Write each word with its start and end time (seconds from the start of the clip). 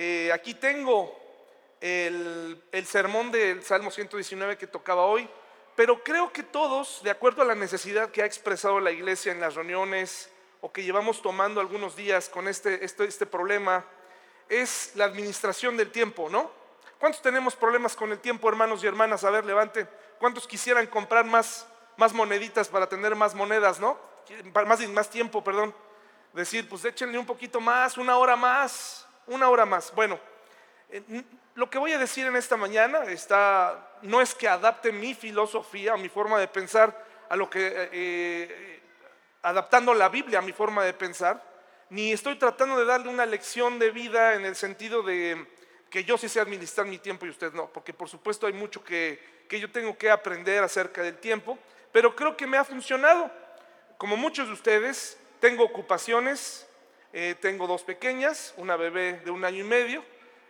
Eh, 0.00 0.30
aquí 0.32 0.54
tengo 0.54 1.12
el, 1.80 2.62
el 2.70 2.86
sermón 2.86 3.32
del 3.32 3.64
Salmo 3.64 3.90
119 3.90 4.56
que 4.56 4.68
tocaba 4.68 5.02
hoy, 5.06 5.28
pero 5.74 6.04
creo 6.04 6.32
que 6.32 6.44
todos, 6.44 7.02
de 7.02 7.10
acuerdo 7.10 7.42
a 7.42 7.44
la 7.44 7.56
necesidad 7.56 8.12
que 8.12 8.22
ha 8.22 8.24
expresado 8.24 8.78
la 8.78 8.92
iglesia 8.92 9.32
en 9.32 9.40
las 9.40 9.56
reuniones 9.56 10.30
o 10.60 10.70
que 10.70 10.84
llevamos 10.84 11.20
tomando 11.20 11.60
algunos 11.60 11.96
días 11.96 12.28
con 12.28 12.46
este, 12.46 12.84
este, 12.84 13.06
este 13.06 13.26
problema, 13.26 13.84
es 14.48 14.92
la 14.94 15.06
administración 15.06 15.76
del 15.76 15.90
tiempo, 15.90 16.28
¿no? 16.30 16.48
¿Cuántos 17.00 17.20
tenemos 17.20 17.56
problemas 17.56 17.96
con 17.96 18.12
el 18.12 18.20
tiempo, 18.20 18.48
hermanos 18.48 18.84
y 18.84 18.86
hermanas? 18.86 19.24
A 19.24 19.30
ver, 19.30 19.44
levante. 19.44 19.88
¿Cuántos 20.20 20.46
quisieran 20.46 20.86
comprar 20.86 21.24
más, 21.24 21.66
más 21.96 22.12
moneditas 22.12 22.68
para 22.68 22.88
tener 22.88 23.16
más 23.16 23.34
monedas, 23.34 23.80
no? 23.80 23.98
Más, 24.64 24.88
más 24.90 25.10
tiempo, 25.10 25.42
perdón. 25.42 25.74
Decir, 26.34 26.68
pues 26.68 26.84
échenle 26.84 27.18
un 27.18 27.26
poquito 27.26 27.60
más, 27.60 27.98
una 27.98 28.16
hora 28.16 28.36
más, 28.36 29.07
una 29.28 29.48
hora 29.48 29.64
más. 29.64 29.94
Bueno, 29.94 30.18
eh, 30.90 31.02
lo 31.54 31.68
que 31.68 31.78
voy 31.78 31.92
a 31.92 31.98
decir 31.98 32.26
en 32.26 32.36
esta 32.36 32.56
mañana 32.56 33.04
está, 33.04 33.98
no 34.02 34.20
es 34.20 34.34
que 34.34 34.48
adapte 34.48 34.92
mi 34.92 35.14
filosofía, 35.14 35.96
mi 35.96 36.08
forma 36.08 36.38
de 36.38 36.48
pensar 36.48 37.06
a 37.28 37.36
lo 37.36 37.48
que, 37.48 37.66
eh, 37.66 37.88
eh, 37.92 38.80
adaptando 39.42 39.92
la 39.94 40.08
Biblia 40.08 40.38
a 40.38 40.42
mi 40.42 40.52
forma 40.52 40.84
de 40.84 40.94
pensar, 40.94 41.42
ni 41.90 42.12
estoy 42.12 42.36
tratando 42.36 42.78
de 42.78 42.84
darle 42.84 43.08
una 43.08 43.26
lección 43.26 43.78
de 43.78 43.90
vida 43.90 44.34
en 44.34 44.44
el 44.44 44.56
sentido 44.56 45.02
de 45.02 45.46
que 45.90 46.04
yo 46.04 46.18
sí 46.18 46.28
sé 46.28 46.38
administrar 46.38 46.86
mi 46.86 46.98
tiempo 46.98 47.24
y 47.24 47.30
usted 47.30 47.52
no, 47.52 47.66
porque 47.68 47.94
por 47.94 48.08
supuesto 48.08 48.46
hay 48.46 48.52
mucho 48.52 48.84
que, 48.84 49.46
que 49.48 49.58
yo 49.58 49.70
tengo 49.70 49.96
que 49.96 50.10
aprender 50.10 50.62
acerca 50.62 51.02
del 51.02 51.16
tiempo, 51.16 51.58
pero 51.92 52.14
creo 52.14 52.36
que 52.36 52.46
me 52.46 52.58
ha 52.58 52.64
funcionado. 52.64 53.30
Como 53.96 54.16
muchos 54.16 54.46
de 54.46 54.52
ustedes, 54.52 55.18
tengo 55.40 55.64
ocupaciones, 55.64 56.67
eh, 57.12 57.34
tengo 57.40 57.66
dos 57.66 57.82
pequeñas, 57.82 58.54
una 58.56 58.76
bebé 58.76 59.20
de 59.24 59.30
un 59.30 59.44
año 59.44 59.64
y 59.64 59.68
medio, 59.68 60.04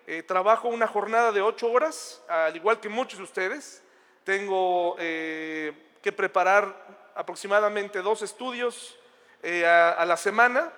eh, 0.06 0.22
trabajo 0.22 0.68
una 0.68 0.86
jornada 0.86 1.32
de 1.32 1.42
ocho 1.42 1.70
horas, 1.70 2.22
al 2.28 2.56
igual 2.56 2.80
que 2.80 2.88
muchos 2.88 3.18
de 3.18 3.24
ustedes, 3.24 3.82
tengo 4.24 4.96
eh, 4.98 5.73
que 6.02 6.12
preparar 6.12 7.12
aproximadamente 7.15 8.02
dos 8.02 8.23
estudios 8.23 8.98
a 9.42 10.04
la 10.04 10.16
semana, 10.16 10.73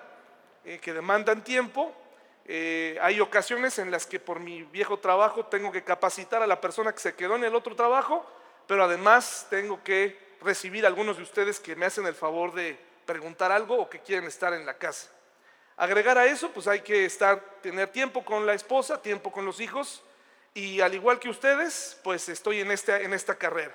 eh, 0.63 0.79
que 0.79 0.93
demandan 0.93 1.43
tiempo. 1.43 1.91
Eh, 2.45 2.97
hay 3.01 3.19
ocasiones 3.19 3.79
en 3.79 3.89
las 3.89 4.05
que 4.05 4.19
por 4.19 4.39
mi 4.39 4.61
viejo 4.63 4.99
trabajo 4.99 5.45
tengo 5.45 5.71
que 5.71 5.83
capacitar 5.83 6.43
a 6.43 6.47
la 6.47 6.61
persona 6.61 6.93
que 6.93 6.99
se 6.99 7.15
quedó 7.15 7.35
en 7.35 7.43
el 7.43 7.55
otro 7.55 7.75
trabajo, 7.75 8.25
pero 8.67 8.83
además 8.83 9.47
tengo 9.49 9.83
que 9.83 10.35
recibir 10.41 10.85
a 10.85 10.87
algunos 10.87 11.17
de 11.17 11.23
ustedes 11.23 11.59
que 11.59 11.75
me 11.75 11.87
hacen 11.87 12.05
el 12.05 12.13
favor 12.13 12.53
de 12.53 12.77
preguntar 13.05 13.51
algo 13.51 13.75
o 13.75 13.89
que 13.89 13.99
quieren 13.99 14.25
estar 14.25 14.53
en 14.53 14.65
la 14.65 14.75
casa. 14.75 15.09
Agregar 15.81 16.15
a 16.19 16.27
eso, 16.27 16.51
pues 16.51 16.67
hay 16.67 16.81
que 16.81 17.05
estar, 17.05 17.41
tener 17.63 17.87
tiempo 17.87 18.23
con 18.23 18.45
la 18.45 18.53
esposa, 18.53 19.01
tiempo 19.01 19.31
con 19.31 19.45
los 19.45 19.59
hijos, 19.59 20.03
y 20.53 20.79
al 20.79 20.93
igual 20.93 21.17
que 21.17 21.27
ustedes, 21.27 21.99
pues 22.03 22.29
estoy 22.29 22.59
en 22.59 22.69
esta, 22.69 22.99
en 22.99 23.13
esta 23.13 23.33
carrera. 23.33 23.73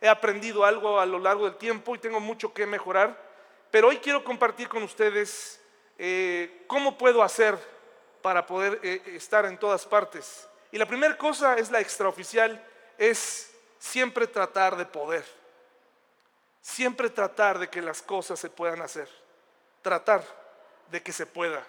He 0.00 0.08
aprendido 0.08 0.64
algo 0.64 1.00
a 1.00 1.04
lo 1.04 1.18
largo 1.18 1.46
del 1.46 1.56
tiempo 1.56 1.96
y 1.96 1.98
tengo 1.98 2.20
mucho 2.20 2.54
que 2.54 2.64
mejorar, 2.64 3.20
pero 3.72 3.88
hoy 3.88 3.96
quiero 3.96 4.22
compartir 4.22 4.68
con 4.68 4.84
ustedes 4.84 5.60
eh, 5.98 6.62
¿cómo 6.68 6.96
puedo 6.96 7.24
hacer 7.24 7.58
para 8.22 8.46
poder 8.46 8.78
eh, 8.84 9.02
estar 9.16 9.44
en 9.44 9.58
todas 9.58 9.84
partes? 9.84 10.48
Y 10.70 10.78
la 10.78 10.86
primera 10.86 11.18
cosa 11.18 11.56
es 11.56 11.72
la 11.72 11.80
extraoficial, 11.80 12.64
es 12.96 13.52
siempre 13.80 14.28
tratar 14.28 14.76
de 14.76 14.86
poder. 14.86 15.24
Siempre 16.60 17.10
tratar 17.10 17.58
de 17.58 17.68
que 17.68 17.82
las 17.82 18.00
cosas 18.00 18.38
se 18.38 18.48
puedan 18.48 18.80
hacer. 18.80 19.08
Tratar 19.82 20.41
de 20.92 21.02
que 21.02 21.12
se 21.12 21.26
pueda. 21.26 21.66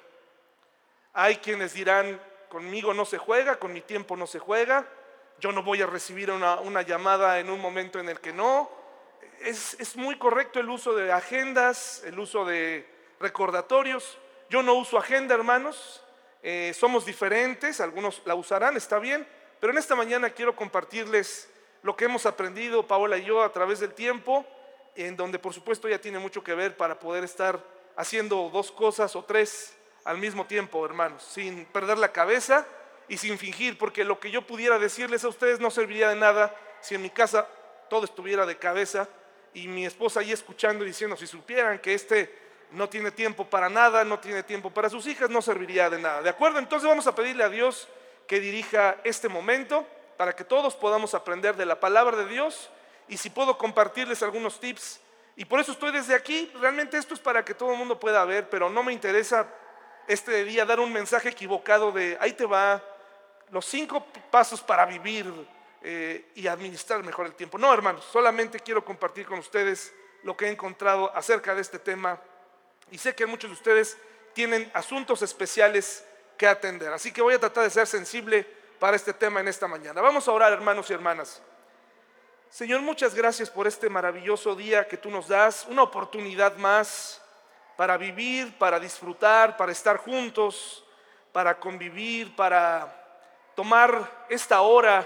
Hay 1.13 1.37
quienes 1.37 1.73
dirán, 1.73 2.21
conmigo 2.49 2.93
no 2.93 3.05
se 3.05 3.17
juega, 3.17 3.57
con 3.57 3.73
mi 3.73 3.81
tiempo 3.81 4.15
no 4.15 4.27
se 4.27 4.37
juega, 4.37 4.85
yo 5.39 5.51
no 5.51 5.63
voy 5.63 5.81
a 5.81 5.87
recibir 5.87 6.29
una, 6.29 6.59
una 6.59 6.83
llamada 6.83 7.39
en 7.39 7.49
un 7.49 7.59
momento 7.59 7.99
en 7.99 8.09
el 8.09 8.19
que 8.19 8.33
no. 8.33 8.69
Es, 9.41 9.75
es 9.79 9.95
muy 9.95 10.17
correcto 10.17 10.59
el 10.59 10.69
uso 10.69 10.93
de 10.93 11.11
agendas, 11.11 12.03
el 12.05 12.19
uso 12.19 12.45
de 12.45 12.87
recordatorios. 13.19 14.17
Yo 14.49 14.61
no 14.61 14.75
uso 14.75 14.97
agenda, 14.97 15.33
hermanos. 15.33 16.03
Eh, 16.43 16.73
somos 16.77 17.05
diferentes, 17.05 17.79
algunos 17.79 18.21
la 18.25 18.35
usarán, 18.35 18.77
está 18.77 18.99
bien. 18.99 19.27
Pero 19.59 19.71
en 19.71 19.79
esta 19.79 19.95
mañana 19.95 20.29
quiero 20.29 20.55
compartirles 20.55 21.49
lo 21.81 21.95
que 21.95 22.05
hemos 22.05 22.25
aprendido, 22.25 22.85
Paola 22.85 23.17
y 23.17 23.25
yo, 23.25 23.41
a 23.43 23.51
través 23.51 23.79
del 23.79 23.93
tiempo, 23.93 24.45
en 24.95 25.15
donde 25.15 25.39
por 25.39 25.53
supuesto 25.53 25.87
ya 25.87 25.99
tiene 25.99 26.19
mucho 26.19 26.43
que 26.43 26.53
ver 26.53 26.77
para 26.77 26.99
poder 26.99 27.23
estar 27.23 27.72
haciendo 27.95 28.49
dos 28.51 28.71
cosas 28.71 29.15
o 29.15 29.23
tres 29.23 29.75
al 30.03 30.17
mismo 30.17 30.45
tiempo, 30.45 30.85
hermanos, 30.85 31.23
sin 31.23 31.65
perder 31.65 31.97
la 31.97 32.11
cabeza 32.11 32.65
y 33.07 33.17
sin 33.17 33.37
fingir, 33.37 33.77
porque 33.77 34.03
lo 34.03 34.19
que 34.19 34.31
yo 34.31 34.41
pudiera 34.45 34.79
decirles 34.79 35.23
a 35.23 35.29
ustedes 35.29 35.59
no 35.59 35.71
serviría 35.71 36.09
de 36.09 36.15
nada 36.15 36.55
si 36.81 36.95
en 36.95 37.01
mi 37.01 37.09
casa 37.09 37.47
todo 37.89 38.05
estuviera 38.05 38.45
de 38.45 38.57
cabeza 38.57 39.07
y 39.53 39.67
mi 39.67 39.85
esposa 39.85 40.19
ahí 40.19 40.31
escuchando 40.31 40.83
y 40.83 40.87
diciendo, 40.87 41.15
si 41.15 41.27
supieran 41.27 41.79
que 41.79 41.93
este 41.93 42.43
no 42.71 42.89
tiene 42.89 43.11
tiempo 43.11 43.45
para 43.45 43.69
nada, 43.69 44.03
no 44.03 44.19
tiene 44.19 44.43
tiempo 44.43 44.71
para 44.71 44.89
sus 44.89 45.05
hijas, 45.05 45.29
no 45.29 45.41
serviría 45.41 45.89
de 45.89 45.99
nada. 45.99 46.21
¿De 46.21 46.29
acuerdo? 46.29 46.59
Entonces 46.59 46.89
vamos 46.89 47.05
a 47.07 47.15
pedirle 47.15 47.43
a 47.43 47.49
Dios 47.49 47.87
que 48.27 48.39
dirija 48.39 48.97
este 49.03 49.29
momento 49.29 49.85
para 50.17 50.35
que 50.35 50.43
todos 50.43 50.75
podamos 50.75 51.13
aprender 51.13 51.55
de 51.55 51.65
la 51.65 51.79
palabra 51.79 52.17
de 52.17 52.25
Dios 52.25 52.69
y 53.07 53.17
si 53.17 53.29
puedo 53.29 53.57
compartirles 53.57 54.23
algunos 54.23 54.59
tips. 54.59 54.99
Y 55.35 55.45
por 55.45 55.59
eso 55.59 55.71
estoy 55.71 55.91
desde 55.91 56.13
aquí, 56.13 56.51
realmente 56.59 56.97
esto 56.97 57.13
es 57.13 57.19
para 57.19 57.43
que 57.43 57.53
todo 57.53 57.71
el 57.71 57.77
mundo 57.77 57.99
pueda 57.99 58.23
ver, 58.25 58.49
pero 58.49 58.69
no 58.69 58.83
me 58.83 58.93
interesa 58.93 59.47
este 60.07 60.43
día 60.43 60.65
dar 60.65 60.79
un 60.79 60.91
mensaje 60.91 61.29
equivocado 61.29 61.91
de 61.91 62.17
ahí 62.19 62.33
te 62.33 62.45
va 62.45 62.83
los 63.49 63.65
cinco 63.65 64.05
pasos 64.31 64.61
para 64.61 64.85
vivir 64.85 65.25
eh, 65.81 66.31
y 66.35 66.47
administrar 66.47 67.03
mejor 67.03 67.25
el 67.25 67.35
tiempo. 67.35 67.57
No, 67.57 67.73
hermanos, 67.73 68.05
solamente 68.11 68.59
quiero 68.59 68.83
compartir 68.83 69.25
con 69.25 69.39
ustedes 69.39 69.93
lo 70.23 70.35
que 70.35 70.45
he 70.45 70.49
encontrado 70.49 71.15
acerca 71.15 71.53
de 71.53 71.61
este 71.61 71.79
tema 71.79 72.19
y 72.91 72.97
sé 72.97 73.15
que 73.15 73.25
muchos 73.25 73.49
de 73.49 73.55
ustedes 73.55 73.97
tienen 74.33 74.69
asuntos 74.73 75.21
especiales 75.21 76.05
que 76.37 76.47
atender. 76.47 76.91
Así 76.91 77.11
que 77.11 77.21
voy 77.21 77.35
a 77.35 77.39
tratar 77.39 77.63
de 77.63 77.69
ser 77.69 77.87
sensible 77.87 78.45
para 78.79 78.95
este 78.95 79.13
tema 79.13 79.39
en 79.39 79.47
esta 79.47 79.67
mañana. 79.67 80.01
Vamos 80.01 80.27
a 80.27 80.31
orar, 80.31 80.51
hermanos 80.53 80.89
y 80.89 80.93
hermanas. 80.93 81.41
Señor, 82.53 82.81
muchas 82.81 83.15
gracias 83.15 83.49
por 83.49 83.65
este 83.65 83.89
maravilloso 83.89 84.53
día 84.53 84.87
que 84.87 84.95
tú 84.95 85.09
nos 85.09 85.27
das, 85.27 85.65
una 85.67 85.81
oportunidad 85.81 86.55
más 86.57 87.19
para 87.75 87.97
vivir, 87.97 88.55
para 88.59 88.79
disfrutar, 88.79 89.57
para 89.57 89.71
estar 89.71 89.97
juntos, 89.97 90.85
para 91.31 91.59
convivir, 91.59 92.35
para 92.35 92.93
tomar 93.55 94.27
esta 94.29 94.61
hora 94.61 95.03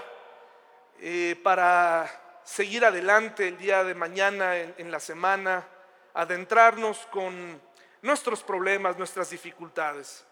eh, 1.00 1.40
para 1.42 2.42
seguir 2.44 2.84
adelante 2.84 3.48
el 3.48 3.56
día 3.56 3.82
de 3.82 3.94
mañana 3.94 4.54
en 4.54 4.90
la 4.90 5.00
semana, 5.00 5.66
adentrarnos 6.12 6.98
con 7.10 7.62
nuestros 8.02 8.42
problemas, 8.42 8.98
nuestras 8.98 9.30
dificultades. 9.30 10.22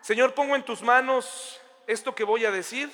Señor, 0.00 0.32
pongo 0.32 0.54
en 0.54 0.64
tus 0.64 0.80
manos 0.80 1.60
esto 1.88 2.14
que 2.14 2.22
voy 2.22 2.44
a 2.44 2.52
decir. 2.52 2.88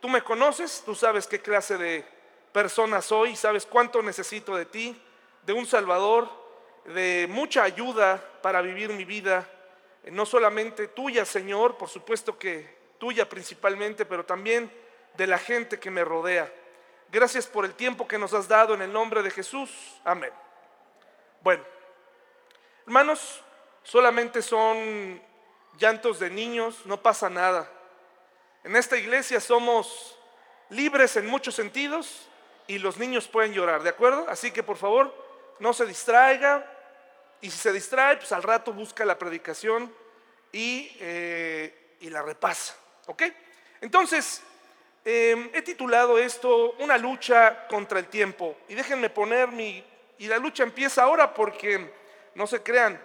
Tú 0.00 0.08
me 0.08 0.24
conoces, 0.24 0.82
tú 0.82 0.94
sabes 0.94 1.26
qué 1.26 1.42
clase 1.42 1.76
de 1.76 2.21
persona 2.52 3.00
soy, 3.00 3.34
sabes 3.34 3.66
cuánto 3.66 4.02
necesito 4.02 4.54
de 4.56 4.66
ti, 4.66 5.00
de 5.44 5.52
un 5.52 5.66
Salvador, 5.66 6.28
de 6.84 7.26
mucha 7.28 7.62
ayuda 7.62 8.22
para 8.42 8.60
vivir 8.60 8.90
mi 8.90 9.04
vida, 9.04 9.48
eh, 10.04 10.10
no 10.10 10.26
solamente 10.26 10.88
tuya, 10.88 11.24
Señor, 11.24 11.76
por 11.76 11.88
supuesto 11.88 12.38
que 12.38 12.82
tuya 12.98 13.28
principalmente, 13.28 14.04
pero 14.04 14.24
también 14.24 14.70
de 15.16 15.26
la 15.26 15.38
gente 15.38 15.80
que 15.80 15.90
me 15.90 16.04
rodea. 16.04 16.52
Gracias 17.10 17.46
por 17.46 17.64
el 17.64 17.74
tiempo 17.74 18.06
que 18.06 18.18
nos 18.18 18.32
has 18.32 18.48
dado 18.48 18.74
en 18.74 18.82
el 18.82 18.92
nombre 18.92 19.22
de 19.22 19.30
Jesús. 19.30 19.70
Amén. 20.04 20.32
Bueno, 21.42 21.64
hermanos, 22.86 23.42
solamente 23.82 24.40
son 24.42 25.20
llantos 25.78 26.18
de 26.18 26.30
niños, 26.30 26.86
no 26.86 27.02
pasa 27.02 27.28
nada. 27.28 27.70
En 28.64 28.76
esta 28.76 28.96
iglesia 28.96 29.40
somos 29.40 30.16
libres 30.70 31.16
en 31.16 31.26
muchos 31.26 31.54
sentidos 31.54 32.28
y 32.66 32.78
los 32.78 32.98
niños 32.98 33.28
pueden 33.28 33.52
llorar, 33.52 33.82
¿de 33.82 33.90
acuerdo? 33.90 34.26
Así 34.28 34.50
que 34.50 34.62
por 34.62 34.76
favor, 34.76 35.14
no 35.58 35.72
se 35.72 35.86
distraiga 35.86 36.66
y 37.40 37.50
si 37.50 37.58
se 37.58 37.72
distrae, 37.72 38.16
pues 38.16 38.32
al 38.32 38.42
rato 38.42 38.72
busca 38.72 39.04
la 39.04 39.18
predicación 39.18 39.92
y, 40.52 40.96
eh, 41.00 41.78
la 42.02 42.22
repasa, 42.22 42.76
¿ok? 43.06 43.22
Entonces, 43.80 44.42
em, 45.04 45.50
he 45.54 45.62
titulado 45.62 46.18
esto 46.18 46.72
Una 46.78 46.98
lucha 46.98 47.66
contra 47.68 47.98
el 47.98 48.06
tiempo 48.06 48.56
y 48.68 48.74
déjenme 48.74 49.10
poner 49.10 49.48
mi... 49.48 49.84
Y 50.18 50.28
la 50.28 50.38
lucha 50.38 50.62
empieza 50.62 51.02
ahora 51.02 51.34
porque, 51.34 51.92
no 52.34 52.46
se 52.46 52.62
crean, 52.62 53.00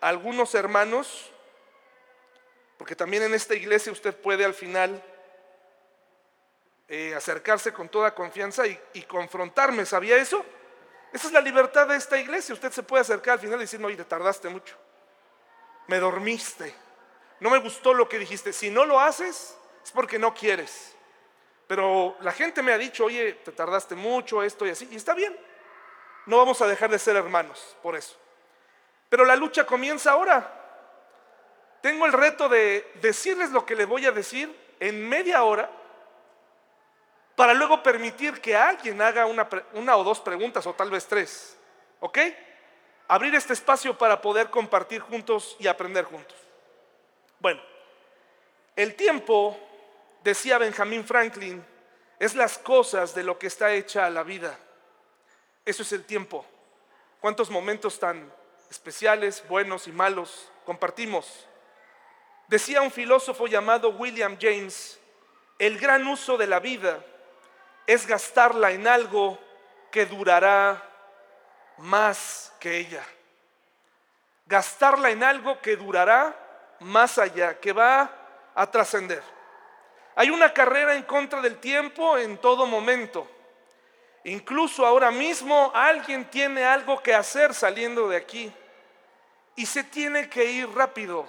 algunos 0.00 0.54
hermanos, 0.54 1.30
porque 2.78 2.96
también 2.96 3.22
en 3.22 3.34
esta 3.34 3.54
iglesia 3.54 3.92
usted 3.92 4.14
puede 4.14 4.44
al 4.44 4.54
final 4.54 5.02
eh, 6.94 7.14
acercarse 7.14 7.72
con 7.72 7.88
toda 7.88 8.14
confianza 8.14 8.64
y, 8.66 9.02
confrontarme, 9.04 9.86
¿sabía 9.86 10.18
eso? 10.18 10.44
Esa 11.10 11.28
es 11.28 11.32
la 11.32 11.40
libertad 11.40 11.88
de 11.88 11.96
esta 11.96 12.18
iglesia. 12.18 12.52
Usted 12.52 12.70
se 12.70 12.82
puede 12.82 13.00
acercar 13.00 13.32
al 13.32 13.38
final 13.38 13.56
y 13.56 13.62
decir, 13.62 13.80
no, 13.80 13.86
oye, 13.86 13.96
te 13.96 14.04
tardaste 14.04 14.50
mucho. 14.50 14.76
Me 15.86 15.98
dormiste. 15.98 16.74
No 17.40 17.48
me 17.48 17.60
gustó 17.60 17.94
lo 17.94 18.10
que 18.10 18.18
dijiste. 18.18 18.52
Si 18.52 18.68
no 18.68 18.84
lo 18.84 19.00
haces, 19.00 19.56
porque 19.94 20.18
no 20.18 20.34
quieres. 20.34 20.94
Pero 21.66 22.14
la 22.20 22.30
gente 22.30 22.62
me 22.62 22.74
ha 22.74 22.78
dicho, 22.78 23.06
oye, 23.06 23.40
te 23.42 23.52
tardaste 23.52 23.94
mucho, 23.94 24.42
esto 24.42 24.66
y 24.66 24.70
así, 24.70 24.86
y 24.90 24.96
está 24.96 25.14
bien. 25.14 25.34
No 26.26 26.36
vamos 26.36 26.60
a 26.60 26.66
dejar 26.66 26.90
de 26.90 26.98
ser 26.98 27.16
hermanos 27.16 27.74
por 27.82 27.96
eso. 27.96 28.18
Pero 29.08 29.24
la 29.24 29.36
lucha 29.36 29.64
comienza 29.64 30.10
ahora. 30.10 30.60
Tengo 31.80 32.04
el 32.04 32.12
reto 32.12 32.50
de 32.50 32.86
decirles 33.00 33.50
lo 33.50 33.64
que 33.64 33.76
les 33.76 33.86
voy 33.86 34.04
a 34.04 34.12
decir 34.12 34.54
en 34.78 35.08
media 35.08 35.42
hora 35.44 35.78
para 37.42 37.54
luego 37.54 37.82
permitir 37.82 38.40
que 38.40 38.54
alguien 38.54 39.02
haga 39.02 39.26
una, 39.26 39.96
o 39.96 40.04
dos 40.04 40.20
preguntas 40.20 40.64
o 40.64 40.74
tal 40.74 40.90
vez 40.90 41.08
tres. 41.08 41.58
¿Ok? 41.98 42.16
Abrir 43.08 43.34
este 43.34 43.52
espacio 43.52 43.98
para 43.98 44.20
poder 44.20 44.48
compartir 44.48 45.00
juntos 45.00 45.56
y 45.58 45.66
aprender 45.66 46.04
juntos. 46.04 46.36
Bueno, 47.40 47.60
el 48.76 48.94
tiempo, 48.94 49.58
decía 50.22 50.56
Benjamin 50.56 51.04
Franklin, 51.04 51.66
es 52.20 52.36
las 52.36 52.58
cosas 52.58 53.12
de 53.12 53.24
lo 53.24 53.36
que 53.40 53.48
está 53.48 53.72
hecha 53.72 54.08
la 54.08 54.22
vida. 54.22 54.56
Eso 55.64 55.82
es 55.82 55.90
el 55.90 56.04
tiempo. 56.04 56.46
¿Cuántos 57.20 57.50
momentos 57.50 57.98
tan 57.98 58.32
especiales, 58.70 59.42
buenos 59.48 59.88
y 59.88 59.90
malos 59.90 60.48
compartimos? 60.64 61.48
Decía 62.46 62.82
un 62.82 62.92
filósofo 62.92 63.48
llamado 63.48 63.88
William 63.88 64.38
James, 64.40 65.00
el 65.58 65.76
gran 65.80 66.06
uso 66.06 66.38
de 66.38 66.46
la 66.46 66.60
vida 66.60 67.04
es 67.86 68.06
gastarla 68.06 68.70
en 68.70 68.86
algo 68.86 69.38
que 69.90 70.06
durará 70.06 70.82
más 71.78 72.52
que 72.58 72.78
ella. 72.78 73.04
Gastarla 74.46 75.10
en 75.10 75.22
algo 75.22 75.60
que 75.60 75.76
durará 75.76 76.34
más 76.80 77.18
allá, 77.18 77.58
que 77.58 77.72
va 77.72 78.10
a 78.54 78.70
trascender. 78.70 79.22
Hay 80.14 80.30
una 80.30 80.52
carrera 80.52 80.94
en 80.94 81.02
contra 81.02 81.40
del 81.40 81.58
tiempo 81.58 82.18
en 82.18 82.38
todo 82.38 82.66
momento. 82.66 83.28
Incluso 84.24 84.86
ahora 84.86 85.10
mismo 85.10 85.72
alguien 85.74 86.24
tiene 86.30 86.64
algo 86.64 87.02
que 87.02 87.14
hacer 87.14 87.54
saliendo 87.54 88.08
de 88.08 88.16
aquí 88.16 88.52
y 89.56 89.66
se 89.66 89.82
tiene 89.82 90.28
que 90.28 90.44
ir 90.44 90.68
rápido 90.70 91.26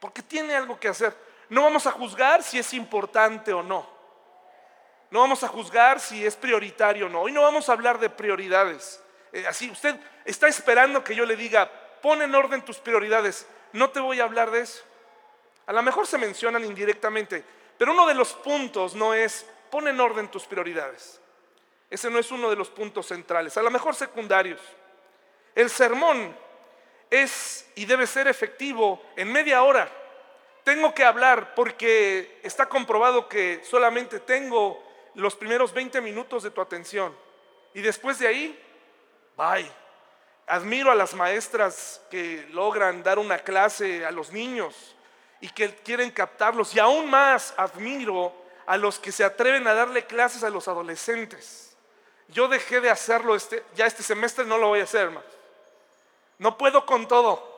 porque 0.00 0.22
tiene 0.22 0.54
algo 0.54 0.80
que 0.80 0.88
hacer. 0.88 1.14
No 1.48 1.62
vamos 1.62 1.86
a 1.86 1.92
juzgar 1.92 2.42
si 2.42 2.58
es 2.58 2.72
importante 2.72 3.52
o 3.52 3.62
no. 3.62 3.91
No 5.12 5.20
vamos 5.20 5.44
a 5.44 5.48
juzgar 5.48 6.00
si 6.00 6.24
es 6.24 6.36
prioritario 6.36 7.04
o 7.04 7.08
no. 7.10 7.20
Hoy 7.20 7.32
no 7.32 7.42
vamos 7.42 7.68
a 7.68 7.72
hablar 7.72 7.98
de 8.00 8.08
prioridades. 8.08 8.98
Eh, 9.30 9.46
así, 9.46 9.70
usted 9.70 9.94
está 10.24 10.48
esperando 10.48 11.04
que 11.04 11.14
yo 11.14 11.26
le 11.26 11.36
diga, 11.36 11.70
pon 12.00 12.22
en 12.22 12.34
orden 12.34 12.62
tus 12.62 12.78
prioridades. 12.78 13.46
No 13.74 13.90
te 13.90 14.00
voy 14.00 14.20
a 14.20 14.24
hablar 14.24 14.50
de 14.50 14.60
eso. 14.60 14.82
A 15.66 15.72
lo 15.74 15.82
mejor 15.82 16.06
se 16.06 16.16
mencionan 16.16 16.64
indirectamente, 16.64 17.44
pero 17.76 17.92
uno 17.92 18.06
de 18.06 18.14
los 18.14 18.32
puntos 18.32 18.94
no 18.94 19.12
es, 19.12 19.44
pon 19.70 19.86
en 19.86 20.00
orden 20.00 20.30
tus 20.30 20.44
prioridades. 20.44 21.20
Ese 21.90 22.08
no 22.08 22.18
es 22.18 22.30
uno 22.30 22.48
de 22.48 22.56
los 22.56 22.70
puntos 22.70 23.08
centrales, 23.08 23.54
a 23.58 23.62
lo 23.62 23.70
mejor 23.70 23.94
secundarios. 23.94 24.62
El 25.54 25.68
sermón 25.68 26.34
es 27.10 27.68
y 27.74 27.84
debe 27.84 28.06
ser 28.06 28.28
efectivo 28.28 29.02
en 29.14 29.30
media 29.30 29.62
hora. 29.62 29.90
Tengo 30.64 30.94
que 30.94 31.04
hablar 31.04 31.54
porque 31.54 32.40
está 32.42 32.66
comprobado 32.66 33.28
que 33.28 33.60
solamente 33.62 34.18
tengo 34.18 34.90
los 35.14 35.34
primeros 35.34 35.72
20 35.72 36.00
minutos 36.00 36.42
de 36.42 36.50
tu 36.50 36.60
atención. 36.60 37.14
Y 37.74 37.80
después 37.80 38.18
de 38.18 38.26
ahí, 38.26 38.62
bye. 39.36 39.70
Admiro 40.46 40.90
a 40.90 40.94
las 40.94 41.14
maestras 41.14 42.02
que 42.10 42.46
logran 42.50 43.02
dar 43.02 43.18
una 43.18 43.38
clase 43.38 44.04
a 44.04 44.10
los 44.10 44.32
niños 44.32 44.96
y 45.40 45.48
que 45.48 45.74
quieren 45.76 46.10
captarlos. 46.10 46.74
Y 46.74 46.80
aún 46.80 47.08
más 47.08 47.54
admiro 47.56 48.34
a 48.66 48.76
los 48.76 48.98
que 48.98 49.12
se 49.12 49.24
atreven 49.24 49.66
a 49.66 49.74
darle 49.74 50.06
clases 50.06 50.42
a 50.44 50.50
los 50.50 50.68
adolescentes. 50.68 51.76
Yo 52.28 52.48
dejé 52.48 52.80
de 52.80 52.90
hacerlo 52.90 53.34
este, 53.34 53.62
ya 53.74 53.86
este 53.86 54.02
semestre 54.02 54.44
no 54.44 54.58
lo 54.58 54.68
voy 54.68 54.80
a 54.80 54.84
hacer 54.84 55.10
más. 55.10 55.24
No 56.38 56.58
puedo 56.58 56.84
con 56.86 57.06
todo. 57.06 57.52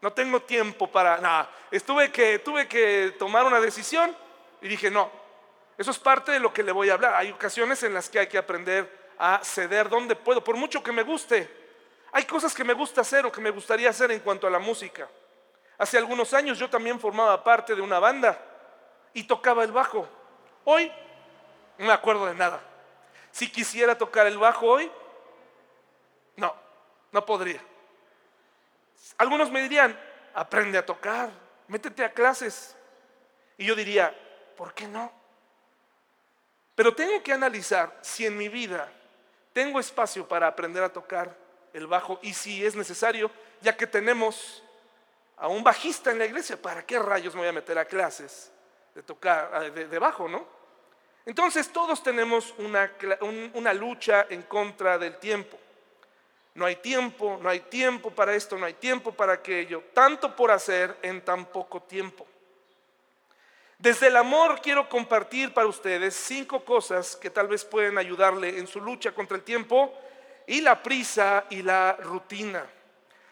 No 0.00 0.12
tengo 0.12 0.40
tiempo 0.40 0.86
para 0.86 1.18
nada. 1.18 1.50
Estuve 1.70 2.12
que, 2.12 2.38
tuve 2.38 2.68
que 2.68 3.14
tomar 3.18 3.44
una 3.44 3.60
decisión 3.60 4.16
y 4.60 4.68
dije, 4.68 4.90
no, 4.90 5.10
eso 5.78 5.92
es 5.92 5.98
parte 5.98 6.32
de 6.32 6.40
lo 6.40 6.52
que 6.52 6.64
le 6.64 6.72
voy 6.72 6.90
a 6.90 6.94
hablar. 6.94 7.14
Hay 7.14 7.30
ocasiones 7.30 7.84
en 7.84 7.94
las 7.94 8.10
que 8.10 8.18
hay 8.18 8.26
que 8.26 8.36
aprender 8.36 9.12
a 9.16 9.40
ceder 9.44 9.88
donde 9.88 10.16
puedo, 10.16 10.42
por 10.42 10.56
mucho 10.56 10.82
que 10.82 10.90
me 10.90 11.04
guste. 11.04 11.48
Hay 12.10 12.24
cosas 12.24 12.52
que 12.52 12.64
me 12.64 12.72
gusta 12.72 13.02
hacer 13.02 13.24
o 13.24 13.30
que 13.30 13.40
me 13.40 13.50
gustaría 13.50 13.88
hacer 13.88 14.10
en 14.10 14.18
cuanto 14.18 14.48
a 14.48 14.50
la 14.50 14.58
música. 14.58 15.08
Hace 15.78 15.96
algunos 15.96 16.34
años 16.34 16.58
yo 16.58 16.68
también 16.68 16.98
formaba 16.98 17.44
parte 17.44 17.76
de 17.76 17.80
una 17.80 18.00
banda 18.00 18.36
y 19.12 19.22
tocaba 19.22 19.62
el 19.62 19.70
bajo. 19.70 20.08
Hoy 20.64 20.90
no 21.78 21.86
me 21.86 21.92
acuerdo 21.92 22.26
de 22.26 22.34
nada. 22.34 22.60
Si 23.30 23.48
quisiera 23.48 23.96
tocar 23.96 24.26
el 24.26 24.36
bajo 24.36 24.66
hoy, 24.66 24.90
no, 26.34 26.52
no 27.12 27.24
podría. 27.24 27.60
Algunos 29.16 29.48
me 29.48 29.62
dirían, 29.62 29.96
aprende 30.34 30.76
a 30.76 30.84
tocar, 30.84 31.30
métete 31.68 32.04
a 32.04 32.12
clases. 32.12 32.76
Y 33.56 33.66
yo 33.66 33.76
diría, 33.76 34.12
¿por 34.56 34.74
qué 34.74 34.88
no? 34.88 35.17
Pero 36.78 36.94
tengo 36.94 37.20
que 37.24 37.32
analizar 37.32 37.92
si 38.02 38.24
en 38.24 38.36
mi 38.36 38.48
vida 38.48 38.88
tengo 39.52 39.80
espacio 39.80 40.28
para 40.28 40.46
aprender 40.46 40.80
a 40.84 40.88
tocar 40.88 41.36
el 41.72 41.88
bajo 41.88 42.20
y 42.22 42.32
si 42.32 42.64
es 42.64 42.76
necesario, 42.76 43.32
ya 43.60 43.76
que 43.76 43.88
tenemos 43.88 44.62
a 45.38 45.48
un 45.48 45.64
bajista 45.64 46.12
en 46.12 46.20
la 46.20 46.26
iglesia, 46.26 46.56
¿para 46.62 46.86
qué 46.86 47.00
rayos 47.00 47.34
me 47.34 47.40
voy 47.40 47.48
a 47.48 47.52
meter 47.52 47.76
a 47.80 47.84
clases 47.84 48.52
de 48.94 49.02
tocar 49.02 49.72
de, 49.72 49.98
bajo, 49.98 50.28
no? 50.28 50.46
Entonces 51.26 51.68
todos 51.72 52.00
tenemos 52.00 52.54
una, 52.58 53.74
lucha 53.74 54.28
en 54.30 54.44
contra 54.44 54.98
del 54.98 55.18
tiempo. 55.18 55.58
No 56.54 56.64
hay 56.64 56.76
tiempo, 56.76 57.40
no 57.42 57.48
hay 57.48 57.58
tiempo 57.58 58.12
para 58.12 58.36
esto, 58.36 58.56
no 58.56 58.66
hay 58.66 58.74
tiempo 58.74 59.10
para 59.10 59.32
aquello. 59.32 59.82
Tanto 59.92 60.36
por 60.36 60.52
hacer 60.52 60.96
en 61.02 61.24
tan 61.24 61.46
poco 61.46 61.82
tiempo. 61.82 62.24
Desde 63.78 64.08
el 64.08 64.16
amor 64.16 64.60
quiero 64.60 64.88
compartir 64.88 65.54
para 65.54 65.68
ustedes 65.68 66.14
cinco 66.14 66.64
cosas 66.64 67.14
que 67.14 67.30
tal 67.30 67.46
vez 67.46 67.64
pueden 67.64 67.96
ayudarle 67.96 68.58
en 68.58 68.66
su 68.66 68.80
lucha 68.80 69.12
contra 69.12 69.36
el 69.36 69.44
tiempo 69.44 69.94
y 70.48 70.60
la 70.60 70.82
prisa 70.82 71.44
y 71.50 71.62
la 71.62 71.96
rutina. 72.00 72.66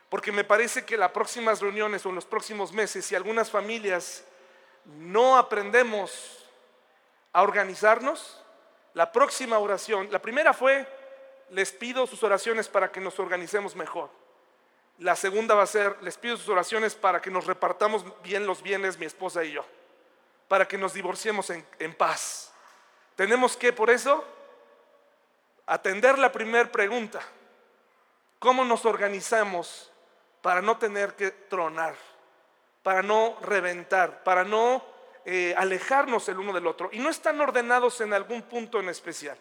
Porque 0.09 0.31
me 0.31 0.45
parece 0.45 0.85
que 0.85 0.97
las 0.97 1.11
próximas 1.11 1.61
reuniones 1.61 2.07
o 2.07 2.11
en 2.11 2.15
los 2.15 2.25
próximos 2.25 2.73
meses, 2.73 3.05
si 3.05 3.17
algunas 3.17 3.51
familias 3.51 4.25
no 4.85 5.37
aprendemos 5.37 6.45
a 7.33 7.43
organizarnos. 7.43 8.41
La 8.95 9.13
próxima 9.13 9.59
oración, 9.59 10.09
la 10.11 10.23
primera 10.23 10.55
fue, 10.55 10.87
les 11.51 11.73
pido 11.73 12.07
sus 12.07 12.23
oraciones 12.23 12.69
para 12.69 12.91
que 12.91 13.01
nos 13.01 13.19
organicemos 13.19 13.77
mejor. 13.77 14.09
La 14.99 15.17
segunda 15.17 15.55
va 15.55 15.65
a 15.65 15.67
ser, 15.67 15.97
les 16.03 16.17
pido 16.17 16.37
sus 16.37 16.49
oraciones 16.49 16.95
para 16.95 17.21
que 17.21 17.31
nos 17.31 17.47
repartamos 17.47 18.05
bien 18.23 18.47
los 18.47 18.63
bienes, 18.63 18.97
mi 18.97 19.05
esposa 19.05 19.45
y 19.45 19.53
yo, 19.53 19.67
para 20.49 20.67
que 20.67 20.79
nos 20.79 20.93
divorciemos 20.93 21.51
en, 21.51 21.95
paz. 21.95 22.53
Tenemos 23.15 23.57
que, 23.57 23.73
por 23.73 23.91
eso, 23.91 24.25
atender 25.67 26.19
la 26.19 26.31
primera 26.33 26.71
pregunta. 26.71 27.21
¿Cómo 28.39 28.65
nos 28.65 28.85
organizamos 28.85 29.91
para 30.43 30.63
no 30.63 30.79
tener 30.79 31.15
que 31.15 31.31
tronar, 31.31 31.97
para 32.83 33.03
no 33.03 33.37
reventar, 33.43 34.23
para 34.23 34.45
no 34.45 34.85
eh, 35.29 35.53
alejarnos 35.57 36.29
el 36.29 36.39
uno 36.39 36.53
del 36.53 36.69
otro 36.69 36.89
y 36.93 37.01
no 37.01 37.11
están 37.11 37.41
ordenados 37.41 38.01
en 38.01 38.13
algún 38.13 38.43
punto 38.43 38.79
en 38.79 38.89
especial. 38.89 39.37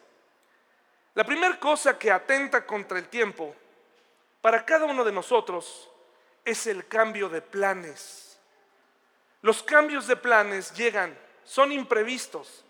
La 1.13 1.23
primera 1.23 1.59
cosa 1.59 1.99
que 1.99 2.11
atenta 2.11 2.65
contra 2.65 2.97
el 2.97 3.07
tiempo 3.07 3.55
para 4.41 4.65
cada 4.65 4.85
uno 4.85 5.03
de 5.03 5.11
nosotros 5.11 5.91
es 6.43 6.65
el 6.65 6.87
cambio 6.87 7.29
de 7.29 7.43
planes. 7.43 8.34
Los 9.45 9.61
cambios 9.61 10.07
de 10.07 10.15
planes 10.15 10.73
llegan, 10.73 11.15
son 11.43 11.71
imprevistos. 11.71 12.65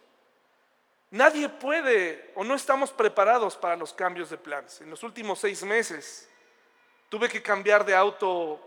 Nadie 1.10 1.48
puede 1.48 2.34
o 2.36 2.44
no 2.44 2.54
estamos 2.54 2.92
preparados 2.92 3.56
para 3.56 3.78
los 3.78 3.94
cambios 3.94 4.30
de 4.30 4.38
planes. 4.38 4.82
En 4.82 4.90
los 4.90 5.02
últimos 5.02 5.40
seis 5.40 5.64
meses 5.64 6.28
tuve 7.08 7.30
que 7.30 7.42
cambiar 7.42 7.86
de 7.86 7.96
auto 7.96 8.60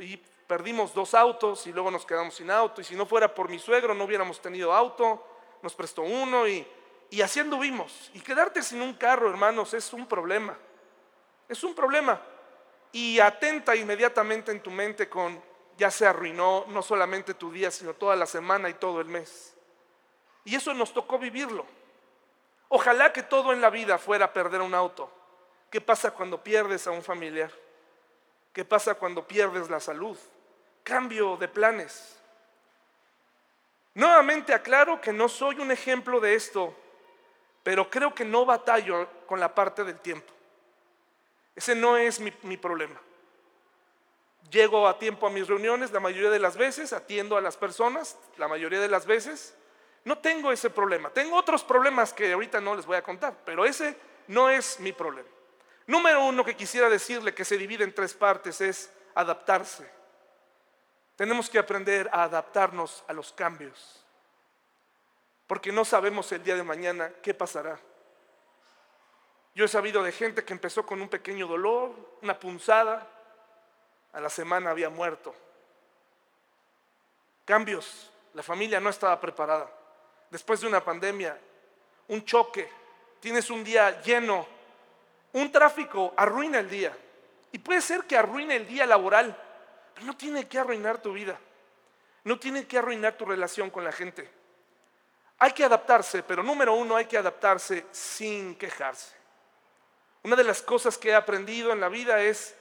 y 0.00 0.16
perdimos 0.48 0.92
dos 0.92 1.14
autos 1.14 1.64
y 1.68 1.72
luego 1.72 1.92
nos 1.92 2.04
quedamos 2.04 2.34
sin 2.34 2.50
auto. 2.50 2.80
Y 2.80 2.84
si 2.84 2.96
no 2.96 3.06
fuera 3.06 3.32
por 3.32 3.48
mi 3.48 3.60
suegro 3.60 3.94
no 3.94 4.02
hubiéramos 4.02 4.42
tenido 4.42 4.74
auto, 4.74 5.24
nos 5.62 5.76
prestó 5.76 6.02
uno 6.02 6.48
y, 6.48 6.66
y 7.08 7.22
así 7.22 7.38
anduvimos. 7.38 8.10
Y 8.14 8.20
quedarte 8.20 8.64
sin 8.64 8.82
un 8.82 8.94
carro, 8.94 9.30
hermanos, 9.30 9.74
es 9.74 9.92
un 9.92 10.08
problema. 10.08 10.58
Es 11.48 11.62
un 11.62 11.72
problema. 11.72 12.20
Y 12.90 13.20
atenta 13.20 13.76
inmediatamente 13.76 14.50
en 14.50 14.60
tu 14.60 14.72
mente 14.72 15.08
con, 15.08 15.40
ya 15.80 15.90
se 15.90 16.06
arruinó 16.06 16.66
no 16.68 16.82
solamente 16.82 17.32
tu 17.32 17.50
día, 17.50 17.70
sino 17.70 17.94
toda 17.94 18.14
la 18.14 18.26
semana 18.26 18.68
y 18.68 18.74
todo 18.74 19.00
el 19.00 19.06
mes. 19.06 19.56
Y 20.44 20.54
eso 20.54 20.74
nos 20.74 20.92
tocó 20.92 21.18
vivirlo. 21.18 21.64
Ojalá 22.68 23.12
que 23.12 23.22
todo 23.22 23.52
en 23.52 23.62
la 23.62 23.70
vida 23.70 23.96
fuera 23.96 24.30
perder 24.32 24.60
un 24.60 24.74
auto. 24.74 25.10
¿Qué 25.70 25.80
pasa 25.80 26.10
cuando 26.10 26.42
pierdes 26.42 26.86
a 26.86 26.90
un 26.90 27.02
familiar? 27.02 27.50
¿Qué 28.52 28.64
pasa 28.64 28.94
cuando 28.94 29.26
pierdes 29.26 29.70
la 29.70 29.80
salud? 29.80 30.18
cambio 30.82 31.36
de 31.36 31.48
planes. 31.48 32.18
Nuevamente 33.94 34.52
aclaro 34.52 35.00
que 35.00 35.12
no 35.12 35.28
soy 35.28 35.58
un 35.60 35.70
ejemplo 35.70 36.20
de 36.20 36.34
esto, 36.34 36.74
pero 37.62 37.88
creo 37.88 38.14
que 38.14 38.24
no 38.24 38.44
batallo 38.44 39.08
con 39.26 39.40
la 39.40 39.54
parte 39.54 39.84
del 39.84 39.98
tiempo. 40.00 40.32
Ese 41.54 41.74
no 41.74 41.96
es 41.96 42.20
mi, 42.20 42.32
mi 42.42 42.56
problema. 42.56 43.00
Llego 44.50 44.88
a 44.88 44.98
tiempo 44.98 45.26
a 45.26 45.30
mis 45.30 45.46
reuniones 45.46 45.92
la 45.92 46.00
mayoría 46.00 46.30
de 46.30 46.38
las 46.38 46.56
veces, 46.56 46.92
atiendo 46.92 47.36
a 47.36 47.40
las 47.40 47.56
personas 47.56 48.16
la 48.36 48.48
mayoría 48.48 48.80
de 48.80 48.88
las 48.88 49.06
veces. 49.06 49.54
No 50.04 50.18
tengo 50.18 50.50
ese 50.50 50.70
problema. 50.70 51.10
Tengo 51.10 51.36
otros 51.36 51.62
problemas 51.62 52.12
que 52.12 52.32
ahorita 52.32 52.60
no 52.60 52.74
les 52.74 52.86
voy 52.86 52.96
a 52.96 53.02
contar, 53.02 53.36
pero 53.44 53.64
ese 53.64 53.96
no 54.28 54.48
es 54.48 54.80
mi 54.80 54.92
problema. 54.92 55.28
Número 55.86 56.24
uno 56.24 56.44
que 56.44 56.56
quisiera 56.56 56.88
decirle 56.88 57.34
que 57.34 57.44
se 57.44 57.58
divide 57.58 57.84
en 57.84 57.94
tres 57.94 58.14
partes 58.14 58.60
es 58.60 58.92
adaptarse. 59.14 59.88
Tenemos 61.16 61.50
que 61.50 61.58
aprender 61.58 62.08
a 62.12 62.22
adaptarnos 62.22 63.04
a 63.06 63.12
los 63.12 63.32
cambios, 63.32 64.02
porque 65.46 65.72
no 65.72 65.84
sabemos 65.84 66.32
el 66.32 66.42
día 66.42 66.56
de 66.56 66.62
mañana 66.62 67.12
qué 67.22 67.34
pasará. 67.34 67.78
Yo 69.54 69.64
he 69.64 69.68
sabido 69.68 70.02
de 70.02 70.12
gente 70.12 70.44
que 70.44 70.52
empezó 70.52 70.86
con 70.86 71.02
un 71.02 71.08
pequeño 71.08 71.46
dolor, 71.46 71.92
una 72.22 72.38
punzada, 72.38 73.06
a 74.12 74.20
la 74.20 74.28
semana 74.28 74.70
había 74.70 74.88
muerto. 74.88 75.34
Cambios, 77.44 78.10
la 78.34 78.42
familia 78.42 78.80
no 78.80 78.90
estaba 78.90 79.20
preparada. 79.20 79.70
Después 80.30 80.60
de 80.60 80.66
una 80.66 80.84
pandemia, 80.84 81.38
un 82.08 82.24
choque, 82.24 82.70
tienes 83.20 83.50
un 83.50 83.64
día 83.64 84.00
lleno, 84.02 84.46
un 85.32 85.50
tráfico 85.50 86.14
arruina 86.16 86.60
el 86.60 86.70
día. 86.70 86.96
Y 87.52 87.58
puede 87.58 87.80
ser 87.80 88.04
que 88.04 88.16
arruine 88.16 88.56
el 88.56 88.66
día 88.66 88.86
laboral, 88.86 89.36
pero 89.94 90.06
no 90.06 90.16
tiene 90.16 90.46
que 90.48 90.58
arruinar 90.58 91.02
tu 91.02 91.12
vida. 91.12 91.38
No 92.24 92.38
tiene 92.38 92.66
que 92.66 92.78
arruinar 92.78 93.14
tu 93.14 93.24
relación 93.24 93.70
con 93.70 93.82
la 93.82 93.92
gente. 93.92 94.30
Hay 95.38 95.52
que 95.52 95.64
adaptarse, 95.64 96.22
pero 96.22 96.42
número 96.42 96.74
uno, 96.74 96.96
hay 96.96 97.06
que 97.06 97.16
adaptarse 97.16 97.86
sin 97.90 98.54
quejarse. 98.56 99.16
Una 100.22 100.36
de 100.36 100.44
las 100.44 100.60
cosas 100.60 100.98
que 100.98 101.08
he 101.08 101.14
aprendido 101.14 101.72
en 101.72 101.80
la 101.80 101.88
vida 101.88 102.20
es 102.20 102.54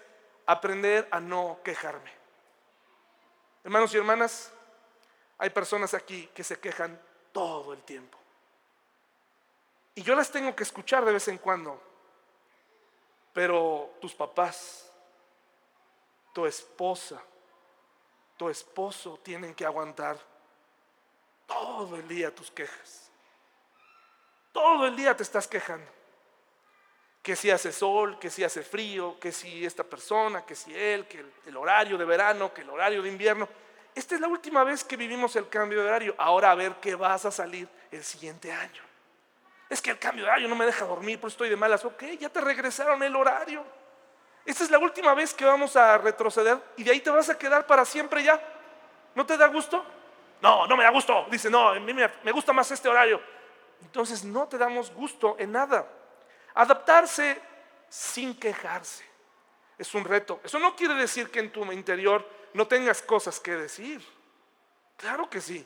aprender 0.50 1.08
a 1.12 1.20
no 1.20 1.60
quejarme. 1.63 2.12
Hermanos 3.63 3.94
y 3.94 3.98
hermanas, 3.98 4.51
hay 5.38 5.51
personas 5.51 5.94
aquí 5.94 6.25
que 6.34 6.44
se 6.44 6.60
quejan 6.60 7.00
todo 7.32 7.72
el 7.72 7.84
tiempo. 7.84 8.18
Y 9.94 10.01
yo 10.01 10.15
las 10.15 10.32
tengo 10.32 10.56
que 10.56 10.63
escuchar 10.63 11.06
de 11.06 11.13
vez 11.13 11.27
en 11.27 11.38
cuando. 11.38 11.79
Pero 13.32 13.94
tus 14.01 14.15
papás, 14.15 14.91
tu 16.34 16.48
esposa, 16.48 17.22
tu 18.36 18.50
esposo 18.50 19.20
tienen 19.22 19.53
que 19.53 19.68
aguantar 19.68 20.18
todo 21.46 21.96
el 21.96 22.08
día 22.08 22.34
tus 22.34 22.50
quejas. 22.50 23.12
Todo 24.51 24.88
el 24.88 24.96
día 24.96 25.15
te 25.15 25.22
estás 25.22 25.48
quejando 25.48 25.99
que 27.29 27.36
si 27.36 27.51
hace 27.51 27.71
sol, 27.71 28.17
que 28.17 28.31
si 28.31 28.43
hace 28.43 28.63
frío, 28.63 29.19
que 29.19 29.31
si 29.31 29.63
esta 29.63 29.83
persona, 29.83 30.43
que 30.43 30.55
si 30.55 30.75
él, 30.75 31.05
que 31.05 31.24
el, 31.45 31.55
horario 31.55 31.95
de 31.95 32.03
verano, 32.03 32.51
que 32.51 32.62
el 32.62 32.69
horario 32.71 33.03
de 33.03 33.09
invierno. 33.09 33.48
Esta 33.93 34.15
es 34.15 34.21
la 34.21 34.27
última 34.27 34.63
vez 34.63 34.83
que 34.83 34.98
vivimos 34.98 35.36
el 35.36 35.48
cambio 35.48 35.83
de 35.83 35.89
horario. 35.89 36.15
Ahora 36.17 36.50
a 36.50 36.55
ver 36.55 36.77
qué 36.81 36.95
vas 36.95 37.25
a 37.25 37.31
salir 37.31 37.69
el 37.91 38.03
siguiente 38.03 38.51
año. 38.51 38.81
Es 39.69 39.79
que 39.79 39.91
el 39.91 40.00
cambio 40.00 40.24
de 40.24 40.31
horario 40.31 40.48
no 40.48 40.55
me 40.55 40.65
deja 40.65 40.86
dormir, 40.86 41.19
por 41.19 41.29
estoy 41.29 41.50
de 41.50 41.55
malas. 41.55 41.86
Ok, 41.86 42.03
ya 42.19 42.29
te 42.29 42.41
regresaron 42.41 43.03
el 43.03 43.15
horario. 43.15 43.63
Esta 44.43 44.63
es 44.63 44.71
la 44.71 44.79
última 44.79 45.13
vez 45.13 45.31
que 45.31 45.45
vamos 45.45 45.75
a 45.75 46.00
retroceder 46.00 46.57
y 46.77 46.83
de 46.83 46.89
ahí 46.89 47.00
te 47.00 47.12
vas 47.12 47.29
a 47.29 47.38
quedar 47.38 47.67
para 47.67 47.86
siempre 47.86 48.24
ya. 48.24 48.41
¿No 49.13 49.24
te 49.24 49.38
da 49.38 49.45
gusto? 49.50 49.86
No, 50.41 50.65
no 50.65 50.75
me 50.75 50.83
da 50.83 50.89
gusto. 50.89 51.27
Dice, 51.29 51.48
no, 51.48 51.69
a 51.69 51.79
mí 51.79 51.93
me 51.93 52.31
gusta 52.31 52.53
más 52.53 52.71
este 52.71 52.89
horario. 52.89 53.21
Entonces 53.83 54.24
no 54.24 54.48
te 54.48 54.57
damos 54.57 54.91
gusto 54.91 55.36
en 55.38 55.51
nada. 55.51 55.99
Adaptarse 56.56 57.41
sin 57.89 58.39
quejarse 58.39 59.03
es 59.77 59.94
un 59.94 60.03
reto. 60.03 60.39
Eso 60.44 60.60
no 60.60 60.75
quiere 60.75 60.94
decir 60.94 61.32
que 61.32 61.39
en 61.39 61.51
tu 61.51 61.63
interior 61.72 62.27
no 62.53 62.68
tengas 62.68 63.01
cosas 63.01 63.39
que 63.39 63.56
decir. 63.56 64.06
Claro 64.98 65.29
que 65.29 65.41
sí. 65.41 65.65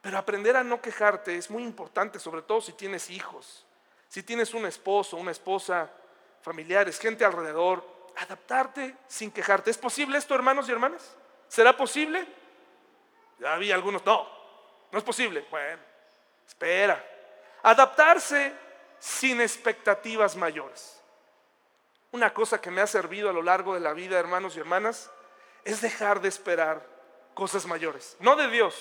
Pero 0.00 0.16
aprender 0.16 0.56
a 0.56 0.64
no 0.64 0.80
quejarte 0.80 1.36
es 1.36 1.50
muy 1.50 1.62
importante, 1.62 2.18
sobre 2.18 2.42
todo 2.42 2.60
si 2.60 2.72
tienes 2.72 3.10
hijos, 3.10 3.66
si 4.08 4.22
tienes 4.22 4.54
un 4.54 4.64
esposo, 4.64 5.16
una 5.16 5.32
esposa, 5.32 5.90
familiares, 6.40 6.98
gente 6.98 7.24
alrededor. 7.24 7.98
Adaptarte 8.16 8.96
sin 9.06 9.30
quejarte. 9.30 9.70
¿Es 9.70 9.78
posible 9.78 10.18
esto, 10.18 10.34
hermanos 10.34 10.68
y 10.68 10.72
hermanas? 10.72 11.16
¿Será 11.46 11.76
posible? 11.76 12.26
Ya 13.38 13.54
había 13.54 13.74
algunos, 13.74 14.04
no, 14.04 14.28
no 14.90 14.98
es 14.98 15.04
posible. 15.04 15.46
Bueno, 15.50 15.80
espera. 16.46 17.04
Adaptarse 17.62 18.52
sin 18.98 19.40
expectativas 19.40 20.36
mayores. 20.36 21.00
Una 22.10 22.32
cosa 22.32 22.60
que 22.60 22.70
me 22.70 22.80
ha 22.80 22.86
servido 22.86 23.28
a 23.28 23.32
lo 23.32 23.42
largo 23.42 23.74
de 23.74 23.80
la 23.80 23.92
vida, 23.92 24.18
hermanos 24.18 24.56
y 24.56 24.60
hermanas, 24.60 25.10
es 25.64 25.80
dejar 25.80 26.20
de 26.20 26.28
esperar 26.28 26.84
cosas 27.34 27.66
mayores. 27.66 28.16
No 28.20 28.36
de 28.36 28.48
Dios. 28.48 28.74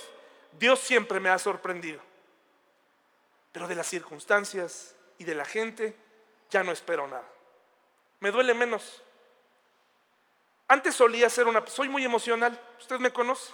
Dios 0.54 0.80
siempre 0.80 1.20
me 1.20 1.30
ha 1.30 1.38
sorprendido. 1.38 2.02
Pero 3.52 3.68
de 3.68 3.76
las 3.76 3.88
circunstancias 3.88 4.96
y 5.18 5.26
de 5.26 5.36
la 5.36 5.46
gente 5.46 5.96
ya 6.50 6.64
no 6.64 6.72
espero 6.72 7.08
nada. 7.08 7.28
Me 8.20 8.32
duele 8.32 8.54
menos. 8.54 9.04
Antes 10.68 10.96
solía 10.96 11.30
ser 11.30 11.48
una... 11.48 11.66
Soy 11.68 11.90
muy 11.90 12.04
emocional. 12.06 12.60
Usted 12.80 13.00
me 13.00 13.12
conoce. 13.12 13.54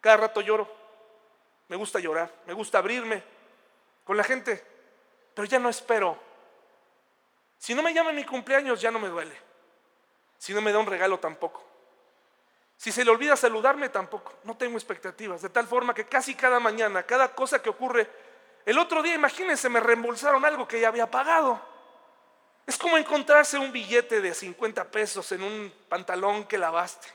Cada 0.00 0.16
rato 0.16 0.40
lloro. 0.40 0.68
Me 1.68 1.76
gusta 1.76 2.00
llorar. 2.00 2.32
Me 2.46 2.54
gusta 2.54 2.78
abrirme 2.78 3.22
con 4.04 4.16
la 4.16 4.24
gente 4.24 4.64
pero 5.40 5.48
ya 5.48 5.58
no 5.58 5.70
espero. 5.70 6.18
Si 7.56 7.74
no 7.74 7.82
me 7.82 7.94
llama 7.94 8.12
mi 8.12 8.26
cumpleaños, 8.26 8.78
ya 8.78 8.90
no 8.90 8.98
me 8.98 9.08
duele. 9.08 9.34
Si 10.36 10.52
no 10.52 10.60
me 10.60 10.70
da 10.70 10.78
un 10.78 10.84
regalo, 10.84 11.18
tampoco. 11.18 11.64
Si 12.76 12.92
se 12.92 13.06
le 13.06 13.10
olvida 13.10 13.36
saludarme, 13.36 13.88
tampoco. 13.88 14.34
No 14.44 14.58
tengo 14.58 14.76
expectativas. 14.76 15.40
De 15.40 15.48
tal 15.48 15.66
forma 15.66 15.94
que 15.94 16.04
casi 16.04 16.34
cada 16.34 16.60
mañana, 16.60 17.04
cada 17.04 17.34
cosa 17.34 17.62
que 17.62 17.70
ocurre, 17.70 18.06
el 18.66 18.76
otro 18.76 19.02
día, 19.02 19.14
imagínense, 19.14 19.70
me 19.70 19.80
reembolsaron 19.80 20.44
algo 20.44 20.68
que 20.68 20.78
ya 20.78 20.88
había 20.88 21.10
pagado. 21.10 21.58
Es 22.66 22.76
como 22.76 22.98
encontrarse 22.98 23.56
un 23.56 23.72
billete 23.72 24.20
de 24.20 24.34
50 24.34 24.90
pesos 24.90 25.32
en 25.32 25.42
un 25.42 25.72
pantalón 25.88 26.44
que 26.44 26.58
lavaste. 26.58 27.08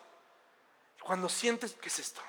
Cuando 0.99 1.29
sientes, 1.29 1.77
¿qué 1.79 1.89
es 1.89 1.99
esto? 1.99 2.21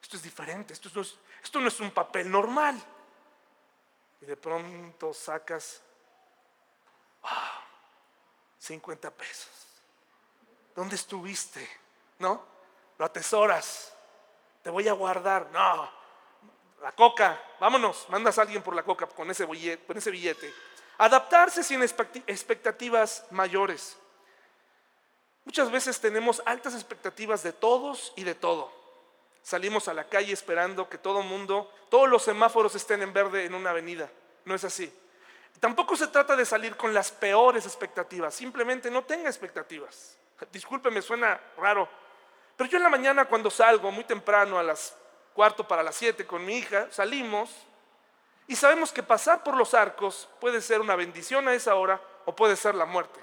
Esto 0.00 0.16
es 0.16 0.22
diferente, 0.22 0.74
esto 0.74 1.00
es, 1.00 1.16
esto 1.42 1.60
no 1.60 1.66
es 1.66 1.80
un 1.80 1.90
papel 1.90 2.30
normal 2.30 2.80
y 4.20 4.26
de 4.26 4.36
pronto 4.36 5.14
sacas 5.14 5.82
50 8.58 9.10
pesos. 9.10 9.50
¿Dónde 10.74 10.96
estuviste? 10.96 11.66
¿No? 12.18 12.44
Lo 12.98 13.04
atesoras. 13.04 13.94
Te 14.62 14.70
voy 14.70 14.88
a 14.88 14.92
guardar. 14.92 15.50
No. 15.50 15.90
La 16.82 16.92
coca. 16.92 17.42
Vámonos. 17.58 18.06
Mandas 18.08 18.38
a 18.38 18.42
alguien 18.42 18.62
por 18.62 18.74
la 18.74 18.82
coca. 18.82 19.06
Con 19.06 19.30
ese 19.30 19.46
billete. 19.46 20.54
Adaptarse 20.98 21.64
sin 21.64 21.82
expectativas 21.82 23.26
mayores. 23.30 23.96
Muchas 25.44 25.70
veces 25.70 26.00
tenemos 26.00 26.42
altas 26.44 26.74
expectativas 26.74 27.42
de 27.42 27.52
todos 27.52 28.12
y 28.16 28.24
de 28.24 28.34
todo. 28.34 28.79
Salimos 29.42 29.88
a 29.88 29.94
la 29.94 30.04
calle 30.04 30.32
esperando 30.32 30.88
que 30.88 30.98
todo 30.98 31.22
mundo, 31.22 31.72
todos 31.88 32.08
los 32.08 32.22
semáforos 32.22 32.74
estén 32.74 33.02
en 33.02 33.12
verde 33.12 33.44
en 33.44 33.54
una 33.54 33.70
avenida. 33.70 34.10
No 34.44 34.54
es 34.54 34.64
así. 34.64 34.92
Tampoco 35.58 35.96
se 35.96 36.06
trata 36.08 36.36
de 36.36 36.44
salir 36.44 36.76
con 36.76 36.94
las 36.94 37.10
peores 37.10 37.66
expectativas, 37.66 38.34
simplemente 38.34 38.90
no 38.90 39.04
tenga 39.04 39.28
expectativas. 39.28 40.16
Discúlpeme, 40.52 41.02
suena 41.02 41.40
raro, 41.58 41.88
pero 42.56 42.70
yo 42.70 42.76
en 42.76 42.82
la 42.82 42.88
mañana 42.88 43.24
cuando 43.26 43.50
salgo 43.50 43.90
muy 43.90 44.04
temprano 44.04 44.58
a 44.58 44.62
las 44.62 44.96
cuarto 45.34 45.66
para 45.66 45.82
las 45.82 45.96
siete 45.96 46.26
con 46.26 46.44
mi 46.44 46.58
hija, 46.58 46.88
salimos 46.90 47.50
y 48.46 48.56
sabemos 48.56 48.92
que 48.92 49.02
pasar 49.02 49.42
por 49.42 49.56
los 49.56 49.74
arcos 49.74 50.28
puede 50.40 50.60
ser 50.60 50.80
una 50.80 50.96
bendición 50.96 51.46
a 51.48 51.54
esa 51.54 51.74
hora 51.74 52.00
o 52.24 52.34
puede 52.34 52.56
ser 52.56 52.74
la 52.74 52.84
muerte. 52.84 53.20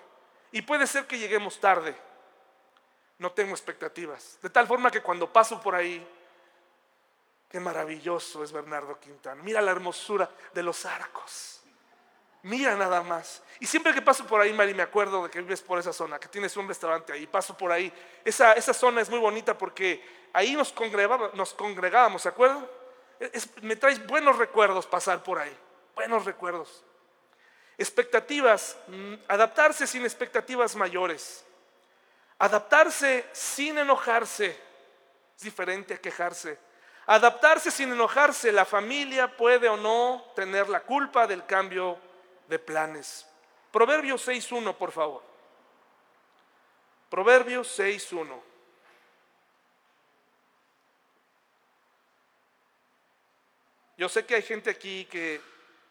Y 0.51 0.61
puede 0.61 0.87
ser 0.87 1.05
que 1.05 1.19
lleguemos 1.19 1.59
tarde 1.59 1.95
no 3.19 3.31
tengo 3.31 3.51
expectativas. 3.51 4.37
De 4.41 4.49
tal 4.49 4.67
forma 4.67 4.91
que 4.91 5.01
cuando 5.01 5.31
paso 5.31 5.59
por 5.59 5.75
ahí, 5.75 6.05
qué 7.49 7.59
maravilloso 7.59 8.43
es 8.43 8.51
Bernardo 8.51 8.99
Quintana. 8.99 9.41
Mira 9.41 9.61
la 9.61 9.71
hermosura 9.71 10.29
de 10.53 10.63
los 10.63 10.85
arcos. 10.85 11.61
Mira 12.43 12.75
nada 12.75 13.01
más. 13.01 13.41
Y 13.59 13.65
siempre 13.65 13.93
que 13.93 14.01
paso 14.01 14.25
por 14.25 14.39
ahí, 14.39 14.53
Mari, 14.53 14.73
me 14.73 14.83
acuerdo 14.83 15.23
de 15.23 15.29
que 15.29 15.41
vives 15.41 15.61
por 15.61 15.79
esa 15.79 15.91
zona, 15.91 16.19
que 16.19 16.27
tienes 16.27 16.55
un 16.55 16.67
restaurante 16.67 17.11
ahí, 17.11 17.25
paso 17.27 17.57
por 17.57 17.71
ahí. 17.71 17.91
Esa, 18.23 18.53
esa 18.53 18.73
zona 18.73 19.01
es 19.01 19.09
muy 19.09 19.19
bonita 19.19 19.57
porque 19.57 20.03
ahí 20.33 20.55
nos 20.55 20.71
congregábamos, 20.71 22.21
¿se 22.21 22.29
acuerdan? 22.29 22.67
me 23.63 23.75
traes 23.75 24.05
buenos 24.05 24.37
recuerdos 24.37 24.85
pasar 24.85 25.23
por 25.23 25.39
ahí, 25.39 25.55
buenos 25.95 26.25
recuerdos. 26.25 26.83
Expectativas, 27.75 28.77
mm, 28.87 29.13
adaptarse 29.27 29.87
sin 29.87 30.03
expectativas 30.03 30.75
mayores. 30.75 31.46
Adaptarse 32.39 33.27
sin 33.31 33.77
enojarse 33.77 34.57
es 35.35 35.43
diferente 35.43 35.95
a 35.95 35.97
quejarse. 35.97 36.59
Adaptarse 37.07 37.71
sin 37.71 37.91
enojarse. 37.91 38.51
La 38.51 38.65
familia 38.65 39.35
puede 39.35 39.67
o 39.67 39.77
no 39.77 40.23
tener 40.35 40.69
la 40.69 40.81
culpa 40.81 41.25
del 41.25 41.45
cambio 41.45 41.97
de 42.47 42.59
planes. 42.59 43.25
Proverbios 43.71 44.27
6.1, 44.27 44.75
por 44.75 44.91
favor. 44.91 45.23
Proverbios 47.09 47.79
6.1. 47.79 48.41
Yo 53.97 54.07
sé 54.07 54.25
que 54.25 54.35
hay 54.35 54.43
gente 54.43 54.69
aquí 54.69 55.05
que 55.05 55.41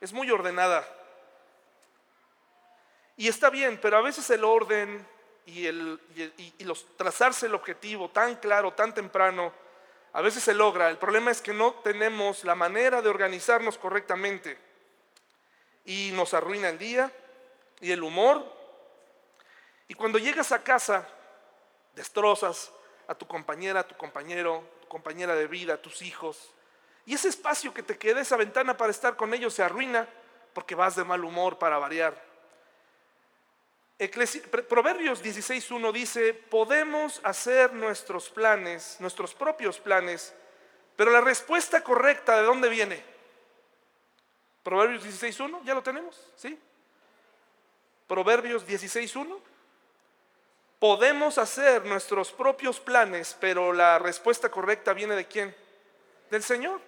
es 0.00 0.12
muy 0.12 0.30
ordenada. 0.30 0.86
Y 3.16 3.26
está 3.26 3.50
bien, 3.50 3.80
pero 3.80 3.96
a 3.96 4.02
veces 4.02 4.28
el 4.30 4.44
orden 4.44 5.04
y, 5.46 5.70
los, 6.64 6.96
trazarse 6.96 7.46
el 7.46 7.54
objetivo 7.54 8.10
tan 8.10 8.36
claro, 8.36 8.72
tan 8.72 8.92
temprano, 8.92 9.52
a 10.12 10.20
veces 10.20 10.42
se 10.42 10.54
logra. 10.54 10.90
El 10.90 10.98
problema 10.98 11.30
es 11.30 11.40
que 11.40 11.52
no 11.52 11.74
tenemos 11.74 12.44
la 12.44 12.54
manera 12.54 13.00
de 13.00 13.08
organizarnos 13.08 13.78
correctamente. 13.78 14.58
Y 15.84 16.10
nos 16.14 16.34
arruina 16.34 16.68
el 16.68 16.78
día 16.78 17.12
y 17.80 17.92
el 17.92 18.02
humor. 18.02 18.44
Y 19.86 19.94
cuando 19.94 20.18
llegas 20.18 20.50
a 20.50 20.64
casa, 20.64 21.06
destrozas 21.94 22.72
a 23.06 23.14
tu 23.14 23.26
compañera, 23.26 23.80
a 23.80 23.86
tu 23.86 23.96
compañero, 23.96 24.64
tu 24.80 24.88
compañera 24.88 25.36
de 25.36 25.46
vida, 25.46 25.74
a 25.74 25.82
tus 25.82 26.02
hijos. 26.02 26.50
Y 27.04 27.14
ese 27.14 27.28
espacio 27.28 27.72
que 27.72 27.84
te 27.84 27.96
queda, 27.96 28.20
esa 28.20 28.36
ventana 28.36 28.76
para 28.76 28.90
estar 28.90 29.14
con 29.14 29.32
ellos 29.32 29.54
se 29.54 29.62
arruina 29.62 30.08
porque 30.52 30.74
vas 30.74 30.96
de 30.96 31.04
mal 31.04 31.24
humor 31.24 31.56
para 31.56 31.78
variar. 31.78 32.25
Proverbios 34.68 35.24
16.1 35.24 35.92
dice, 35.92 36.34
podemos 36.34 37.20
hacer 37.24 37.72
nuestros 37.72 38.28
planes, 38.28 38.96
nuestros 39.00 39.34
propios 39.34 39.78
planes, 39.80 40.34
pero 40.96 41.10
la 41.10 41.22
respuesta 41.22 41.82
correcta, 41.82 42.36
¿de 42.36 42.42
dónde 42.42 42.68
viene? 42.68 43.02
Proverbios 44.62 45.04
16.1, 45.04 45.62
¿ya 45.64 45.74
lo 45.74 45.82
tenemos? 45.82 46.20
¿Sí? 46.36 46.58
Proverbios 48.06 48.66
16.1. 48.66 49.38
Podemos 50.78 51.38
hacer 51.38 51.86
nuestros 51.86 52.32
propios 52.32 52.78
planes, 52.80 53.34
pero 53.40 53.72
la 53.72 53.98
respuesta 53.98 54.50
correcta 54.50 54.92
viene 54.92 55.14
de 55.16 55.26
quién? 55.26 55.56
Del 56.30 56.42
Señor. 56.42 56.82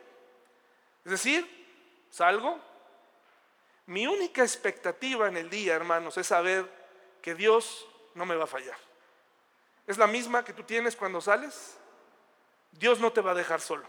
Es 1.07 1.13
decir, 1.13 1.49
salgo. 2.11 2.61
Mi 3.87 4.07
única 4.07 4.43
expectativa 4.43 5.29
en 5.29 5.39
el 5.39 5.49
día, 5.49 5.75
hermanos, 5.75 6.19
es 6.19 6.27
saber 6.27 6.78
que 7.29 7.35
Dios 7.35 7.87
no 8.15 8.25
me 8.25 8.37
va 8.37 8.45
a 8.45 8.47
fallar. 8.47 8.79
Es 9.87 9.99
la 9.99 10.07
misma 10.07 10.43
que 10.43 10.55
tú 10.55 10.63
tienes 10.63 10.97
cuando 10.97 11.21
sales. 11.21 11.77
Dios 12.73 13.01
no 13.01 13.13
te 13.13 13.21
va 13.21 13.33
a 13.33 13.35
dejar 13.35 13.61
solo. 13.61 13.85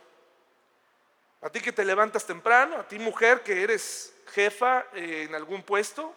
A 1.42 1.50
ti 1.50 1.62
que 1.62 1.72
te 1.72 1.86
levantas 1.86 2.26
temprano, 2.26 2.76
a 2.76 2.86
ti 2.86 3.00
mujer 3.00 3.42
que 3.42 3.64
eres 3.64 4.14
jefa 4.34 4.88
eh, 4.92 5.24
en 5.30 5.36
algún 5.36 5.64
puesto, 5.64 6.14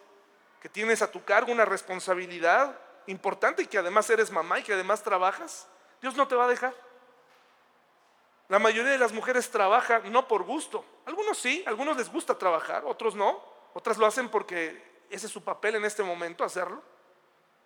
que 0.60 0.68
tienes 0.68 1.00
a 1.00 1.12
tu 1.12 1.24
cargo 1.24 1.52
una 1.52 1.64
responsabilidad 1.64 2.76
importante 3.06 3.62
y 3.62 3.66
que 3.68 3.78
además 3.78 4.10
eres 4.10 4.32
mamá 4.32 4.58
y 4.58 4.64
que 4.64 4.72
además 4.72 5.04
trabajas, 5.04 5.68
Dios 6.00 6.16
no 6.16 6.26
te 6.26 6.34
va 6.34 6.46
a 6.46 6.48
dejar. 6.48 6.74
La 8.48 8.58
mayoría 8.58 8.90
de 8.90 8.98
las 8.98 9.12
mujeres 9.12 9.48
trabajan 9.48 10.10
no 10.10 10.26
por 10.26 10.42
gusto. 10.42 10.84
Algunos 11.06 11.38
sí, 11.38 11.62
algunos 11.68 11.96
les 11.96 12.10
gusta 12.10 12.36
trabajar, 12.36 12.82
otros 12.84 13.14
no. 13.14 13.40
Otras 13.74 13.96
lo 13.96 14.06
hacen 14.06 14.28
porque 14.28 15.04
ese 15.08 15.26
es 15.26 15.32
su 15.32 15.44
papel 15.44 15.76
en 15.76 15.84
este 15.84 16.02
momento, 16.02 16.42
hacerlo. 16.42 16.82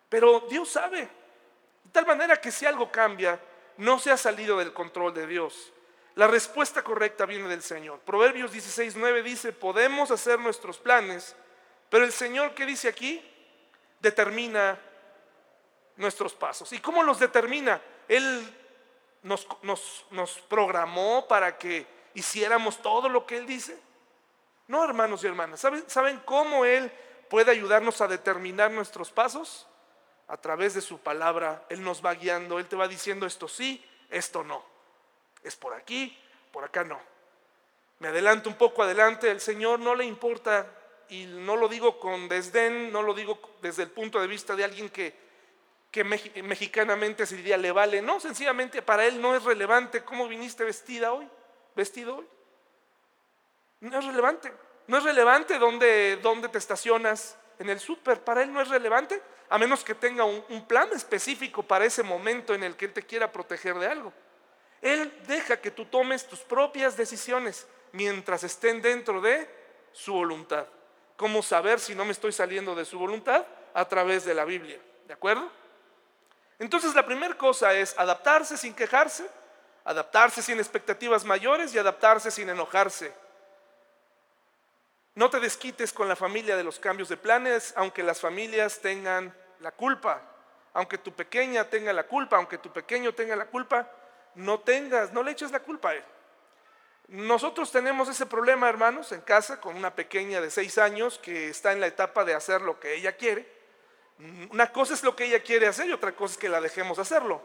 Pero 0.09 0.41
Dios 0.49 0.69
sabe. 0.71 1.03
De 1.03 1.91
tal 1.93 2.07
manera 2.07 2.41
que 2.41 2.51
si 2.51 2.67
algo 2.67 2.91
cambia, 2.91 3.41
no 3.79 3.99
se 3.99 4.11
ha 4.11 4.17
salido 4.17 4.59
del 4.59 4.73
control 4.73 5.15
de 5.15 5.27
Dios. 5.27 5.73
La 6.15 6.27
respuesta 6.27 6.83
correcta 6.83 7.27
viene 7.27 7.49
del 7.49 7.63
Señor. 7.63 8.01
Proverbios 8.01 8.53
16.9 8.53 9.23
dice, 9.23 9.53
podemos 9.53 10.11
hacer 10.11 10.39
nuestros 10.39 10.79
planes, 10.79 11.37
pero 11.91 12.05
el 12.05 12.13
Señor, 12.13 12.55
¿qué 12.55 12.65
dice 12.65 12.89
aquí? 12.89 13.23
Determina 14.01 14.79
nuestros 15.97 16.35
pasos. 16.35 16.73
¿Y 16.73 16.81
cómo 16.81 17.03
los 17.03 17.19
determina? 17.19 17.83
Él 18.09 18.51
nos, 19.23 19.47
nos, 20.11 20.39
programó 20.49 21.27
para 21.29 21.59
que 21.59 21.87
hiciéramos 22.15 22.81
todo 22.81 23.09
lo 23.09 23.27
que 23.27 23.37
Él 23.37 23.47
dice. 23.47 23.79
No, 24.69 24.85
hermanos 24.85 25.23
y 25.23 25.27
hermanas, 25.27 25.61
¿saben, 25.61 25.85
¿saben 25.87 26.21
cómo 26.25 26.65
Él 26.65 26.91
puede 27.29 27.51
ayudarnos 27.51 28.01
a 28.01 28.09
determinar 28.09 28.71
nuestros 28.71 29.11
pasos? 29.11 29.67
A 30.29 30.37
través 30.37 30.75
de 30.75 30.81
su 30.81 30.99
palabra, 30.99 31.65
Él 31.69 31.83
nos 31.83 32.05
va 32.05 32.15
guiando, 32.15 32.59
Él 32.59 32.67
te 32.67 32.77
va 32.77 32.89
diciendo 32.89 33.27
esto 33.27 33.49
sí, 33.49 33.85
esto 34.11 34.43
no. 34.43 34.65
Es 35.43 35.57
por 35.57 35.75
aquí, 35.75 36.19
por 36.53 36.65
acá 36.65 36.85
no. 36.85 37.01
Me 37.99 38.09
adelanto 38.09 38.49
un 38.49 38.57
poco 38.57 38.83
adelante, 38.83 39.31
el 39.31 39.41
Señor 39.41 39.79
no 39.79 39.95
le 39.95 40.05
importa, 40.05 40.67
y 41.09 41.27
no 41.27 41.57
lo 41.57 41.69
digo 41.69 42.01
con 42.01 42.29
desdén, 42.29 42.93
no 42.93 43.03
lo 43.03 43.15
digo 43.15 43.39
desde 43.63 43.85
el 43.85 43.91
punto 43.91 44.21
de 44.21 44.27
vista 44.27 44.57
de 44.57 44.65
alguien 44.65 44.91
que 44.91 45.15
mexicanamente 46.43 47.25
se 47.25 47.37
diría 47.37 47.57
le 47.57 47.73
vale. 47.73 48.03
No, 48.03 48.21
sencillamente 48.21 48.83
para 48.83 49.07
él 49.07 49.21
no 49.21 49.35
es 49.35 49.45
relevante 49.45 50.05
cómo 50.05 50.29
viniste 50.29 50.65
vestida 50.65 51.13
hoy, 51.13 51.29
vestido 51.75 52.17
hoy. 52.19 52.27
No 53.81 53.99
es 53.99 54.05
relevante. 54.05 54.53
No 54.89 54.99
es 54.99 55.05
relevante 55.05 55.59
dónde, 55.59 56.19
dónde 56.23 56.49
te 56.49 56.59
estacionas 56.59 57.39
en 57.59 57.71
el 57.71 57.81
súper. 57.81 58.23
Para 58.23 58.43
él 58.43 58.53
no 58.53 58.61
es 58.61 58.69
relevante, 58.69 59.23
a 59.49 59.59
menos 59.59 59.85
que 59.85 59.95
tenga 59.95 60.25
un, 60.25 60.67
plan 60.67 60.89
específico 60.93 61.63
para 61.63 61.85
ese 61.85 62.03
momento 62.03 62.55
en 62.55 62.65
el 62.65 62.77
que 62.77 62.87
él 62.87 62.93
te 62.93 63.03
quiera 63.03 63.31
proteger 63.31 63.77
de 63.77 63.87
algo. 63.87 64.13
Él 64.83 65.13
deja 65.27 65.61
que 65.61 65.71
tú 65.71 65.85
tomes 65.85 66.27
tus 66.27 66.41
propias 66.41 66.97
decisiones 66.97 67.67
mientras 67.93 68.45
estén 68.45 68.83
dentro 68.83 69.21
de 69.21 69.49
su 69.93 70.13
voluntad. 70.13 70.67
¿Cómo 71.17 71.43
saber 71.43 71.81
si 71.81 71.95
no 71.95 72.05
me 72.05 72.13
estoy 72.13 72.33
saliendo 72.33 72.75
de 72.75 72.85
su 72.85 72.99
voluntad? 72.99 73.47
A 73.73 73.87
través 73.87 74.25
de 74.25 74.35
la 74.35 74.45
Biblia. 74.45 74.79
¿De 75.07 75.15
acuerdo? 75.15 75.51
Entonces 76.59 76.95
la 76.95 77.07
primera 77.07 77.37
cosa 77.37 77.73
es 77.75 77.95
adaptarse 77.99 78.57
sin 78.57 78.75
quejarse, 78.75 79.27
adaptarse 79.85 80.43
sin 80.43 80.59
expectativas 80.59 81.25
mayores 81.25 81.75
y 81.75 81.79
adaptarse 81.79 82.31
sin 82.31 82.49
enojarse. 82.49 83.13
No 85.17 85.29
te 85.29 85.41
desquites 85.41 85.93
con 85.93 86.09
la 86.09 86.15
familia 86.15 86.57
de 86.57 86.63
los 86.63 86.79
cambios 86.79 87.09
de 87.09 87.17
planes, 87.17 87.75
aunque 87.77 88.05
las 88.05 88.21
familias 88.21 88.81
tengan 88.81 89.35
la 89.59 89.73
culpa, 89.73 90.23
aunque 90.73 90.99
tu 90.99 91.13
pequeña 91.13 91.65
tenga 91.65 91.93
la 91.93 92.07
culpa, 92.07 92.37
aunque 92.37 92.59
tu 92.59 92.73
pequeño 92.73 93.13
tenga 93.13 93.35
la 93.35 93.47
culpa, 93.47 93.91
no 94.37 94.61
tengas, 94.61 95.13
no 95.13 95.25
le 95.25 95.33
eches 95.33 95.51
la 95.51 95.61
culpa 95.61 95.91
a 95.91 95.95
él. 95.95 96.05
Nosotros 97.09 97.73
tenemos 97.73 98.09
ese 98.09 98.27
problema, 98.27 98.69
hermanos, 98.69 99.11
en 99.11 99.23
casa 99.23 99.61
con 99.61 99.75
una 99.75 99.97
pequeña 99.97 100.41
de 100.41 100.51
seis 100.51 100.79
años 100.79 101.19
que 101.19 101.49
está 101.49 101.73
en 101.73 101.81
la 101.81 101.89
etapa 101.89 102.25
de 102.25 102.35
hacer 102.35 102.63
lo 102.63 102.79
que 102.79 102.95
ella 102.95 103.17
quiere 103.17 103.57
una 104.51 104.73
cosa 104.73 104.95
es 104.95 105.03
lo 105.03 105.15
que 105.15 105.27
ella 105.27 105.43
quiere 105.43 105.67
hacer 105.67 105.89
y 105.89 105.93
otra 105.93 106.13
cosa 106.13 106.33
es 106.33 106.39
que 106.39 106.49
la 106.49 106.61
dejemos 106.61 106.99
hacerlo. 106.99 107.43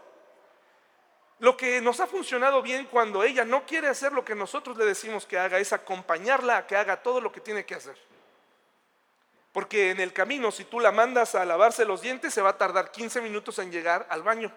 Lo 1.42 1.58
que 1.58 1.82
nos 1.82 2.00
ha 2.00 2.06
funcionado 2.06 2.62
bien 2.62 2.86
cuando 2.86 3.24
ella 3.24 3.44
no 3.44 3.66
quiere 3.66 3.88
hacer 3.88 4.14
lo 4.14 4.24
que 4.24 4.36
nosotros 4.36 4.78
le 4.78 4.86
decimos 4.86 5.26
que 5.26 5.40
haga 5.40 5.58
es 5.58 5.74
acompañarla 5.74 6.58
a 6.58 6.68
que 6.68 6.76
haga 6.76 7.02
todo 7.02 7.20
lo 7.20 7.32
que 7.32 7.42
tiene 7.42 7.66
que 7.66 7.74
hacer. 7.74 7.98
Porque 9.52 9.90
en 9.90 10.00
el 10.00 10.14
camino, 10.14 10.52
si 10.52 10.66
tú 10.66 10.80
la 10.80 10.92
mandas 10.92 11.34
a 11.34 11.44
lavarse 11.44 11.84
los 11.84 12.00
dientes, 12.00 12.32
se 12.32 12.44
va 12.44 12.50
a 12.50 12.58
tardar 12.60 12.92
15 12.92 13.22
minutos 13.22 13.58
en 13.58 13.72
llegar 13.72 14.06
al 14.12 14.22
baño. 14.22 14.52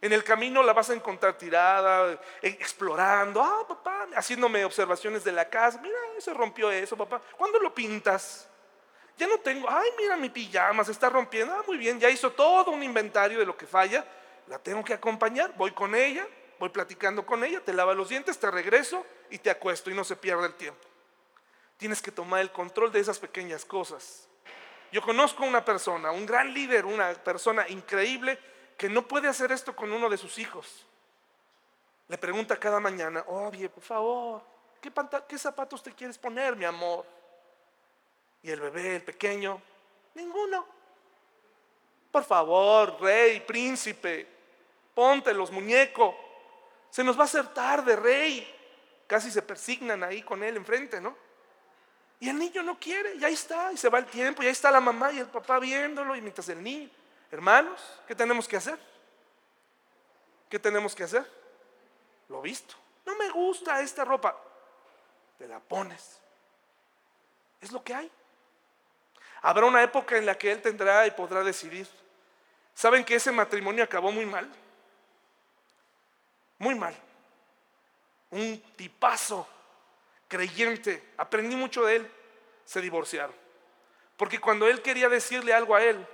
En 0.00 0.12
el 0.12 0.24
camino 0.24 0.64
la 0.64 0.72
vas 0.72 0.90
a 0.90 0.94
encontrar 0.94 1.38
tirada, 1.38 2.20
e, 2.42 2.48
explorando, 2.48 3.40
ah, 3.40 3.64
papá, 3.66 4.08
haciéndome 4.16 4.64
observaciones 4.64 5.22
de 5.22 5.30
la 5.30 5.48
casa, 5.48 5.78
mira, 5.80 5.96
se 6.18 6.34
rompió 6.34 6.72
eso, 6.72 6.96
papá. 6.96 7.22
¿Cuándo 7.36 7.60
lo 7.60 7.72
pintas? 7.72 8.48
Ya 9.16 9.28
no 9.28 9.38
tengo, 9.38 9.70
ay, 9.70 9.90
mira 9.96 10.16
mi 10.16 10.28
pijama, 10.28 10.82
se 10.82 10.90
está 10.90 11.08
rompiendo. 11.08 11.54
Ah, 11.54 11.62
muy 11.64 11.76
bien, 11.76 12.00
ya 12.00 12.10
hizo 12.10 12.32
todo 12.32 12.72
un 12.72 12.82
inventario 12.82 13.38
de 13.38 13.46
lo 13.46 13.56
que 13.56 13.68
falla. 13.68 14.04
La 14.46 14.58
tengo 14.58 14.84
que 14.84 14.94
acompañar, 14.94 15.54
voy 15.56 15.72
con 15.72 15.94
ella, 15.94 16.26
voy 16.58 16.68
platicando 16.68 17.24
con 17.24 17.44
ella, 17.44 17.60
te 17.60 17.72
lava 17.72 17.94
los 17.94 18.08
dientes, 18.08 18.38
te 18.38 18.50
regreso 18.50 19.04
y 19.30 19.38
te 19.38 19.50
acuesto 19.50 19.90
y 19.90 19.94
no 19.94 20.04
se 20.04 20.16
pierde 20.16 20.46
el 20.46 20.54
tiempo. 20.54 20.86
Tienes 21.76 22.00
que 22.00 22.12
tomar 22.12 22.40
el 22.40 22.52
control 22.52 22.92
de 22.92 23.00
esas 23.00 23.18
pequeñas 23.18 23.64
cosas. 23.64 24.28
Yo 24.92 25.02
conozco 25.02 25.44
una 25.44 25.64
persona, 25.64 26.12
un 26.12 26.24
gran 26.24 26.54
líder, 26.54 26.84
una 26.84 27.12
persona 27.14 27.68
increíble 27.68 28.38
que 28.76 28.88
no 28.88 29.06
puede 29.08 29.28
hacer 29.28 29.50
esto 29.50 29.74
con 29.74 29.92
uno 29.92 30.08
de 30.08 30.16
sus 30.16 30.38
hijos. 30.38 30.86
Le 32.08 32.18
pregunta 32.18 32.56
cada 32.58 32.80
mañana, 32.80 33.24
oye, 33.26 33.68
por 33.68 33.82
favor, 33.82 34.42
¿qué, 34.80 34.92
¿qué 35.26 35.38
zapatos 35.38 35.82
te 35.82 35.92
quieres 35.92 36.18
poner, 36.18 36.54
mi 36.54 36.64
amor? 36.64 37.04
Y 38.42 38.50
el 38.50 38.60
bebé, 38.60 38.96
el 38.96 39.02
pequeño, 39.02 39.60
ninguno. 40.14 40.66
Por 42.12 42.24
favor, 42.24 43.00
rey, 43.00 43.40
príncipe, 43.40 44.33
ponte 44.94 45.34
los 45.34 45.50
muñecos. 45.50 46.14
Se 46.90 47.02
nos 47.02 47.16
va 47.18 47.22
a 47.22 47.24
hacer 47.24 47.48
tarde, 47.52 47.96
rey. 47.96 48.50
Casi 49.06 49.30
se 49.30 49.42
persignan 49.42 50.02
ahí 50.02 50.22
con 50.22 50.42
él 50.42 50.56
enfrente, 50.56 51.00
¿no? 51.00 51.16
Y 52.20 52.28
el 52.28 52.38
niño 52.38 52.62
no 52.62 52.78
quiere, 52.78 53.16
y 53.16 53.24
ahí 53.24 53.34
está, 53.34 53.72
y 53.72 53.76
se 53.76 53.88
va 53.88 53.98
el 53.98 54.06
tiempo, 54.06 54.42
y 54.42 54.46
ahí 54.46 54.52
está 54.52 54.70
la 54.70 54.80
mamá 54.80 55.12
y 55.12 55.18
el 55.18 55.26
papá 55.26 55.58
viéndolo, 55.58 56.16
y 56.16 56.22
mientras 56.22 56.48
el 56.48 56.62
niño, 56.62 56.88
hermanos, 57.30 57.80
¿qué 58.06 58.14
tenemos 58.14 58.48
que 58.48 58.56
hacer? 58.56 58.78
¿Qué 60.48 60.58
tenemos 60.58 60.94
que 60.94 61.04
hacer? 61.04 61.28
Lo 62.28 62.40
visto. 62.40 62.74
no 63.04 63.14
me 63.16 63.28
gusta 63.30 63.80
esta 63.80 64.04
ropa. 64.04 64.34
Te 65.36 65.46
la 65.46 65.60
pones. 65.60 66.18
Es 67.60 67.72
lo 67.72 67.82
que 67.82 67.92
hay. 67.92 68.10
Habrá 69.42 69.66
una 69.66 69.82
época 69.82 70.16
en 70.16 70.24
la 70.24 70.38
que 70.38 70.50
él 70.52 70.62
tendrá 70.62 71.06
y 71.06 71.10
podrá 71.10 71.42
decidir. 71.42 71.86
¿Saben 72.74 73.04
que 73.04 73.16
ese 73.16 73.30
matrimonio 73.30 73.84
acabó 73.84 74.10
muy 74.10 74.24
mal? 74.24 74.50
Muy 76.58 76.74
mal. 76.74 76.94
Un 78.30 78.60
tipazo 78.76 79.46
creyente. 80.28 81.12
Aprendí 81.16 81.56
mucho 81.56 81.84
de 81.84 81.96
él. 81.96 82.12
Se 82.64 82.80
divorciaron. 82.80 83.34
Porque 84.16 84.40
cuando 84.40 84.66
él 84.66 84.82
quería 84.82 85.08
decirle 85.08 85.52
algo 85.52 85.74
a 85.74 85.82
él, 85.82 86.06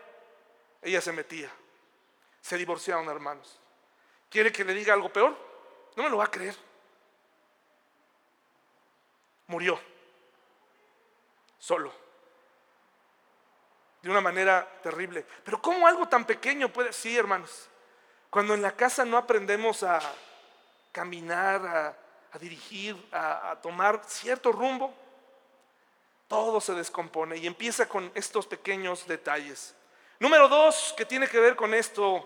ella 0.82 1.00
se 1.00 1.12
metía. 1.12 1.50
Se 2.40 2.56
divorciaron, 2.56 3.08
hermanos. 3.08 3.58
¿Quiere 4.28 4.50
que 4.50 4.64
le 4.64 4.74
diga 4.74 4.94
algo 4.94 5.12
peor? 5.12 5.36
No 5.96 6.02
me 6.02 6.10
lo 6.10 6.18
va 6.18 6.24
a 6.24 6.30
creer. 6.30 6.56
Murió. 9.46 9.78
Solo. 11.58 11.92
De 14.00 14.08
una 14.08 14.20
manera 14.20 14.66
terrible. 14.82 15.26
Pero 15.44 15.60
¿cómo 15.60 15.86
algo 15.86 16.08
tan 16.08 16.24
pequeño 16.24 16.72
puede? 16.72 16.92
Sí, 16.92 17.16
hermanos. 17.16 17.68
Cuando 18.30 18.54
en 18.54 18.62
la 18.62 18.72
casa 18.72 19.04
no 19.04 19.18
aprendemos 19.18 19.82
a 19.82 20.00
caminar, 20.92 21.96
a, 22.32 22.38
dirigir, 22.38 22.96
a 23.12 23.58
tomar 23.62 24.02
cierto 24.06 24.52
rumbo, 24.52 24.94
todo 26.30 26.60
se 26.60 26.74
descompone 26.74 27.36
y 27.38 27.48
empieza 27.48 27.88
con 27.88 28.12
estos 28.14 28.46
pequeños 28.46 29.04
detalles. 29.08 29.74
Número 30.20 30.48
dos, 30.48 30.94
que 30.96 31.04
tiene 31.04 31.26
que 31.26 31.40
ver 31.40 31.56
con 31.56 31.74
esto, 31.74 32.24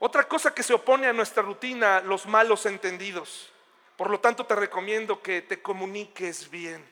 otra 0.00 0.26
cosa 0.26 0.52
que 0.52 0.64
se 0.64 0.74
opone 0.74 1.06
a 1.06 1.12
nuestra 1.12 1.40
rutina, 1.40 2.00
los 2.00 2.26
malos 2.26 2.66
entendidos. 2.66 3.52
Por 3.96 4.10
lo 4.10 4.18
tanto, 4.18 4.46
te 4.46 4.56
recomiendo 4.56 5.22
que 5.22 5.42
te 5.42 5.62
comuniques 5.62 6.50
bien. 6.50 6.84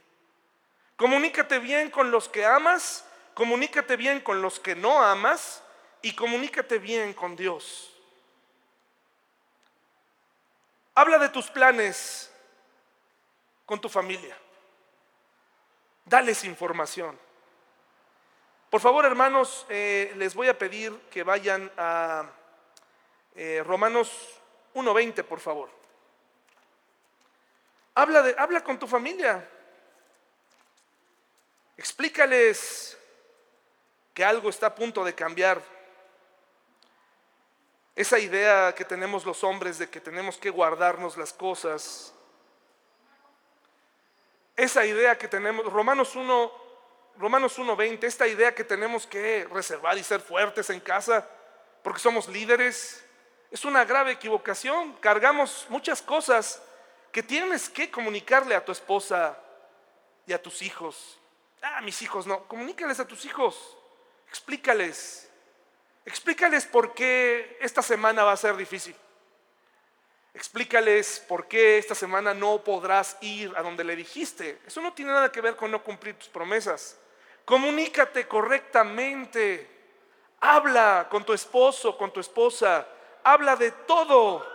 Comunícate 0.94 1.58
bien 1.58 1.90
con 1.90 2.12
los 2.12 2.28
que 2.28 2.46
amas, 2.46 3.04
comunícate 3.34 3.96
bien 3.96 4.20
con 4.20 4.40
los 4.40 4.60
que 4.60 4.76
no 4.76 5.02
amas 5.02 5.62
y 6.02 6.14
comunícate 6.14 6.78
bien 6.78 7.14
con 7.14 7.34
Dios. 7.34 7.97
Habla 10.98 11.18
de 11.18 11.28
tus 11.28 11.48
planes 11.48 12.28
con 13.64 13.80
tu 13.80 13.88
familia. 13.88 14.36
Dales 16.04 16.42
información. 16.42 17.16
Por 18.68 18.80
favor, 18.80 19.04
hermanos, 19.04 19.64
eh, 19.68 20.12
les 20.16 20.34
voy 20.34 20.48
a 20.48 20.58
pedir 20.58 20.92
que 21.08 21.22
vayan 21.22 21.70
a 21.76 22.28
eh, 23.36 23.62
Romanos 23.64 24.10
1.20, 24.74 25.22
por 25.22 25.38
favor. 25.38 25.70
Habla, 27.94 28.22
de, 28.22 28.34
habla 28.36 28.64
con 28.64 28.76
tu 28.76 28.88
familia. 28.88 29.48
Explícales 31.76 32.98
que 34.12 34.24
algo 34.24 34.50
está 34.50 34.66
a 34.66 34.74
punto 34.74 35.04
de 35.04 35.14
cambiar. 35.14 35.62
Esa 37.98 38.20
idea 38.20 38.72
que 38.76 38.84
tenemos 38.84 39.26
los 39.26 39.42
hombres 39.42 39.76
de 39.76 39.90
que 39.90 40.00
tenemos 40.00 40.38
que 40.38 40.50
guardarnos 40.50 41.16
las 41.16 41.32
cosas. 41.32 42.14
Esa 44.54 44.86
idea 44.86 45.18
que 45.18 45.26
tenemos, 45.26 45.66
Romanos 45.66 46.14
1, 46.14 46.52
Romanos 47.16 47.58
1.20, 47.58 48.04
esta 48.04 48.28
idea 48.28 48.54
que 48.54 48.62
tenemos 48.62 49.04
que 49.04 49.48
reservar 49.52 49.98
y 49.98 50.04
ser 50.04 50.20
fuertes 50.20 50.70
en 50.70 50.78
casa 50.78 51.28
porque 51.82 51.98
somos 51.98 52.28
líderes, 52.28 53.04
es 53.50 53.64
una 53.64 53.84
grave 53.84 54.12
equivocación. 54.12 54.92
Cargamos 55.00 55.66
muchas 55.68 56.00
cosas 56.00 56.62
que 57.10 57.24
tienes 57.24 57.68
que 57.68 57.90
comunicarle 57.90 58.54
a 58.54 58.64
tu 58.64 58.70
esposa 58.70 59.36
y 60.24 60.32
a 60.32 60.40
tus 60.40 60.62
hijos. 60.62 61.18
Ah, 61.62 61.80
mis 61.80 62.00
hijos 62.00 62.28
no, 62.28 62.46
comunícales 62.46 63.00
a 63.00 63.08
tus 63.08 63.24
hijos, 63.24 63.76
explícales, 64.28 65.27
explícales 66.08 66.64
por 66.64 66.94
qué 66.94 67.58
esta 67.60 67.82
semana 67.82 68.24
va 68.24 68.32
a 68.32 68.36
ser 68.36 68.56
difícil. 68.56 68.96
Explícales 70.32 71.22
por 71.28 71.46
qué 71.46 71.76
esta 71.76 71.94
semana 71.94 72.32
no 72.32 72.64
podrás 72.64 73.18
ir 73.20 73.52
a 73.54 73.62
donde 73.62 73.84
le 73.84 73.94
dijiste. 73.94 74.58
Eso 74.66 74.80
no 74.80 74.94
tiene 74.94 75.12
nada 75.12 75.30
que 75.30 75.42
ver 75.42 75.54
con 75.54 75.70
no 75.70 75.84
cumplir 75.84 76.14
tus 76.14 76.28
promesas. 76.28 76.96
Comunícate 77.44 78.26
correctamente. 78.26 79.68
Habla 80.40 81.08
con 81.10 81.24
tu 81.24 81.34
esposo, 81.34 81.98
con 81.98 82.10
tu 82.10 82.20
esposa. 82.20 82.86
Habla 83.22 83.56
de 83.56 83.70
todo. 83.72 84.46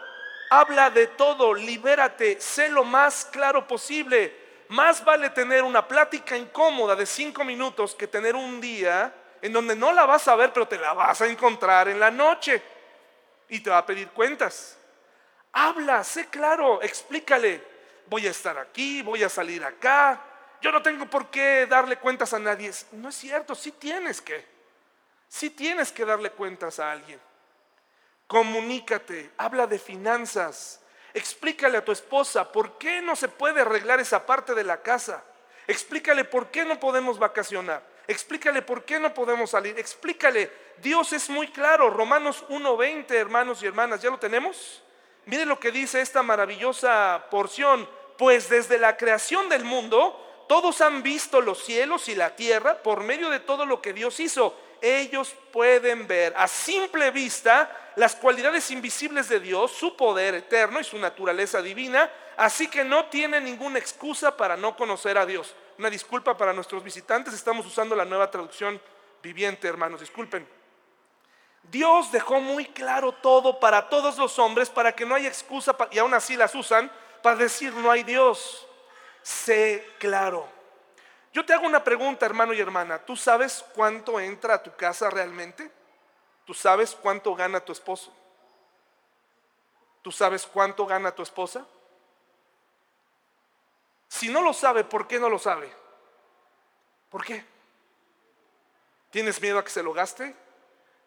Habla 0.50 0.90
de 0.90 1.06
todo. 1.06 1.54
Libérate. 1.54 2.42
Sé 2.42 2.70
lo 2.70 2.84
más 2.84 3.26
claro 3.26 3.68
posible. 3.68 4.36
Más 4.70 5.06
vale 5.06 5.30
tener 5.30 5.62
una 5.62 5.88
plática 5.88 6.36
incómoda 6.36 6.96
de 6.96 7.06
cinco 7.06 7.44
minutos 7.44 7.94
que 7.94 8.08
tener 8.08 8.36
un 8.36 8.60
día 8.60 9.14
en 9.44 9.52
donde 9.52 9.76
no 9.76 9.92
la 9.92 10.06
vas 10.06 10.26
a 10.30 10.38
ver, 10.38 10.54
pero 10.54 10.66
te 10.66 10.78
la 10.78 10.94
vas 10.94 11.20
a 11.20 11.28
encontrar 11.28 11.90
en 11.90 12.00
la 12.00 12.10
noche. 12.10 12.62
Y 13.50 13.60
te 13.60 13.70
va 13.70 13.80
a 13.80 13.86
pedir 13.86 14.08
cuentas. 14.08 14.78
Habla, 15.52 16.02
sé 16.06 16.28
claro, 16.28 16.82
explícale. 16.82 17.62
Voy 18.08 18.26
a 18.26 18.32
estar 18.32 18.58
aquí, 18.58 19.02
voy 19.02 19.22
a 19.22 19.28
salir 19.28 19.62
acá, 19.66 20.22
yo 20.62 20.72
no 20.72 20.82
tengo 20.82 21.06
por 21.08 21.30
qué 21.30 21.68
darle 21.68 21.98
cuentas 21.98 22.34
a 22.34 22.40
nadie. 22.40 22.72
No 22.94 23.10
es 23.10 23.16
cierto, 23.16 23.54
sí 23.54 23.74
tienes 23.74 24.22
que. 24.22 24.46
Sí 25.28 25.50
tienes 25.50 25.92
que 25.92 26.06
darle 26.06 26.32
cuentas 26.32 26.80
a 26.80 26.90
alguien. 26.90 27.20
Comunícate, 28.28 29.32
habla 29.36 29.68
de 29.68 29.78
finanzas. 29.78 30.80
Explícale 31.14 31.80
a 31.80 31.84
tu 31.84 31.92
esposa 31.92 32.50
por 32.50 32.78
qué 32.78 33.02
no 33.02 33.18
se 33.18 33.28
puede 33.28 33.60
arreglar 33.60 34.00
esa 34.00 34.26
parte 34.26 34.54
de 34.54 34.64
la 34.64 34.82
casa. 34.82 35.22
Explícale 35.68 36.24
por 36.24 36.50
qué 36.50 36.64
no 36.64 36.80
podemos 36.80 37.20
vacacionar. 37.20 37.93
Explícale 38.08 38.62
por 38.62 38.84
qué 38.84 39.00
no 39.00 39.14
podemos 39.14 39.52
salir. 39.52 39.78
Explícale. 39.80 40.52
Dios 40.82 41.14
es 41.14 41.30
muy 41.30 41.48
claro. 41.48 41.90
Romanos 41.90 42.44
1.20, 42.50 43.12
hermanos 43.12 43.64
y 43.64 43.68
hermanas, 43.68 44.02
¿ya 44.02 44.10
lo 44.10 44.18
tenemos? 44.18 44.82
Mire 45.26 45.46
lo 45.46 45.60
que 45.60 45.72
dice 45.72 46.02
esta 46.02 46.22
maravillosa 46.22 47.28
porción. 47.32 47.88
Pues 48.18 48.50
desde 48.50 48.78
la 48.78 48.98
creación 48.98 49.50
del 49.50 49.64
mundo, 49.64 50.46
todos 50.48 50.82
han 50.82 51.02
visto 51.02 51.42
los 51.42 51.64
cielos 51.64 52.10
y 52.10 52.16
la 52.16 52.36
tierra 52.36 52.84
por 52.84 53.02
medio 53.02 53.30
de 53.30 53.40
todo 53.40 53.66
lo 53.66 53.82
que 53.82 53.94
Dios 53.94 54.20
hizo. 54.20 54.56
Ellos 54.82 55.34
pueden 55.52 56.08
ver 56.08 56.34
a 56.36 56.48
simple 56.48 57.10
vista 57.12 57.94
las 57.96 58.16
cualidades 58.16 58.70
invisibles 58.70 59.30
de 59.30 59.40
Dios, 59.40 59.72
su 59.72 59.96
poder 59.96 60.36
eterno 60.36 60.80
y 60.80 60.84
su 60.84 60.98
naturaleza 60.98 61.62
divina, 61.62 62.12
así 62.36 62.68
que 62.68 62.84
no 62.84 63.06
tienen 63.06 63.46
ninguna 63.46 63.80
excusa 63.80 64.36
para 64.36 64.58
no 64.58 64.76
conocer 64.76 65.18
a 65.18 65.26
Dios. 65.26 65.56
Una 65.78 65.90
disculpa 65.90 66.38
para 66.38 66.54
nuestros 66.54 66.84
visitantes, 66.84 67.34
estamos 67.34 67.66
usando 67.66 67.96
la 67.96 68.06
nueva 68.06 68.30
traducción 68.30 68.80
viviente, 69.22 69.68
hermanos, 69.68 70.00
disculpen. 70.00 70.48
Dios 71.64 72.12
dejó 72.12 72.40
muy 72.40 72.66
claro 72.66 73.14
todo 73.14 73.60
para 73.60 73.90
todos 73.90 74.18
los 74.18 74.38
hombres 74.38 74.70
para 74.70 74.94
que 74.94 75.06
no 75.06 75.16
haya 75.16 75.30
excusa, 75.30 75.76
y 75.92 76.00
aún 76.00 76.14
así 76.14 76.36
las 76.36 76.54
usan, 76.56 76.92
para 77.22 77.38
decir 77.38 77.74
no 77.74 77.90
hay 77.90 78.04
Dios 78.04 78.68
sé 79.24 79.88
claro. 79.98 80.48
Yo 81.32 81.44
te 81.44 81.54
hago 81.54 81.66
una 81.66 81.84
pregunta, 81.84 82.26
hermano 82.26 82.54
y 82.54 82.60
hermana. 82.60 83.00
¿Tú 83.00 83.16
sabes 83.16 83.66
cuánto 83.74 84.20
entra 84.20 84.56
a 84.56 84.62
tu 84.64 84.76
casa 84.76 85.10
realmente? 85.10 85.72
¿Tú 86.46 86.54
sabes 86.54 86.96
cuánto 87.02 87.34
gana 87.34 87.60
tu 87.60 87.72
esposo? 87.72 88.14
¿Tú 90.04 90.12
sabes 90.12 90.46
cuánto 90.46 90.86
gana 90.86 91.12
tu 91.12 91.24
esposa? 91.24 91.66
Si 94.14 94.30
no 94.30 94.44
lo 94.44 94.54
sabe, 94.54 94.84
¿por 94.84 95.08
qué 95.08 95.20
no 95.20 95.28
lo 95.28 95.40
sabe? 95.40 95.74
¿Por 97.10 97.26
qué? 97.26 97.44
¿Tienes 99.10 99.42
miedo 99.42 99.58
a 99.58 99.64
que 99.64 99.72
se 99.72 99.82
lo 99.82 99.92
gaste? 99.92 100.36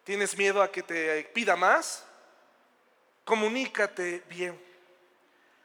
¿Tienes 0.03 0.37
miedo 0.37 0.61
a 0.61 0.69
que 0.69 0.83
te 0.83 1.23
pida 1.33 1.55
más? 1.55 2.05
Comunícate 3.23 4.23
bien. 4.27 4.61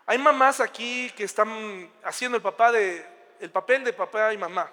Hay 0.07 0.19
mamás 0.19 0.61
aquí 0.61 1.11
que 1.17 1.25
están 1.25 1.91
haciendo 2.05 2.37
el, 2.37 2.43
papá 2.45 2.71
de, 2.71 3.05
el 3.41 3.51
papel 3.51 3.83
de 3.83 3.93
papá 3.93 4.33
y 4.33 4.39
mamá. 4.39 4.71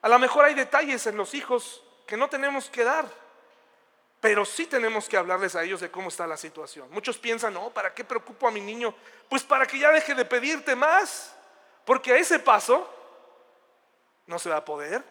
A 0.00 0.08
lo 0.08 0.18
mejor 0.18 0.46
hay 0.46 0.54
detalles 0.54 1.06
en 1.06 1.18
los 1.18 1.34
hijos 1.34 1.84
que 2.06 2.16
no 2.16 2.30
tenemos 2.30 2.70
que 2.70 2.84
dar, 2.84 3.06
pero 4.18 4.46
sí 4.46 4.64
tenemos 4.64 5.10
que 5.10 5.18
hablarles 5.18 5.54
a 5.54 5.62
ellos 5.62 5.82
de 5.82 5.90
cómo 5.90 6.08
está 6.08 6.26
la 6.26 6.38
situación. 6.38 6.90
Muchos 6.90 7.18
piensan, 7.18 7.52
no, 7.52 7.68
¿para 7.68 7.92
qué 7.92 8.02
preocupo 8.02 8.48
a 8.48 8.50
mi 8.50 8.62
niño? 8.62 8.94
Pues 9.28 9.42
para 9.42 9.66
que 9.66 9.78
ya 9.78 9.90
deje 9.90 10.14
de 10.14 10.24
pedirte 10.24 10.74
más, 10.74 11.35
porque 11.86 12.12
a 12.12 12.16
ese 12.18 12.40
paso 12.40 12.92
no 14.26 14.38
se 14.38 14.50
va 14.50 14.56
a 14.56 14.64
poder. 14.64 15.02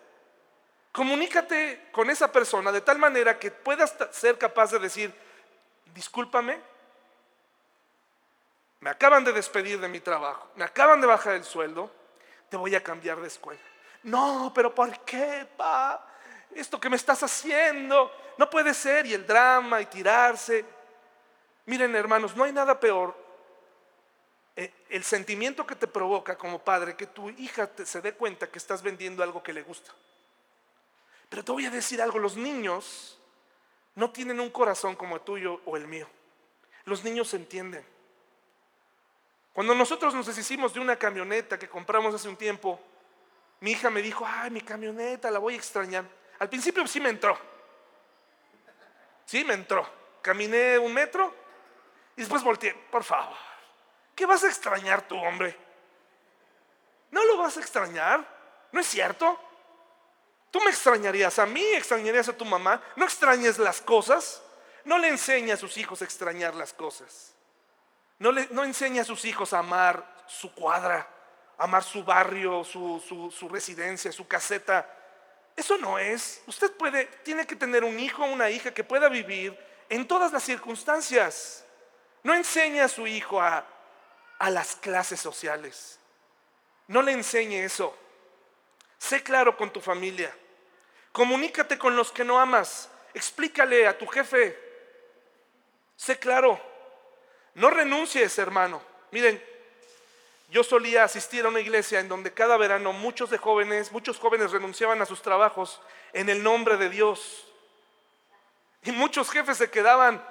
Comunícate 0.92 1.88
con 1.92 2.10
esa 2.10 2.32
persona 2.32 2.72
de 2.72 2.82
tal 2.82 3.00
manera 3.00 3.40
que 3.40 3.50
puedas 3.50 3.96
ser 4.12 4.38
capaz 4.38 4.72
de 4.72 4.80
decir, 4.80 5.14
discúlpame, 5.94 6.60
me 8.82 8.90
acaban 8.90 9.24
de 9.24 9.34
despedir 9.34 9.80
de 9.80 9.88
mi 9.88 10.02
trabajo, 10.02 10.48
me 10.56 10.66
acaban 10.66 11.02
de 11.02 11.08
bajar 11.08 11.36
el 11.36 11.46
sueldo, 11.46 11.90
te 12.50 12.58
voy 12.58 12.76
a 12.76 12.84
cambiar 12.84 13.20
de 13.20 13.28
escuela. 13.28 13.62
No, 14.04 14.52
pero 14.54 14.76
¿por 14.76 15.00
qué, 15.00 15.48
pa? 15.58 16.06
Esto 16.54 16.80
que 16.80 16.90
me 16.90 16.98
estás 16.98 17.24
haciendo, 17.24 18.12
no 18.38 18.50
puede 18.50 18.74
ser. 18.74 19.08
Y 19.08 19.14
el 19.16 19.26
drama 19.26 19.82
y 19.82 19.88
tirarse. 19.88 20.64
Miren, 21.66 21.96
hermanos, 21.96 22.36
no 22.36 22.44
hay 22.44 22.54
nada 22.54 22.80
peor 22.80 23.25
el 24.56 25.04
sentimiento 25.04 25.68
que 25.68 25.76
te 25.76 25.88
provoca 25.88 26.38
como 26.38 26.60
padre 26.60 26.96
que 26.96 27.08
tu 27.08 27.30
hija 27.30 27.70
se 27.84 28.02
dé 28.02 28.14
cuenta 28.14 28.50
que 28.50 28.58
estás 28.58 28.82
vendiendo 28.82 29.22
algo 29.22 29.44
que 29.44 29.54
le 29.54 29.64
gusta. 29.64 29.92
Pero 31.30 31.44
te 31.44 31.52
voy 31.52 31.66
a 31.66 31.72
decir 31.72 32.02
algo, 32.02 32.20
los 32.20 32.38
niños 32.38 33.20
no 33.96 34.12
tienen 34.12 34.40
un 34.40 34.50
corazón 34.50 34.96
como 34.96 35.16
el 35.16 35.22
tuyo 35.22 35.62
o 35.66 35.76
el 35.76 35.88
mío. 35.88 36.08
Los 36.86 37.04
niños 37.04 37.34
entienden. 37.34 37.86
Cuando 39.54 39.74
nosotros 39.74 40.14
nos 40.14 40.28
deshicimos 40.28 40.74
de 40.74 40.80
una 40.80 40.98
camioneta 40.98 41.58
que 41.58 41.70
compramos 41.70 42.14
hace 42.14 42.30
un 42.30 42.38
tiempo, 42.38 42.80
mi 43.62 43.72
hija 43.72 43.90
me 43.90 44.02
dijo, 44.02 44.26
ay, 44.28 44.52
mi 44.52 44.62
camioneta, 44.62 45.32
la 45.32 45.40
voy 45.40 45.54
a 45.54 45.58
extrañar. 45.58 46.06
Al 46.40 46.50
principio 46.50 46.86
sí 46.88 47.00
me 47.00 47.10
entró. 47.10 47.38
Sí 49.26 49.44
me 49.44 49.54
entró. 49.54 49.90
Caminé 50.22 50.78
un 50.78 50.94
metro 50.94 51.34
y 52.16 52.22
después 52.22 52.44
volteé. 52.44 52.74
Por 52.92 53.04
favor, 53.04 53.36
¿qué 54.16 54.26
vas 54.26 54.44
a 54.44 54.48
extrañar 54.48 55.08
tú, 55.08 55.18
hombre? 55.18 55.56
¿No 57.12 57.24
lo 57.26 57.38
vas 57.38 57.58
a 57.58 57.60
extrañar? 57.60 58.26
¿No 58.72 58.80
es 58.80 58.88
cierto? 58.88 59.40
Tú 60.52 60.60
me 60.62 60.70
extrañarías 60.70 61.38
a 61.40 61.46
mí, 61.46 61.64
extrañarías 61.74 62.30
a 62.30 62.38
tu 62.38 62.46
mamá. 62.46 62.82
No 62.96 63.06
extrañes 63.06 63.60
las 63.60 63.82
cosas. 63.82 64.42
No 64.86 64.98
le 64.98 65.10
enseña 65.10 65.56
a 65.56 65.58
sus 65.58 65.78
hijos 65.78 66.02
a 66.02 66.06
extrañar 66.06 66.56
las 66.56 66.74
cosas. 66.74 67.34
No, 68.20 68.32
le, 68.32 68.48
no 68.52 68.64
enseña 68.64 69.02
a 69.02 69.06
sus 69.06 69.26
hijos 69.26 69.54
a 69.54 69.60
amar 69.60 70.24
su 70.28 70.54
cuadra, 70.54 71.08
amar 71.58 71.84
su 71.84 72.04
barrio, 72.04 72.64
su, 72.64 73.32
su, 73.38 73.50
residencia, 73.50 74.12
su 74.12 74.28
caseta. 74.28 74.90
Eso 75.56 75.78
no 75.78 76.00
es. 76.00 76.42
Usted 76.48 76.72
puede, 76.72 77.06
tiene 77.24 77.46
que 77.46 77.56
tener 77.56 77.84
un 77.84 78.00
hijo 78.00 78.24
o 78.24 78.32
una 78.32 78.50
hija 78.50 78.74
que 78.74 78.84
pueda 78.84 79.10
vivir 79.10 79.58
en 79.90 80.08
todas 80.08 80.32
las 80.32 80.44
circunstancias. 80.44 81.66
No 82.24 82.34
enseñe 82.34 82.80
a 82.80 82.88
su 82.88 83.08
hijo 83.08 83.42
a, 83.42 83.66
a 84.40 84.50
las 84.50 84.76
clases 84.76 85.20
sociales. 85.20 86.00
No 86.88 87.02
le 87.02 87.12
enseñe 87.12 87.64
eso. 87.64 87.96
Sé 88.98 89.24
claro 89.24 89.58
con 89.58 89.72
tu 89.72 89.82
familia. 89.82 90.36
Comunícate 91.12 91.78
con 91.78 91.96
los 91.96 92.12
que 92.12 92.24
no 92.24 92.40
amas. 92.40 92.90
Explícale 93.14 93.88
a 93.88 93.98
tu 93.98 94.06
jefe. 94.08 94.58
Sé 95.96 96.20
claro. 96.20 96.60
No 97.56 97.70
renuncies, 97.70 98.38
hermano. 98.38 98.82
Miren, 99.12 99.42
yo 100.50 100.64
solía 100.64 101.04
asistir 101.04 101.46
a 101.46 101.50
una 101.50 101.60
iglesia 101.60 102.00
en 102.00 102.10
donde 102.10 102.34
cada 102.34 102.58
verano 102.58 102.94
muchos 102.94 103.30
de 103.30 103.38
jóvenes, 103.38 103.92
muchos 103.92 104.20
jóvenes 104.20 104.52
renunciaban 104.52 105.02
a 105.02 105.06
sus 105.06 105.22
trabajos 105.22 105.82
en 106.14 106.30
el 106.30 106.44
nombre 106.44 106.78
de 106.78 106.90
Dios. 106.90 107.48
Y 108.84 108.92
muchos 108.92 109.32
jefes 109.32 109.58
se 109.58 109.72
quedaban, 109.72 110.24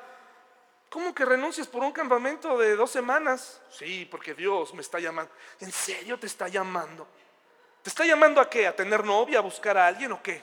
¿cómo 0.94 1.12
que 1.12 1.24
renuncias 1.24 1.66
por 1.66 1.82
un 1.82 1.90
campamento 1.90 2.56
de 2.56 2.76
dos 2.76 2.88
semanas? 2.88 3.60
Sí, 3.68 4.06
porque 4.08 4.32
Dios 4.32 4.72
me 4.74 4.80
está 4.80 5.00
llamando. 5.00 5.32
¿En 5.58 5.72
serio 5.72 6.16
te 6.20 6.28
está 6.28 6.46
llamando? 6.46 7.08
¿Te 7.82 7.90
está 7.90 8.06
llamando 8.06 8.40
a 8.40 8.48
qué? 8.48 8.68
¿A 8.68 8.76
tener 8.76 9.04
novia? 9.04 9.40
¿A 9.40 9.42
buscar 9.42 9.76
a 9.76 9.88
alguien 9.88 10.12
o 10.12 10.22
qué? 10.22 10.40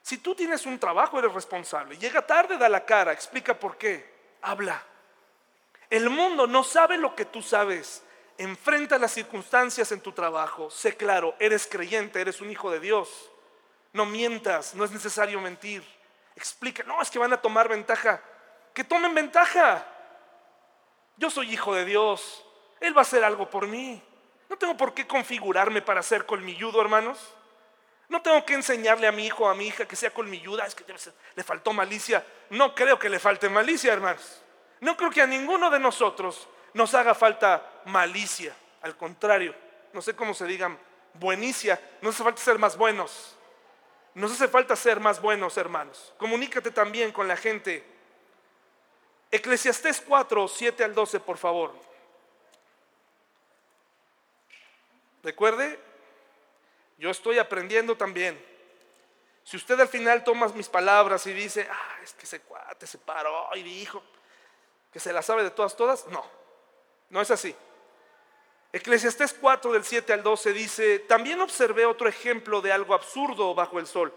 Si 0.00 0.18
tú 0.18 0.36
tienes 0.36 0.64
un 0.64 0.78
trabajo, 0.78 1.18
eres 1.18 1.32
responsable. 1.32 1.98
Llega 1.98 2.24
tarde, 2.24 2.56
da 2.56 2.68
la 2.68 2.84
cara, 2.84 3.12
explica 3.12 3.58
por 3.58 3.76
qué. 3.76 4.08
Habla. 4.42 4.80
El 5.90 6.08
mundo 6.08 6.46
no 6.46 6.62
sabe 6.62 6.96
lo 6.96 7.16
que 7.16 7.24
tú 7.24 7.42
sabes. 7.42 8.04
Enfrenta 8.38 8.96
las 8.96 9.10
circunstancias 9.10 9.90
en 9.90 10.00
tu 10.00 10.12
trabajo. 10.12 10.70
Sé 10.70 10.96
claro, 10.96 11.34
eres 11.40 11.66
creyente, 11.66 12.20
eres 12.20 12.40
un 12.40 12.52
hijo 12.52 12.70
de 12.70 12.78
Dios. 12.78 13.28
No 13.92 14.06
mientas, 14.06 14.72
no 14.76 14.84
es 14.84 14.92
necesario 14.92 15.40
mentir. 15.40 15.82
Explica, 16.36 16.84
no, 16.84 17.02
es 17.02 17.10
que 17.10 17.18
van 17.18 17.32
a 17.32 17.42
tomar 17.42 17.68
ventaja. 17.68 18.22
Que 18.74 18.84
tomen 18.84 19.14
ventaja. 19.14 19.86
Yo 21.16 21.30
soy 21.30 21.52
hijo 21.52 21.74
de 21.74 21.84
Dios. 21.84 22.44
Él 22.80 22.96
va 22.96 23.00
a 23.00 23.02
hacer 23.02 23.24
algo 23.24 23.48
por 23.50 23.66
mí. 23.66 24.02
No 24.48 24.56
tengo 24.56 24.76
por 24.76 24.94
qué 24.94 25.06
configurarme 25.06 25.82
para 25.82 26.02
ser 26.02 26.26
colmilludo, 26.26 26.80
hermanos. 26.80 27.34
No 28.08 28.20
tengo 28.22 28.44
que 28.44 28.54
enseñarle 28.54 29.06
a 29.06 29.12
mi 29.12 29.26
hijo 29.26 29.44
o 29.44 29.48
a 29.48 29.54
mi 29.54 29.68
hija 29.68 29.86
que 29.86 29.94
sea 29.94 30.12
colmilluda. 30.12 30.66
Es 30.66 30.74
que 30.74 30.84
le 31.36 31.44
faltó 31.44 31.72
malicia. 31.72 32.24
No 32.50 32.74
creo 32.74 32.98
que 32.98 33.08
le 33.08 33.20
falte 33.20 33.48
malicia, 33.48 33.92
hermanos. 33.92 34.42
No 34.80 34.96
creo 34.96 35.10
que 35.10 35.22
a 35.22 35.26
ninguno 35.26 35.70
de 35.70 35.78
nosotros 35.78 36.48
nos 36.74 36.94
haga 36.94 37.14
falta 37.14 37.82
malicia. 37.84 38.54
Al 38.82 38.96
contrario, 38.96 39.54
no 39.92 40.02
sé 40.02 40.16
cómo 40.16 40.34
se 40.34 40.46
digan, 40.46 40.78
buenicia. 41.14 41.80
Nos 42.00 42.14
hace 42.14 42.24
falta 42.24 42.42
ser 42.42 42.58
más 42.58 42.76
buenos. 42.76 43.36
Nos 44.14 44.32
hace 44.32 44.48
falta 44.48 44.74
ser 44.74 44.98
más 44.98 45.20
buenos, 45.20 45.56
hermanos. 45.56 46.12
Comunícate 46.18 46.70
también 46.70 47.12
con 47.12 47.28
la 47.28 47.36
gente. 47.36 47.84
Eclesiastés 49.30 50.00
4, 50.00 50.48
7 50.48 50.84
al 50.84 50.94
12, 50.94 51.20
por 51.20 51.38
favor. 51.38 51.72
Recuerde, 55.22 55.78
yo 56.98 57.10
estoy 57.10 57.38
aprendiendo 57.38 57.96
también. 57.96 58.42
Si 59.44 59.56
usted 59.56 59.78
al 59.80 59.88
final 59.88 60.24
toma 60.24 60.48
mis 60.48 60.68
palabras 60.68 61.26
y 61.26 61.32
dice, 61.32 61.68
ah, 61.70 61.98
es 62.02 62.12
que 62.14 62.24
ese 62.24 62.40
cuate 62.40 62.86
se 62.86 62.98
paró 62.98 63.48
y 63.54 63.62
dijo, 63.62 64.02
que 64.92 65.00
se 65.00 65.12
la 65.12 65.22
sabe 65.22 65.42
de 65.42 65.50
todas, 65.50 65.76
todas. 65.76 66.06
No, 66.08 66.24
no 67.10 67.20
es 67.20 67.30
así. 67.30 67.54
Eclesiastés 68.72 69.34
4 69.34 69.72
del 69.72 69.84
7 69.84 70.12
al 70.12 70.22
12 70.22 70.52
dice, 70.52 70.98
también 71.00 71.40
observé 71.40 71.86
otro 71.86 72.08
ejemplo 72.08 72.60
de 72.60 72.72
algo 72.72 72.94
absurdo 72.94 73.54
bajo 73.54 73.78
el 73.78 73.86
sol. 73.86 74.14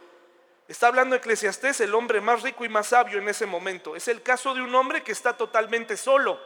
Está 0.68 0.88
hablando 0.88 1.16
Eclesiastés, 1.16 1.82
el 1.82 1.94
hombre 1.94 2.22
más 2.22 2.42
rico 2.42 2.64
y 2.64 2.70
más 2.70 2.88
sabio 2.88 3.20
en 3.20 3.28
ese 3.28 3.46
momento. 3.46 3.96
Es 3.96 4.08
el 4.08 4.22
caso 4.22 4.54
de 4.54 4.62
un 4.62 4.74
hombre 4.76 5.04
que 5.04 5.12
está 5.12 5.36
totalmente 5.36 5.98
solo, 5.98 6.40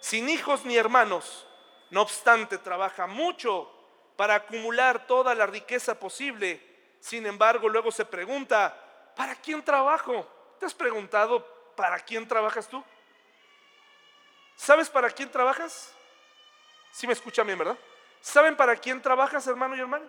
sin 0.00 0.28
hijos 0.28 0.64
ni 0.64 0.76
hermanos. 0.76 1.46
No 1.90 2.02
obstante, 2.02 2.58
trabaja 2.58 3.06
mucho 3.06 3.70
para 4.16 4.36
acumular 4.36 5.06
toda 5.06 5.34
la 5.34 5.46
riqueza 5.46 5.98
posible. 5.98 6.60
Sin 7.00 7.26
embargo, 7.26 7.68
luego 7.68 7.90
se 7.90 8.04
pregunta, 8.04 9.12
¿para 9.16 9.34
quién 9.34 9.62
trabajo? 9.62 10.26
¿Te 10.58 10.66
has 10.66 10.74
preguntado, 10.74 11.44
¿para 11.76 11.98
quién 12.00 12.26
trabajas 12.26 12.68
tú? 12.68 12.82
¿Sabes 14.56 14.88
para 14.88 15.10
quién 15.10 15.30
trabajas? 15.30 15.92
Si 16.92 17.06
me 17.06 17.12
escuchan 17.12 17.46
bien, 17.46 17.58
¿verdad? 17.58 17.76
¿Saben 18.20 18.56
para 18.56 18.74
quién 18.76 19.02
trabajas, 19.02 19.46
hermano 19.46 19.76
y 19.76 19.80
hermana? 19.80 20.06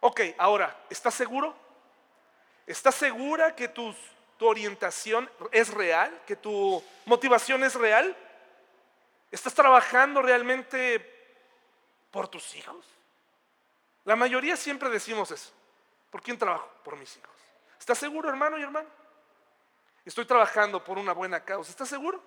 Ok, 0.00 0.20
ahora, 0.38 0.76
¿estás 0.90 1.14
seguro? 1.14 1.61
¿Estás 2.66 2.94
segura 2.94 3.54
que 3.54 3.68
tu, 3.68 3.94
orientación 4.40 5.30
es 5.52 5.72
real? 5.72 6.20
¿Que 6.26 6.34
tu 6.34 6.82
motivación 7.04 7.62
es 7.62 7.74
real? 7.74 8.16
¿Estás 9.30 9.54
trabajando 9.54 10.20
realmente 10.20 10.98
por 12.10 12.26
tus 12.26 12.54
hijos? 12.56 12.84
La 14.04 14.16
mayoría 14.16 14.56
siempre 14.56 14.88
decimos 14.90 15.30
eso. 15.30 15.52
¿Por 16.10 16.22
quién 16.22 16.36
trabajo? 16.36 16.68
Por 16.82 16.96
mis 16.96 17.16
hijos. 17.16 17.30
¿Estás 17.78 17.98
seguro, 17.98 18.28
hermano 18.28 18.58
y 18.58 18.62
hermana? 18.62 18.88
Estoy 20.04 20.24
trabajando 20.24 20.82
por 20.82 20.98
una 20.98 21.12
buena 21.12 21.44
causa. 21.44 21.70
¿Estás 21.70 21.88
seguro? 21.88 22.22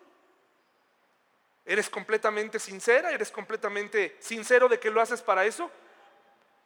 ¿Eres 1.66 1.90
completamente 1.90 2.60
sincera? 2.60 3.12
¿Eres 3.12 3.32
completamente 3.32 4.16
sincero 4.20 4.70
de 4.70 4.80
que 4.80 4.92
lo 4.92 5.02
haces 5.02 5.22
para 5.22 5.46
eso? 5.46 5.70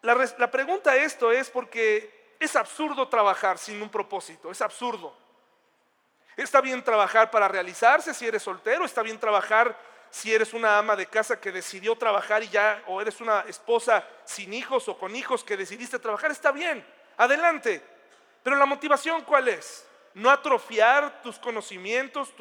La, 0.01 0.51
pregunta 0.51 0.91
a 0.91 0.95
esto 0.95 1.31
es 1.31 1.49
porque 1.49 2.18
es 2.39 2.55
absurdo 2.55 3.07
trabajar 3.07 3.57
sin 3.57 3.81
un 3.81 3.89
propósito, 3.89 4.49
es 4.49 4.61
absurdo. 4.61 5.13
Está 6.37 6.61
bien 6.61 6.81
trabajar 6.81 7.29
para 7.29 7.49
realizarse 7.49 8.13
si 8.13 8.25
eres 8.25 8.41
soltero, 8.41 8.85
está 8.85 9.01
bien 9.01 9.19
trabajar 9.19 9.77
si 10.09 10.33
eres 10.33 10.53
una 10.53 10.77
ama 10.77 10.95
de 10.95 11.05
casa 11.05 11.39
que 11.39 11.51
decidió 11.51 11.95
trabajar 11.95 12.41
y 12.43 12.49
ya, 12.49 12.81
o 12.87 13.01
eres 13.01 13.19
una 13.21 13.41
esposa 13.41 14.07
sin 14.23 14.53
hijos 14.53 14.87
o 14.87 14.97
con 14.97 15.15
hijos 15.15 15.43
que 15.43 15.57
decidiste 15.57 15.99
trabajar, 15.99 16.31
está 16.31 16.51
bien, 16.51 16.85
adelante. 17.17 17.83
Pero 18.41 18.55
la 18.55 18.65
motivación 18.65 19.21
cuál 19.23 19.49
es? 19.49 19.85
No 20.13 20.29
atrofiar 20.29 21.21
tus 21.21 21.37
conocimientos, 21.37 22.33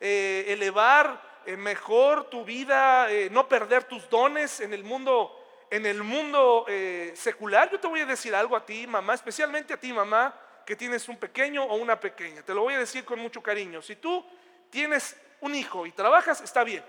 eh, 0.00 0.46
elevar 0.48 1.22
eh, 1.46 1.56
mejor 1.56 2.24
tu 2.24 2.44
vida, 2.44 3.10
eh, 3.10 3.30
no 3.30 3.48
perder 3.48 3.84
tus 3.84 4.08
dones 4.10 4.60
en 4.60 4.74
el 4.74 4.84
mundo, 4.84 5.34
en 5.70 5.86
el 5.86 6.02
mundo 6.02 6.64
eh, 6.68 7.12
secular. 7.16 7.70
Yo 7.70 7.80
te 7.80 7.86
voy 7.86 8.00
a 8.00 8.06
decir 8.06 8.34
algo 8.34 8.56
a 8.56 8.64
ti, 8.64 8.86
mamá, 8.86 9.14
especialmente 9.14 9.74
a 9.74 9.76
ti, 9.76 9.92
mamá, 9.92 10.34
que 10.64 10.76
tienes 10.76 11.08
un 11.08 11.16
pequeño 11.16 11.64
o 11.64 11.76
una 11.76 11.98
pequeña. 11.98 12.42
Te 12.42 12.54
lo 12.54 12.62
voy 12.62 12.74
a 12.74 12.78
decir 12.78 13.04
con 13.04 13.18
mucho 13.18 13.42
cariño. 13.42 13.82
Si 13.82 13.96
tú 13.96 14.24
tienes 14.70 15.16
un 15.40 15.54
hijo 15.54 15.86
y 15.86 15.92
trabajas, 15.92 16.40
está 16.40 16.64
bien. 16.64 16.84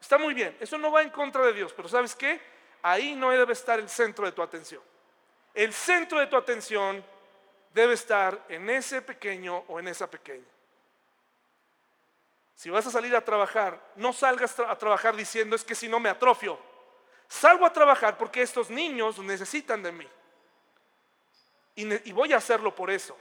Está 0.00 0.18
muy 0.18 0.34
bien. 0.34 0.56
Eso 0.60 0.78
no 0.78 0.90
va 0.90 1.02
en 1.02 1.10
contra 1.10 1.44
de 1.46 1.52
Dios, 1.52 1.72
pero 1.72 1.88
¿sabes 1.88 2.14
qué? 2.14 2.40
Ahí 2.82 3.14
no 3.14 3.30
debe 3.30 3.52
estar 3.52 3.78
el 3.78 3.88
centro 3.88 4.26
de 4.26 4.32
tu 4.32 4.42
atención. 4.42 4.82
El 5.54 5.72
centro 5.72 6.18
de 6.18 6.26
tu 6.26 6.36
atención 6.36 7.04
debe 7.72 7.94
estar 7.94 8.44
en 8.48 8.68
ese 8.68 9.02
pequeño 9.02 9.64
o 9.68 9.78
en 9.78 9.88
esa 9.88 10.10
pequeña. 10.10 10.44
Si 12.54 12.70
vas 12.70 12.86
a 12.86 12.90
salir 12.90 13.14
a 13.16 13.24
trabajar, 13.24 13.80
no 13.96 14.12
salgas 14.12 14.58
a 14.60 14.76
trabajar 14.76 15.16
diciendo 15.16 15.56
es 15.56 15.64
que 15.64 15.74
si 15.74 15.88
no 15.88 15.98
me 15.98 16.08
atrofio. 16.08 16.58
Salgo 17.32 17.64
a 17.64 17.72
trabajar 17.72 18.18
porque 18.18 18.42
estos 18.42 18.68
niños 18.68 19.18
necesitan 19.18 19.82
de 19.82 19.90
mí. 19.90 20.06
Y, 21.74 22.12
voy 22.12 22.34
a 22.34 22.36
hacerlo 22.36 22.74
por 22.74 22.90
eso. 22.90 23.16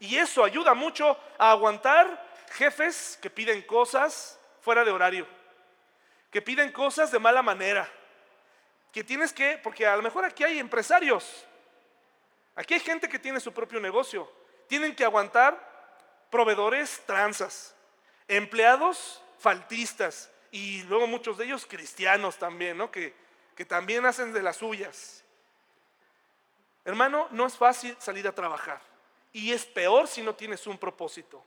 Y 0.00 0.16
eso 0.16 0.42
ayuda 0.42 0.72
mucho 0.72 1.20
a 1.36 1.50
aguantar 1.50 2.34
jefes 2.52 3.18
que 3.20 3.28
piden 3.28 3.60
cosas 3.62 4.40
fuera 4.62 4.84
de 4.84 4.90
horario. 4.90 5.28
que 6.30 6.40
piden 6.42 6.72
cosas 6.72 7.10
de 7.10 7.18
mala 7.18 7.42
manera, 7.42 7.90
que 8.92 9.04
tienes 9.04 9.32
que, 9.32 9.58
porque 9.62 9.86
a 9.86 9.96
lo 9.96 10.02
mejor 10.02 10.24
aquí 10.24 10.42
hay 10.44 10.58
empresarios, 10.58 11.46
aquí 12.54 12.74
hay 12.74 12.80
gente 12.80 13.08
que 13.08 13.18
tiene 13.18 13.40
su 13.40 13.52
propio 13.52 13.80
negocio, 13.80 14.30
tienen 14.66 14.94
que 14.94 15.04
aguantar 15.04 15.56
proveedores 16.30 17.00
tranzas, 17.06 17.74
empleados 18.28 19.22
faltistas 19.38 20.30
y 20.50 20.82
luego 20.82 21.06
muchos 21.06 21.38
de 21.38 21.46
ellos 21.46 21.64
cristianos 21.64 22.36
también, 22.36 22.76
¿no? 22.76 22.90
Que, 22.90 23.25
que 23.56 23.64
también 23.64 24.04
hacen 24.04 24.32
de 24.32 24.42
las 24.42 24.58
suyas. 24.58 25.24
Hermano, 26.84 27.26
no 27.32 27.46
es 27.46 27.56
fácil 27.56 27.96
salir 27.98 28.28
a 28.28 28.34
trabajar 28.34 28.80
y 29.32 29.50
es 29.50 29.64
peor 29.64 30.06
si 30.06 30.22
no 30.22 30.34
tienes 30.34 30.66
un 30.66 30.78
propósito. 30.78 31.42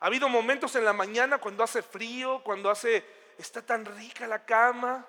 Ha 0.00 0.06
habido 0.06 0.28
momentos 0.28 0.74
en 0.74 0.84
la 0.84 0.92
mañana 0.92 1.38
cuando 1.38 1.62
hace 1.62 1.82
frío, 1.82 2.42
cuando 2.42 2.70
hace, 2.70 3.06
está 3.38 3.62
tan 3.62 3.84
rica 3.84 4.26
la 4.26 4.44
cama, 4.44 5.06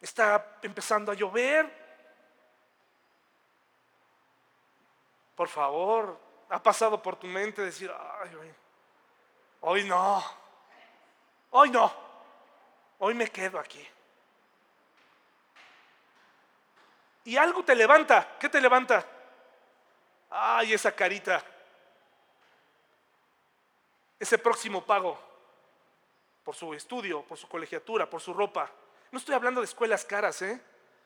está 0.00 0.58
empezando 0.62 1.12
a 1.12 1.14
llover. 1.14 1.84
Por 5.34 5.48
favor, 5.48 6.18
ha 6.48 6.62
pasado 6.62 7.02
por 7.02 7.16
tu 7.16 7.26
mente 7.26 7.62
decir, 7.62 7.92
ay, 8.22 8.34
hoy, 8.34 8.54
hoy 9.60 9.84
no, 9.84 10.24
hoy 11.50 11.70
no, 11.70 11.92
hoy 12.98 13.12
me 13.12 13.28
quedo 13.28 13.58
aquí. 13.58 13.86
Y 17.26 17.36
algo 17.36 17.62
te 17.64 17.74
levanta, 17.74 18.36
¿qué 18.40 18.48
te 18.48 18.60
levanta? 18.60 19.06
Ay, 20.30 20.72
esa 20.72 20.92
carita 20.92 21.44
ese 24.18 24.38
próximo 24.38 24.84
pago 24.84 25.18
por 26.42 26.54
su 26.54 26.72
estudio, 26.74 27.22
por 27.22 27.36
su 27.38 27.48
colegiatura, 27.48 28.08
por 28.08 28.20
su 28.20 28.32
ropa. 28.32 28.70
No 29.10 29.18
estoy 29.18 29.34
hablando 29.34 29.60
de 29.60 29.66
escuelas 29.66 30.04
caras, 30.04 30.40
¿eh? 30.42 30.60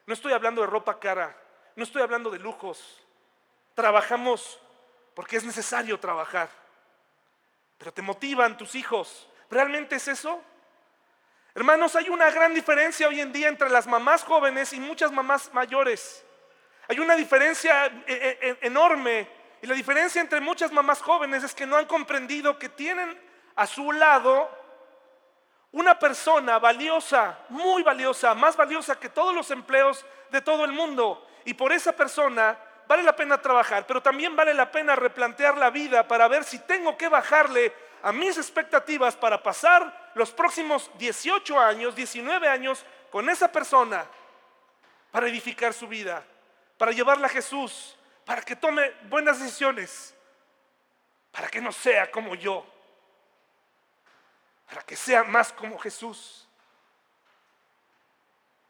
No 0.07 0.15
estoy 0.15 0.33
hablando 0.33 0.61
de 0.61 0.67
ropa 0.67 0.99
cara, 0.99 1.37
no 1.77 1.85
estoy 1.85 2.03
hablando 2.03 2.31
de 2.31 2.39
lujos. 2.39 3.03
Trabajamos 3.75 4.61
porque 5.15 5.37
es 5.37 5.45
necesario 5.45 5.99
trabajar. 5.99 6.49
Pero 7.79 7.93
te 7.93 8.03
motivan 8.03 8.57
tus 8.57 8.75
hijos. 8.75 9.29
¿Realmente 9.51 9.97
es 9.97 10.09
eso? 10.09 10.43
Hermanos, 11.53 11.97
hay 11.97 12.09
una 12.09 12.31
gran 12.31 12.55
diferencia 12.55 13.09
hoy 13.09 13.21
en 13.21 13.33
día 13.33 13.49
entre 13.49 13.69
las 13.71 13.87
mamás 13.89 14.23
jóvenes 14.23 14.73
y 14.73 14.79
muchas 14.79 15.11
mamás 15.11 15.53
mayores. 15.53 16.25
Hay 16.87 17.01
una 17.01 17.17
diferencia 17.17 17.87
eh, 17.87 18.39
eh, 18.41 18.59
enorme 18.63 19.29
y 19.61 19.67
la 19.67 19.75
diferencia 19.75 20.21
entre 20.21 20.41
muchas 20.41 20.71
mamás 20.71 21.03
jóvenes 21.03 21.43
es 21.43 21.53
que 21.53 21.67
no 21.67 21.77
han 21.77 21.87
comprendido 21.87 22.57
que 22.57 22.69
tienen 22.69 23.21
a 23.57 23.67
su 23.67 23.91
lado 23.91 24.49
una 25.73 25.99
persona 25.99 26.61
valiosa, 26.61 27.39
muy 27.49 27.83
valiosa, 27.83 28.33
más 28.35 28.57
valiosa 28.57 28.99
que 28.99 29.09
todos 29.09 29.35
los 29.35 29.51
empleos 29.51 30.07
de 30.31 30.41
todo 30.41 30.65
el 30.65 30.73
mundo. 30.73 31.27
Y 31.45 31.55
por 31.55 31.73
esa 31.73 31.93
persona 31.93 32.57
vale 32.87 33.03
la 33.03 33.17
pena 33.17 33.43
trabajar, 33.43 33.87
pero 33.89 34.01
también 34.01 34.37
vale 34.37 34.55
la 34.55 34.71
pena 34.71 34.95
replantear 34.95 35.59
la 35.59 35.71
vida 35.71 36.07
para 36.07 36.29
ver 36.29 36.45
si 36.45 36.61
tengo 36.61 36.97
que 36.97 37.09
bajarle 37.09 37.73
a 38.03 38.13
mis 38.13 38.37
expectativas 38.39 39.17
para 39.17 39.43
pasar 39.43 40.13
los 40.15 40.31
próximos 40.31 40.91
18 40.99 41.59
años, 41.59 41.95
19 41.95 42.49
años 42.49 42.85
con 43.11 43.29
esa 43.29 43.51
persona, 43.51 44.07
para 45.11 45.29
edificar 45.29 45.73
su 45.73 45.87
vida, 45.87 46.25
para 46.79 46.93
llevarla 46.93 47.27
a 47.27 47.31
Jesús, 47.31 47.97
para 48.25 48.43
que 48.43 48.57
tome 48.57 48.91
buenas 49.09 49.41
decisiones, 49.41 50.15
para 51.33 51.49
que 51.49 51.61
no 51.61 51.73
sea 51.73 52.11
como 52.11 52.35
yo, 52.35 52.65
para 54.69 54.83
que 54.83 54.97
sea 54.97 55.25
más 55.25 55.53
como 55.53 55.79
Jesús. 55.79 56.47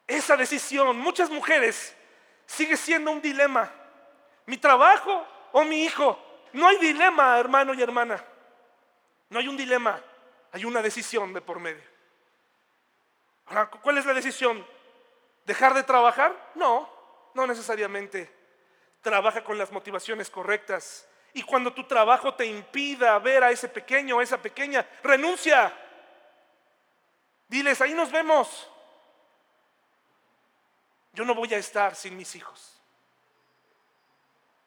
Esa 0.06 0.36
decisión, 0.36 0.98
muchas 0.98 1.30
mujeres, 1.30 1.94
sigue 2.46 2.76
siendo 2.76 3.12
un 3.12 3.22
dilema. 3.22 3.70
Mi 4.46 4.56
trabajo 4.56 5.26
o 5.52 5.62
mi 5.62 5.84
hijo. 5.84 6.18
No 6.52 6.66
hay 6.66 6.78
dilema, 6.78 7.38
hermano 7.38 7.74
y 7.74 7.82
hermana. 7.82 8.24
No 9.30 9.38
hay 9.38 9.48
un 9.48 9.56
dilema, 9.56 10.00
hay 10.52 10.64
una 10.64 10.82
decisión 10.82 11.32
de 11.32 11.40
por 11.40 11.58
medio. 11.58 11.82
Ahora, 13.46 13.70
¿cuál 13.70 13.98
es 13.98 14.06
la 14.06 14.14
decisión? 14.14 14.64
¿Dejar 15.46 15.74
de 15.74 15.82
trabajar? 15.82 16.52
No, 16.54 16.88
no 17.34 17.46
necesariamente 17.46 18.32
trabaja 19.00 19.42
con 19.42 19.58
las 19.58 19.72
motivaciones 19.72 20.30
correctas. 20.30 21.08
Y 21.32 21.42
cuando 21.42 21.72
tu 21.72 21.84
trabajo 21.84 22.34
te 22.34 22.44
impida 22.44 23.18
ver 23.18 23.44
a 23.44 23.50
ese 23.50 23.68
pequeño 23.68 24.16
o 24.16 24.20
esa 24.20 24.40
pequeña, 24.40 24.86
renuncia. 25.02 25.72
Diles, 27.48 27.80
ahí 27.80 27.94
nos 27.94 28.10
vemos. 28.10 28.68
Yo 31.12 31.24
no 31.24 31.34
voy 31.34 31.52
a 31.54 31.58
estar 31.58 31.94
sin 31.94 32.16
mis 32.16 32.34
hijos. 32.36 32.80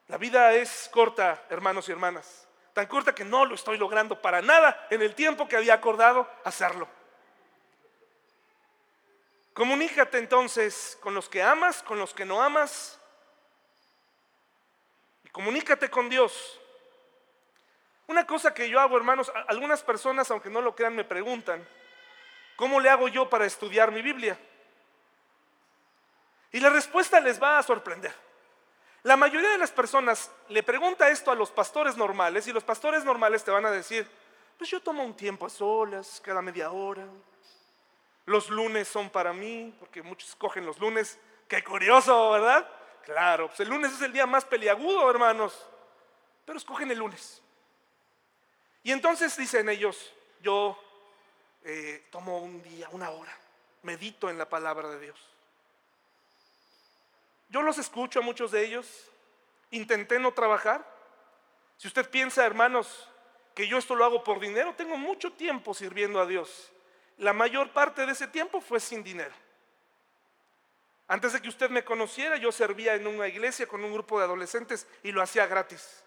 La 0.08 0.18
vida 0.18 0.54
es 0.54 0.90
corta, 0.92 1.46
hermanos 1.50 1.88
y 1.88 1.92
hermanas. 1.92 2.43
Tan 2.74 2.88
corta 2.88 3.14
que 3.14 3.24
no 3.24 3.46
lo 3.46 3.56
estoy 3.56 3.78
logrando 3.78 4.20
para 4.20 4.42
nada 4.42 4.88
en 4.90 5.02
el 5.02 5.14
tiempo 5.14 5.48
que 5.48 5.56
había 5.56 5.76
acordado 5.76 6.28
hacerlo. 6.44 6.88
Comunícate 9.54 10.18
entonces 10.18 10.98
con 11.00 11.14
los 11.14 11.30
que 11.30 11.44
amas, 11.44 11.84
con 11.84 12.00
los 12.00 12.14
que 12.14 12.26
no 12.26 12.42
amas. 12.42 13.00
Comunícate 15.32 15.90
con 15.90 16.10
Dios. 16.10 16.60
Una 18.08 18.26
cosa 18.26 18.54
que 18.54 18.68
yo 18.68 18.80
hago, 18.80 18.98
hermanos, 18.98 19.32
algunas 19.48 19.84
personas, 19.84 20.30
aunque 20.32 20.50
no 20.50 20.62
lo 20.62 20.76
crean, 20.76 20.96
me 20.96 21.04
preguntan, 21.04 21.66
¿cómo 22.56 22.80
le 22.80 22.90
hago 22.90 23.08
yo 23.08 23.30
para 23.30 23.46
estudiar 23.46 23.92
mi 23.92 24.02
Biblia? 24.02 24.38
Y 26.52 26.60
la 26.60 26.70
respuesta 26.70 27.20
les 27.20 27.42
va 27.42 27.60
a 27.60 27.64
sorprender. 27.64 28.14
La 29.04 29.18
mayoría 29.18 29.50
de 29.50 29.58
las 29.58 29.72
personas 29.72 30.32
le 30.48 30.64
pregunta 30.64 31.10
esto 31.10 31.30
a 31.30 31.36
los 31.36 31.52
pastores 31.52 31.98
normales 31.98 32.48
y 32.48 32.54
los 32.54 32.64
pastores 32.64 33.04
normales 33.04 33.44
te 33.44 33.52
van 33.52 33.66
a 33.66 33.72
decir, 33.72 34.10
pues 34.58 34.70
yo 34.70 34.82
tomo 34.82 35.04
un 35.04 35.14
tiempo 35.14 35.46
a 35.46 35.50
solas, 35.50 36.22
cada 36.24 36.42
media 36.42 36.72
hora. 36.72 37.06
Los 38.26 38.50
lunes 38.50 38.88
son 38.88 39.10
para 39.10 39.34
mí, 39.34 39.76
porque 39.78 40.02
muchos 40.02 40.30
escogen 40.30 40.66
los 40.66 40.80
lunes. 40.80 41.20
Qué 41.50 41.62
curioso, 41.62 42.32
¿verdad? 42.32 42.66
Claro, 43.04 43.48
pues 43.48 43.60
el 43.60 43.68
lunes 43.68 43.92
es 43.92 44.02
el 44.02 44.14
día 44.14 44.26
más 44.26 44.46
peliagudo, 44.46 45.10
hermanos. 45.10 45.68
Pero 46.46 46.58
escogen 46.58 46.90
el 46.90 47.00
lunes. 47.00 47.42
Y 48.84 48.94
entonces 48.94 49.36
dicen 49.36 49.68
ellos, 49.68 50.14
yo 50.42 50.82
eh, 51.66 52.08
tomo 52.10 52.40
un 52.40 52.64
día, 52.64 52.88
una 52.92 53.10
hora, 53.10 53.38
medito 53.82 54.30
en 54.30 54.38
la 54.38 54.48
palabra 54.48 54.88
de 54.90 55.00
Dios. 55.02 55.33
Yo 57.54 57.62
los 57.62 57.78
escucho 57.78 58.18
a 58.18 58.24
muchos 58.24 58.50
de 58.50 58.66
ellos, 58.66 59.12
intenté 59.70 60.18
no 60.18 60.34
trabajar. 60.34 60.84
Si 61.78 61.88
usted 61.88 62.10
piensa, 62.10 62.44
hermanos, 62.44 63.08
que 63.54 63.68
yo 63.68 63.78
esto 63.78 63.94
lo 63.94 64.04
hago 64.04 64.24
por 64.24 64.40
dinero, 64.40 64.74
tengo 64.76 64.98
mucho 64.98 65.32
tiempo 65.32 65.76
sirviendo 65.76 66.20
a 66.20 66.26
Dios. 66.26 66.72
La 67.20 67.32
mayor 67.32 67.70
parte 67.70 68.08
de 68.08 68.14
ese 68.14 68.28
tiempo 68.28 68.60
fue 68.60 68.80
sin 68.80 69.04
dinero. 69.04 69.36
Antes 71.08 71.34
de 71.34 71.44
que 71.44 71.50
usted 71.50 71.70
me 71.70 71.84
conociera, 71.84 72.38
yo 72.38 72.52
servía 72.52 72.96
en 72.96 73.06
una 73.06 73.28
iglesia 73.28 73.68
con 73.68 73.84
un 73.84 73.94
grupo 73.94 74.18
de 74.18 74.26
adolescentes 74.26 74.88
y 75.04 75.12
lo 75.12 75.22
hacía 75.22 75.46
gratis. 75.46 76.04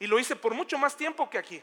Y 0.00 0.08
lo 0.08 0.18
hice 0.18 0.34
por 0.34 0.54
mucho 0.54 0.76
más 0.76 0.96
tiempo 0.96 1.30
que 1.30 1.38
aquí. 1.38 1.62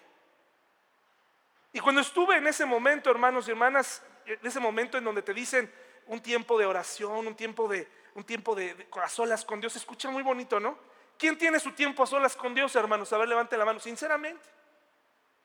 Y 1.73 1.81
cuando 1.81 1.99
estuve 1.99 2.37
en 2.37 2.47
ese 2.47 2.65
momento, 2.65 3.11
hermanos 3.11 3.45
y 3.49 3.51
hermanas, 3.51 4.01
en 4.25 4.39
ese 4.41 4.61
momento 4.61 4.97
en 4.97 5.03
donde 5.03 5.21
te 5.21 5.33
dicen 5.33 5.69
un 6.05 6.21
tiempo 6.21 6.57
de 6.57 6.65
oración, 6.65 7.27
un 7.27 7.35
tiempo 7.35 7.67
de 7.67 8.04
un 8.15 8.23
tiempo 8.23 8.55
de, 8.55 8.87
a 9.01 9.09
solas 9.09 9.45
con 9.45 9.59
Dios, 9.59 9.75
escucha 9.75 10.09
muy 10.09 10.23
bonito, 10.23 10.59
¿no? 10.59 10.77
¿Quién 11.17 11.37
tiene 11.37 11.59
su 11.59 11.71
tiempo 11.73 12.03
a 12.03 12.07
solas 12.07 12.35
con 12.35 12.53
Dios, 12.55 12.75
hermanos? 12.75 13.11
A 13.13 13.17
ver, 13.17 13.27
levante 13.27 13.57
la 13.57 13.65
mano, 13.65 13.79
sinceramente. 13.79 14.43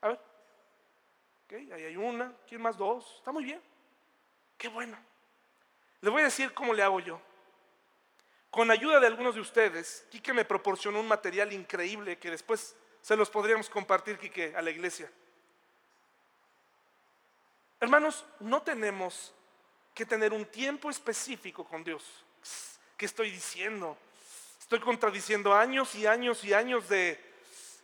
A 0.01 0.09
ver. 0.09 0.21
Ok, 1.45 1.53
ahí 1.73 1.85
hay 1.85 1.97
una, 1.97 2.33
¿quién 2.49 2.63
más? 2.63 2.77
Dos. 2.77 3.17
Está 3.19 3.33
muy 3.33 3.45
bien. 3.45 3.61
Qué 4.57 4.69
bueno. 4.69 4.97
Le 6.01 6.11
voy 6.11 6.23
a 6.23 6.27
decir 6.27 6.55
cómo 6.55 6.73
le 6.73 6.83
hago 6.83 7.01
yo. 7.01 7.21
Con 8.51 8.71
ayuda 8.71 8.99
de 8.99 9.07
algunos 9.07 9.35
de 9.35 9.41
ustedes, 9.41 10.07
Quique 10.11 10.33
me 10.33 10.45
proporcionó 10.45 11.01
un 11.01 11.09
material 11.09 11.53
increíble 11.53 12.19
que 12.19 12.31
después 12.31 12.77
se 13.01 13.17
los 13.17 13.31
podríamos 13.31 13.69
compartir, 13.69 14.19
Quique, 14.19 14.55
a 14.57 14.63
la 14.63 14.71
iglesia. 14.71 15.11
Hermanos, 17.81 18.25
no 18.41 18.63
tenemos 18.63 19.35
que 19.95 20.07
tener 20.07 20.33
un 20.33 20.45
tiempo 20.47 20.91
específico 20.91 21.65
con 21.65 21.83
Dios. 21.83 22.25
¿Qué 22.97 23.07
estoy 23.07 23.31
diciendo? 23.31 23.97
Estoy 24.61 24.81
contradiciendo 24.81 25.55
años 25.55 25.95
y 25.95 26.07
años 26.07 26.45
y 26.45 26.55
años 26.55 26.89
de 26.89 27.19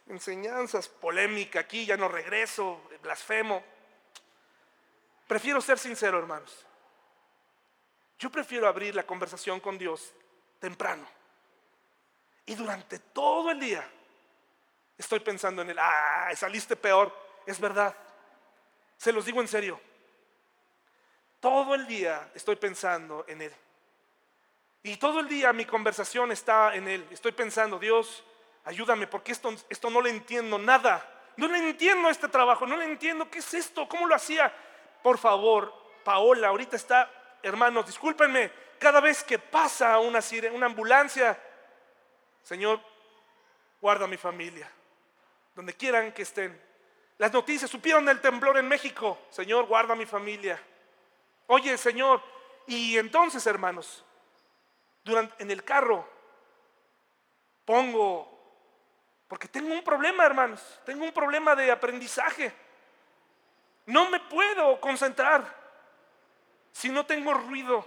enseñanzas, 0.09 0.89
polémica 0.89 1.61
aquí, 1.61 1.85
ya 1.85 1.97
no 1.97 2.09
regreso, 2.09 2.81
blasfemo. 3.03 3.65
Prefiero 5.27 5.61
ser 5.61 5.79
sincero, 5.79 6.19
hermanos. 6.19 6.65
Yo 8.19 8.31
prefiero 8.31 8.69
abrir 8.69 8.95
la 8.95 9.05
conversación 9.05 9.61
con 9.61 9.77
Dios 9.77 10.13
temprano. 10.61 11.07
Y 12.47 12.55
durante 12.55 12.99
todo 12.99 13.51
el 13.51 13.59
día 13.59 13.87
estoy 14.97 15.21
pensando 15.21 15.63
en 15.63 15.71
él. 15.71 15.79
Ah, 15.79 16.31
saliste 16.37 16.77
peor. 16.77 17.13
Es 17.45 17.61
verdad. 17.61 17.97
Se 18.97 19.13
los 19.13 19.25
digo 19.25 19.41
en 19.41 19.49
serio. 19.49 19.81
todo 21.41 21.75
el 21.75 21.87
día 21.87 22.31
estoy 22.35 22.57
pensando 22.57 23.25
en 23.29 23.43
Él. 23.43 23.53
Y 24.87 24.99
todo 24.99 25.19
el 25.19 25.29
día 25.29 25.53
mi 25.53 25.65
conversación 25.65 26.31
está 26.31 26.77
en 26.77 26.87
Él. 26.87 27.05
Estoy 27.11 27.33
pensando, 27.33 27.77
Dios, 27.77 28.23
ayúdame, 28.65 29.09
porque 29.09 29.33
esto, 29.33 29.53
esto 29.69 29.91
no 29.91 30.01
le 30.01 30.11
entiendo 30.11 30.59
nada. 30.59 31.05
No 31.37 31.49
le 31.49 31.59
entiendo 31.59 32.09
este 32.09 32.29
trabajo, 32.29 32.69
no 32.69 32.77
le 32.77 32.85
entiendo 32.85 33.29
qué 33.29 33.41
es 33.41 33.53
esto, 33.53 33.89
cómo 33.89 34.07
lo 34.07 34.15
hacía. 34.15 34.55
Por 35.03 35.19
favor, 35.19 35.75
Paola, 36.05 36.47
ahorita 36.49 36.77
está, 36.77 37.11
hermanos, 37.43 37.85
discúlpenme, 37.85 38.53
cada 38.79 39.01
vez 39.01 39.25
que 39.25 39.41
pasa 39.41 39.99
una, 39.99 40.21
una 40.53 40.67
ambulancia, 40.67 41.37
Señor, 42.45 42.81
guarda 43.81 44.05
a 44.05 44.09
mi 44.09 44.17
familia, 44.17 44.71
donde 45.57 45.75
quieran 45.75 46.13
que 46.13 46.23
estén. 46.23 46.63
Las 47.19 47.33
noticias, 47.33 47.69
supieron 47.69 48.05
del 48.05 48.21
temblor 48.21 48.57
en 48.57 48.69
México, 48.69 49.19
Señor, 49.31 49.67
guarda 49.67 49.95
a 49.95 49.97
mi 49.97 50.07
familia. 50.07 50.63
Oye, 51.49 51.77
Señor, 51.77 52.23
y 52.69 52.97
entonces, 52.99 53.45
hermanos, 53.49 54.06
durante, 55.07 55.41
en 55.43 55.51
el 55.53 55.63
carro 55.65 56.07
pongo, 57.65 58.29
porque 59.29 59.49
tengo 59.49 59.73
un 59.73 59.83
problema, 59.83 60.27
hermanos, 60.27 60.81
tengo 60.85 61.05
un 61.05 61.13
problema 61.13 61.55
de 61.55 61.71
aprendizaje. 61.71 62.53
No 63.87 64.11
me 64.11 64.21
puedo 64.21 64.81
concentrar 64.81 65.45
si 66.73 66.89
no 66.89 67.07
tengo 67.07 67.33
ruido. 67.35 67.87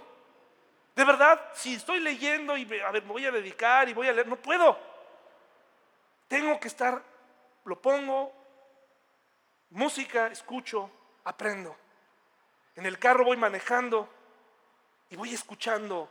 De 0.96 1.04
verdad, 1.04 1.40
si 1.54 1.74
estoy 1.74 2.00
leyendo 2.00 2.56
y 2.56 2.62
a 2.80 2.90
ver, 2.90 3.04
me 3.04 3.12
voy 3.12 3.26
a 3.26 3.30
dedicar 3.30 3.88
y 3.88 3.94
voy 3.94 4.08
a 4.08 4.12
leer, 4.12 4.26
no 4.26 4.36
puedo. 4.36 4.78
Tengo 6.26 6.58
que 6.58 6.68
estar, 6.68 7.02
lo 7.64 7.80
pongo, 7.80 8.32
música, 9.70 10.28
escucho, 10.28 10.90
aprendo. 11.24 11.76
En 12.76 12.86
el 12.86 12.98
carro 12.98 13.24
voy 13.24 13.36
manejando 13.36 14.08
y 15.10 15.16
voy 15.16 15.34
escuchando 15.34 16.08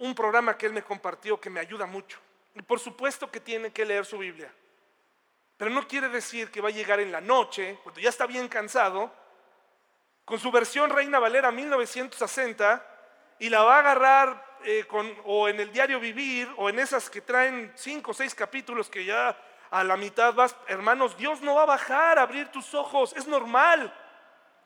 un 0.00 0.14
programa 0.14 0.56
que 0.56 0.66
él 0.66 0.72
me 0.72 0.82
compartió 0.82 1.40
que 1.40 1.50
me 1.50 1.60
ayuda 1.60 1.86
mucho. 1.86 2.18
Y 2.54 2.62
por 2.62 2.80
supuesto 2.80 3.30
que 3.30 3.40
tiene 3.40 3.72
que 3.72 3.84
leer 3.84 4.04
su 4.04 4.18
Biblia. 4.18 4.52
Pero 5.56 5.70
no 5.70 5.86
quiere 5.86 6.08
decir 6.08 6.50
que 6.50 6.60
va 6.60 6.68
a 6.68 6.72
llegar 6.72 7.00
en 7.00 7.12
la 7.12 7.20
noche, 7.20 7.78
cuando 7.82 8.00
ya 8.00 8.08
está 8.08 8.26
bien 8.26 8.48
cansado, 8.48 9.12
con 10.24 10.38
su 10.38 10.50
versión 10.50 10.90
Reina 10.90 11.18
Valera 11.18 11.50
1960 11.50 12.86
y 13.38 13.48
la 13.50 13.62
va 13.62 13.76
a 13.76 13.78
agarrar 13.80 14.58
eh, 14.64 14.84
con, 14.86 15.12
o 15.24 15.48
en 15.48 15.60
el 15.60 15.70
diario 15.70 16.00
Vivir 16.00 16.48
o 16.56 16.68
en 16.68 16.78
esas 16.78 17.10
que 17.10 17.20
traen 17.20 17.72
cinco 17.74 18.12
o 18.12 18.14
seis 18.14 18.34
capítulos 18.34 18.88
que 18.88 19.04
ya 19.04 19.36
a 19.70 19.84
la 19.84 19.96
mitad 19.96 20.34
vas, 20.34 20.56
hermanos, 20.66 21.16
Dios 21.16 21.42
no 21.42 21.56
va 21.56 21.62
a 21.62 21.66
bajar 21.66 22.18
a 22.18 22.22
abrir 22.22 22.48
tus 22.48 22.74
ojos, 22.74 23.12
es 23.16 23.26
normal. 23.26 23.94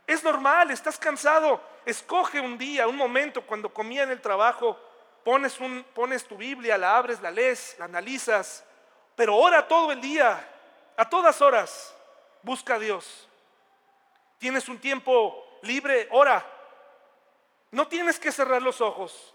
Es 0.07 0.23
normal, 0.23 0.71
estás 0.71 0.99
cansado. 0.99 1.61
Escoge 1.85 2.41
un 2.41 2.57
día, 2.57 2.87
un 2.87 2.97
momento 2.97 3.43
cuando 3.43 3.73
comía 3.73 4.03
en 4.03 4.11
el 4.11 4.21
trabajo, 4.21 4.79
pones, 5.25 6.25
tu 6.25 6.37
Biblia, 6.37 6.79
la 6.79 6.97
abres, 6.97 7.21
la 7.21 7.31
lees, 7.31 7.77
la 7.79 7.87
analizas, 7.87 8.65
pero 9.17 9.37
ora 9.37 9.67
todo 9.67 9.91
el 9.91 10.01
día, 10.01 10.47
a 10.97 11.09
todas 11.09 11.41
horas, 11.41 11.95
busca 12.43 12.75
a 12.75 12.79
Dios. 12.79 13.29
Tienes 14.39 14.69
un 14.69 14.79
tiempo 14.79 15.59
libre, 15.63 16.09
ora. 16.11 16.45
No 17.71 17.89
tienes 17.89 18.19
que 18.19 18.31
cerrar 18.31 18.63
los 18.63 18.81
ojos. 18.81 19.35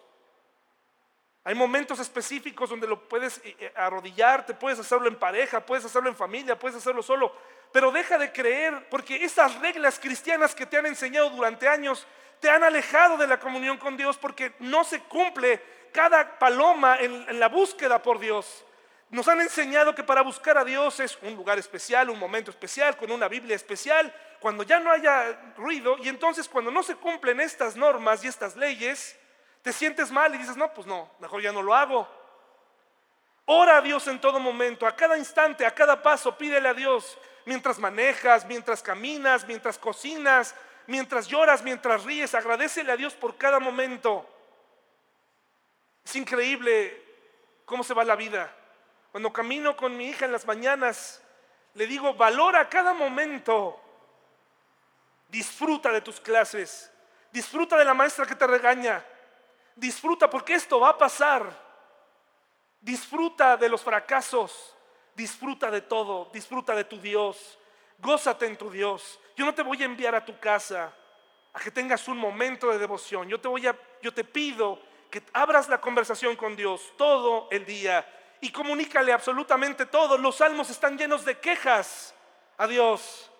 Hay 1.43 1.55
momentos 1.55 1.99
específicos 1.99 2.69
donde 2.69 2.87
lo 2.87 3.07
puedes 3.09 3.39
eh, 3.39 3.55
eh, 3.59 3.73
arrodillarte, 3.75 4.53
puedes 4.53 4.79
hacerlo 4.79 5.07
en 5.07 5.17
pareja, 5.17 5.65
puedes 5.65 5.85
hacerlo 5.85 6.09
en 6.09 6.15
familia, 6.15 6.59
puedes 6.59 6.77
hacerlo 6.77 7.01
solo. 7.01 7.33
Pero 7.71 7.91
deja 7.91 8.17
de 8.17 8.31
creer, 8.31 8.87
porque 8.89 9.23
esas 9.23 9.59
reglas 9.59 9.99
cristianas 9.99 10.53
que 10.53 10.65
te 10.65 10.77
han 10.77 10.85
enseñado 10.85 11.29
durante 11.31 11.67
años 11.67 12.05
te 12.39 12.49
han 12.49 12.63
alejado 12.63 13.17
de 13.17 13.27
la 13.27 13.39
comunión 13.39 13.77
con 13.77 13.97
Dios 13.97 14.17
porque 14.17 14.53
no 14.59 14.83
se 14.83 15.01
cumple 15.01 15.61
cada 15.91 16.39
paloma 16.39 16.97
en, 16.99 17.39
la 17.39 17.47
búsqueda 17.49 18.01
por 18.01 18.19
Dios. 18.19 18.65
Nos 19.09 19.27
han 19.27 19.41
enseñado 19.41 19.95
que 19.95 20.03
para 20.03 20.21
buscar 20.21 20.57
a 20.57 20.63
Dios 20.63 20.99
es 20.99 21.17
un 21.21 21.35
lugar 21.35 21.57
especial, 21.57 22.09
un 22.09 22.19
momento 22.19 22.51
especial, 22.51 22.95
con 22.95 23.11
una 23.11 23.27
Biblia 23.27 23.55
especial, 23.55 24.13
cuando 24.39 24.63
ya 24.63 24.79
no 24.79 24.91
haya 24.91 25.53
ruido. 25.57 25.97
Y 25.97 26.09
entonces 26.09 26.47
cuando 26.47 26.71
no 26.71 26.83
se 26.83 26.95
cumplen 26.95 27.39
estas 27.41 27.75
normas 27.75 28.23
y 28.23 28.27
estas 28.27 28.55
leyes, 28.55 29.17
te 29.63 29.73
sientes 29.73 30.11
mal 30.11 30.33
y 30.35 30.37
dices, 30.37 30.55
no, 30.55 30.73
pues 30.73 30.85
no, 30.85 31.11
mejor 31.19 31.41
ya 31.41 31.51
no 31.51 31.61
lo 31.61 31.73
hago. 31.75 32.07
Ora 33.45 33.77
a 33.77 33.81
Dios 33.81 34.07
en 34.07 34.21
todo 34.21 34.39
momento, 34.39 34.85
a 34.85 34.95
cada 34.95 35.17
instante, 35.17 35.65
a 35.65 35.73
cada 35.73 36.03
paso, 36.03 36.37
pídele 36.37 36.69
a 36.69 36.73
Dios 36.75 37.17
mientras 37.45 37.79
manejas, 37.79 38.45
mientras 38.45 38.83
caminas, 38.83 39.47
mientras 39.47 39.79
cocinas, 39.79 40.53
mientras 40.89 41.27
lloras, 41.27 41.63
mientras 41.63 42.03
ríes. 42.03 42.35
Agradecele 42.35 42.91
a 42.91 42.97
Dios 42.97 43.13
por 43.13 43.37
cada 43.37 43.59
momento. 43.59 44.27
Es 46.03 46.15
increíble 46.15 47.01
cómo 47.65 47.83
se 47.83 47.93
va 47.93 48.03
la 48.03 48.15
vida. 48.15 48.53
Cuando 49.11 49.31
camino 49.31 49.75
con 49.75 49.95
mi 49.95 50.07
hija 50.09 50.25
en 50.25 50.31
las 50.31 50.45
mañanas, 50.45 51.21
le 51.73 51.87
digo, 51.87 52.13
valora 52.13 52.67
cada 52.67 52.93
momento. 52.93 53.79
Disfruta 55.29 55.91
de 55.91 56.01
tus 56.01 56.19
clases. 56.19 56.91
Disfruta 57.31 57.77
de 57.77 57.85
la 57.85 57.93
maestra 57.93 58.25
que 58.25 58.35
te 58.35 58.47
regaña. 58.47 59.05
Disfruta 59.75 60.29
porque 60.29 60.55
esto 60.55 60.79
va 60.79 60.89
a 60.89 60.97
pasar. 60.97 61.49
Disfruta 62.81 63.55
de 63.55 63.69
los 63.69 63.81
fracasos. 63.81 64.75
Disfruta 65.19 65.69
de 65.69 65.81
todo, 65.81 66.29
disfruta 66.31 66.73
de 66.73 66.85
tu 66.85 66.97
Dios, 66.97 67.59
gózate 67.97 68.45
en 68.45 68.55
tu 68.55 68.69
Dios. 68.69 69.19
Yo 69.39 69.45
no 69.45 69.55
te 69.55 69.63
voy 69.63 69.81
a 69.81 69.85
enviar 69.85 70.13
a 70.15 70.25
tu 70.25 70.37
casa 70.37 70.93
a 71.53 71.59
que 71.61 71.71
tengas 71.71 72.09
un 72.09 72.17
momento 72.17 72.69
de 72.71 72.77
devoción. 72.77 73.29
Yo 73.29 73.39
te 73.39 73.47
voy 73.47 73.65
a 73.67 73.79
yo 74.01 74.13
te 74.13 74.25
pido 74.25 74.81
que 75.09 75.23
abras 75.31 75.69
la 75.69 75.79
conversación 75.79 76.35
con 76.35 76.57
Dios 76.57 76.91
todo 76.97 77.47
el 77.49 77.65
día 77.65 78.05
y 78.41 78.51
comunícale 78.51 79.13
absolutamente 79.13 79.85
todo. 79.85 80.17
Los 80.17 80.35
salmos 80.35 80.69
están 80.69 80.97
llenos 80.97 81.23
de 81.23 81.39
quejas 81.39 82.13
a 82.57 82.67
Dios. 82.67 83.31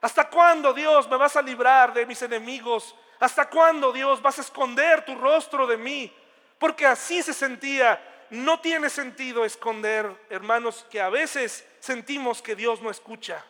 ¿Hasta 0.00 0.30
cuándo, 0.30 0.72
Dios, 0.72 1.08
me 1.08 1.16
vas 1.16 1.34
a 1.34 1.42
librar 1.42 1.92
de 1.92 2.06
mis 2.06 2.22
enemigos? 2.22 2.94
¿Hasta 3.18 3.50
cuándo, 3.50 3.92
Dios, 3.92 4.22
vas 4.22 4.38
a 4.38 4.42
esconder 4.42 5.04
tu 5.04 5.16
rostro 5.16 5.66
de 5.66 5.76
mí? 5.76 6.16
Porque 6.60 6.86
así 6.86 7.20
se 7.20 7.34
sentía 7.34 8.00
no 8.30 8.60
tiene 8.60 8.90
sentido 8.90 9.44
esconder, 9.44 10.24
hermanos, 10.30 10.86
que 10.88 11.00
a 11.00 11.08
veces 11.08 11.66
sentimos 11.80 12.42
que 12.42 12.54
Dios 12.54 12.80
no 12.80 12.90
escucha. 12.90 13.44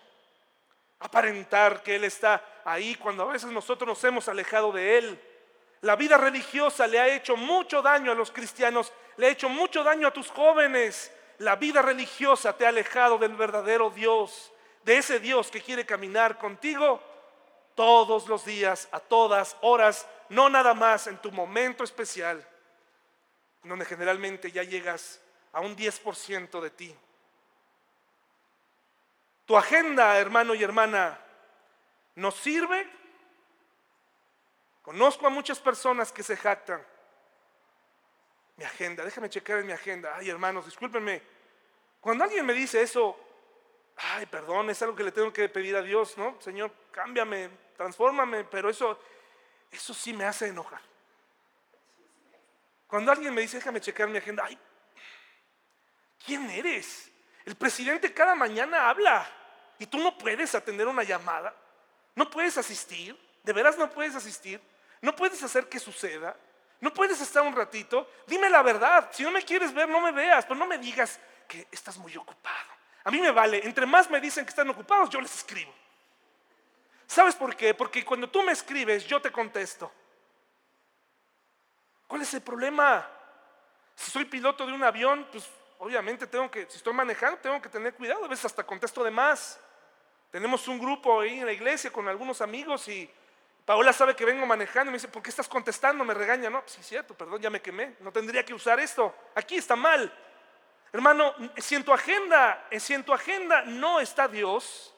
Aparentar 1.00 1.82
que 1.82 1.96
Él 1.96 2.04
está 2.04 2.42
ahí 2.64 2.94
cuando 2.96 3.22
a 3.22 3.32
veces 3.32 3.50
nosotros 3.50 3.86
nos 3.88 4.02
hemos 4.04 4.28
alejado 4.28 4.72
de 4.72 4.98
Él. 4.98 5.20
La 5.80 5.96
vida 5.96 6.16
religiosa 6.16 6.86
le 6.86 6.98
ha 6.98 7.08
hecho 7.08 7.36
mucho 7.36 7.82
daño 7.82 8.10
a 8.10 8.14
los 8.14 8.30
cristianos, 8.30 8.92
le 9.16 9.26
ha 9.26 9.30
hecho 9.30 9.48
mucho 9.48 9.84
daño 9.84 10.08
a 10.08 10.12
tus 10.12 10.28
jóvenes. 10.30 11.12
La 11.38 11.56
vida 11.56 11.82
religiosa 11.82 12.56
te 12.56 12.66
ha 12.66 12.70
alejado 12.70 13.18
del 13.18 13.34
verdadero 13.34 13.90
Dios, 13.90 14.52
de 14.84 14.98
ese 14.98 15.20
Dios 15.20 15.50
que 15.50 15.60
quiere 15.60 15.86
caminar 15.86 16.36
contigo 16.38 17.00
todos 17.76 18.26
los 18.26 18.44
días, 18.44 18.88
a 18.90 18.98
todas 18.98 19.56
horas, 19.60 20.08
no 20.30 20.48
nada 20.48 20.74
más 20.74 21.06
en 21.06 21.16
tu 21.18 21.30
momento 21.30 21.84
especial 21.84 22.44
donde 23.62 23.84
generalmente 23.84 24.50
ya 24.50 24.62
llegas 24.62 25.20
a 25.52 25.60
un 25.60 25.76
10% 25.76 26.60
de 26.60 26.70
ti. 26.70 26.94
Tu 29.48 29.56
agenda, 29.56 30.18
hermano 30.18 30.54
y 30.54 30.62
hermana, 30.62 31.18
¿nos 32.16 32.34
sirve? 32.34 32.86
Conozco 34.82 35.26
a 35.26 35.30
muchas 35.30 35.58
personas 35.58 36.12
que 36.12 36.22
se 36.22 36.36
jactan. 36.36 36.86
Mi 38.56 38.64
agenda, 38.64 39.02
déjame 39.06 39.30
checar 39.30 39.60
en 39.60 39.66
mi 39.68 39.72
agenda. 39.72 40.14
Ay, 40.14 40.28
hermanos, 40.28 40.66
discúlpenme. 40.66 41.22
Cuando 41.98 42.24
alguien 42.24 42.44
me 42.44 42.52
dice 42.52 42.82
eso, 42.82 43.18
ay, 43.96 44.26
perdón, 44.26 44.68
es 44.68 44.82
algo 44.82 44.94
que 44.94 45.04
le 45.04 45.12
tengo 45.12 45.32
que 45.32 45.48
pedir 45.48 45.76
a 45.76 45.82
Dios, 45.82 46.18
¿no? 46.18 46.38
Señor, 46.42 46.70
cámbiame, 46.90 47.48
transfórmame, 47.74 48.44
pero 48.44 48.68
eso, 48.68 49.00
eso 49.70 49.94
sí 49.94 50.12
me 50.12 50.26
hace 50.26 50.48
enojar. 50.48 50.82
Cuando 52.86 53.12
alguien 53.12 53.32
me 53.32 53.40
dice, 53.40 53.56
déjame 53.56 53.80
checar 53.80 54.08
mi 54.08 54.18
agenda, 54.18 54.44
ay, 54.44 54.58
¿quién 56.26 56.50
eres? 56.50 57.10
El 57.46 57.56
presidente 57.56 58.12
cada 58.12 58.34
mañana 58.34 58.90
habla 58.90 59.36
y 59.78 59.86
tú 59.86 59.98
no 59.98 60.16
puedes 60.16 60.54
atender 60.54 60.86
una 60.86 61.02
llamada, 61.02 61.54
no 62.14 62.28
puedes 62.28 62.58
asistir, 62.58 63.18
de 63.42 63.52
veras 63.52 63.78
no 63.78 63.90
puedes 63.90 64.14
asistir, 64.14 64.60
no 65.00 65.14
puedes 65.14 65.42
hacer 65.42 65.68
que 65.68 65.78
suceda, 65.78 66.36
no 66.80 66.92
puedes 66.92 67.20
estar 67.20 67.42
un 67.42 67.54
ratito, 67.54 68.10
dime 68.26 68.48
la 68.50 68.62
verdad, 68.62 69.10
si 69.12 69.22
no 69.22 69.30
me 69.30 69.42
quieres 69.42 69.72
ver, 69.72 69.88
no 69.88 70.00
me 70.00 70.12
veas, 70.12 70.44
pero 70.44 70.56
no 70.56 70.66
me 70.66 70.78
digas 70.78 71.18
que 71.46 71.66
estás 71.70 71.96
muy 71.98 72.16
ocupado. 72.16 72.68
A 73.04 73.10
mí 73.10 73.20
me 73.20 73.30
vale, 73.30 73.64
entre 73.64 73.86
más 73.86 74.10
me 74.10 74.20
dicen 74.20 74.44
que 74.44 74.50
están 74.50 74.68
ocupados, 74.68 75.10
yo 75.10 75.20
les 75.20 75.34
escribo. 75.34 75.72
¿Sabes 77.06 77.34
por 77.34 77.56
qué? 77.56 77.72
Porque 77.72 78.04
cuando 78.04 78.28
tú 78.28 78.42
me 78.42 78.52
escribes, 78.52 79.06
yo 79.06 79.20
te 79.20 79.32
contesto. 79.32 79.90
¿Cuál 82.06 82.22
es 82.22 82.34
el 82.34 82.42
problema? 82.42 83.08
Si 83.94 84.10
soy 84.10 84.26
piloto 84.26 84.66
de 84.66 84.72
un 84.72 84.84
avión, 84.84 85.26
pues 85.32 85.48
obviamente 85.78 86.26
tengo 86.26 86.50
que, 86.50 86.66
si 86.68 86.76
estoy 86.76 86.92
manejando, 86.92 87.38
tengo 87.38 87.62
que 87.62 87.68
tener 87.70 87.94
cuidado. 87.94 88.26
A 88.26 88.28
veces 88.28 88.44
hasta 88.44 88.64
contesto 88.64 89.02
de 89.02 89.10
más. 89.10 89.58
Tenemos 90.30 90.68
un 90.68 90.78
grupo 90.78 91.20
ahí 91.20 91.40
en 91.40 91.46
la 91.46 91.52
iglesia 91.52 91.90
con 91.90 92.08
algunos 92.08 92.40
amigos 92.40 92.86
y 92.88 93.10
Paola 93.64 93.92
sabe 93.92 94.16
que 94.16 94.24
vengo 94.24 94.46
manejando 94.46 94.90
y 94.90 94.92
me 94.92 94.96
dice, 94.96 95.08
¿por 95.08 95.22
qué 95.22 95.30
estás 95.30 95.48
contestando? 95.48 96.04
Me 96.04 96.14
regaña, 96.14 96.48
¿no? 96.48 96.62
Sí, 96.66 96.82
cierto, 96.82 97.14
perdón, 97.14 97.40
ya 97.40 97.50
me 97.50 97.60
quemé. 97.60 97.96
No 98.00 98.10
tendría 98.10 98.44
que 98.44 98.54
usar 98.54 98.80
esto. 98.80 99.14
Aquí 99.34 99.56
está 99.56 99.76
mal. 99.76 100.12
Hermano, 100.92 101.34
si 101.58 101.74
en 101.74 101.84
tu 101.84 101.92
agenda, 101.92 102.66
si 102.78 102.94
en 102.94 103.04
tu 103.04 103.12
agenda 103.12 103.62
no 103.62 104.00
está 104.00 104.26
Dios, 104.26 104.94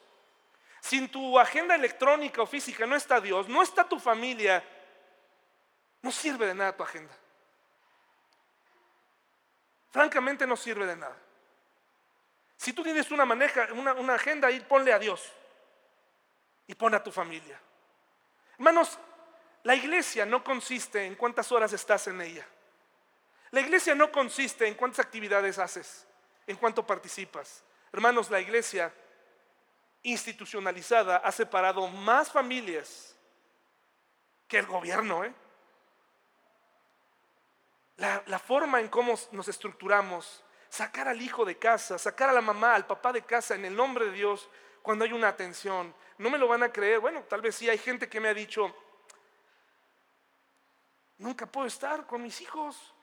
si 0.79 0.97
en 0.97 1.09
tu 1.09 1.37
agenda 1.37 1.75
electrónica 1.75 2.41
o 2.41 2.45
física 2.45 2.85
no 2.85 2.95
está 2.95 3.19
Dios, 3.19 3.49
no 3.49 3.61
está 3.61 3.83
tu 3.83 3.99
familia, 3.99 4.63
no 6.01 6.11
sirve 6.11 6.47
de 6.47 6.55
nada 6.55 6.75
tu 6.75 6.83
agenda. 6.83 7.13
Francamente 9.91 10.47
no 10.47 10.55
sirve 10.55 10.85
de 10.85 10.95
nada. 10.95 11.17
Si 12.61 12.73
tú 12.73 12.83
tienes 12.83 13.09
una, 13.09 13.25
maneja, 13.25 13.69
una, 13.73 14.13
agenda 14.13 14.47
ahí, 14.47 14.59
ponle 14.59 14.93
a 14.93 14.99
Dios 14.99 15.33
y 16.67 16.75
pon 16.75 16.93
a 16.93 17.03
tu 17.03 17.11
familia. 17.11 17.59
Hermanos, 18.53 18.99
la 19.63 19.73
iglesia 19.73 20.27
no 20.27 20.43
consiste 20.43 21.03
en 21.03 21.15
cuántas 21.15 21.51
horas 21.51 21.73
estás 21.73 22.05
en 22.05 22.21
ella. 22.21 22.45
La 23.49 23.61
iglesia 23.61 23.95
no 23.95 24.11
consiste 24.11 24.67
en 24.67 24.75
cuántas 24.75 25.03
actividades 25.03 25.57
haces, 25.57 26.05
en 26.45 26.55
cuánto 26.55 26.85
participas. 26.85 27.63
Hermanos, 27.91 28.29
la 28.29 28.39
iglesia 28.39 28.93
institucionalizada 30.03 31.17
ha 31.17 31.31
separado 31.31 31.87
más 31.87 32.31
familias 32.31 33.15
que 34.47 34.59
el 34.59 34.67
gobierno. 34.67 35.25
¿eh? 35.25 35.33
La, 37.97 38.21
la 38.27 38.37
forma 38.37 38.79
en 38.79 38.87
cómo 38.87 39.17
nos 39.31 39.47
estructuramos, 39.47 40.43
sacar 40.71 41.09
al 41.09 41.21
hijo 41.21 41.43
de 41.43 41.57
casa, 41.57 41.97
sacar 41.97 42.29
a 42.29 42.33
la 42.33 42.39
mamá, 42.39 42.75
al 42.75 42.87
papá 42.87 43.11
de 43.11 43.23
casa 43.23 43.55
en 43.55 43.65
el 43.65 43.75
nombre 43.75 44.05
de 44.05 44.13
Dios, 44.13 44.49
cuando 44.81 45.03
hay 45.03 45.11
una 45.11 45.27
atención. 45.27 45.93
No 46.17 46.29
me 46.29 46.37
lo 46.37 46.47
van 46.47 46.63
a 46.63 46.71
creer. 46.71 46.99
Bueno, 46.99 47.23
tal 47.23 47.41
vez 47.41 47.55
sí 47.55 47.69
hay 47.69 47.77
gente 47.77 48.07
que 48.07 48.21
me 48.21 48.29
ha 48.29 48.33
dicho, 48.33 48.73
nunca 51.17 51.45
puedo 51.45 51.67
estar 51.67 52.07
con 52.07 52.23
mis 52.23 52.39
hijos. 52.39 52.93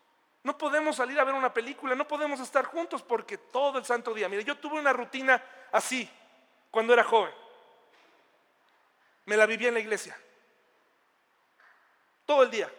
No 0.43 0.57
podemos 0.57 0.97
salir 0.97 1.21
a 1.21 1.25
ver 1.25 1.35
una 1.35 1.53
película, 1.53 1.95
no 1.95 2.09
podemos 2.09 2.41
estar 2.41 2.65
juntos 2.65 3.03
porque 3.03 3.37
todo 3.37 3.77
el 3.77 3.85
santo 3.85 4.15
día. 4.15 4.31
Mire, 4.31 4.45
yo 4.45 4.57
tuve 4.57 4.81
una 4.81 4.95
rutina 4.95 5.45
así 5.71 6.11
cuando 6.71 6.95
era 6.95 7.05
joven. 7.05 7.35
Me 9.27 9.37
la 9.37 9.45
vivía 9.45 9.69
en 9.69 9.75
la 9.75 9.81
iglesia. 9.81 10.19
Todo 12.25 12.45
el 12.45 12.51
día, 12.51 12.73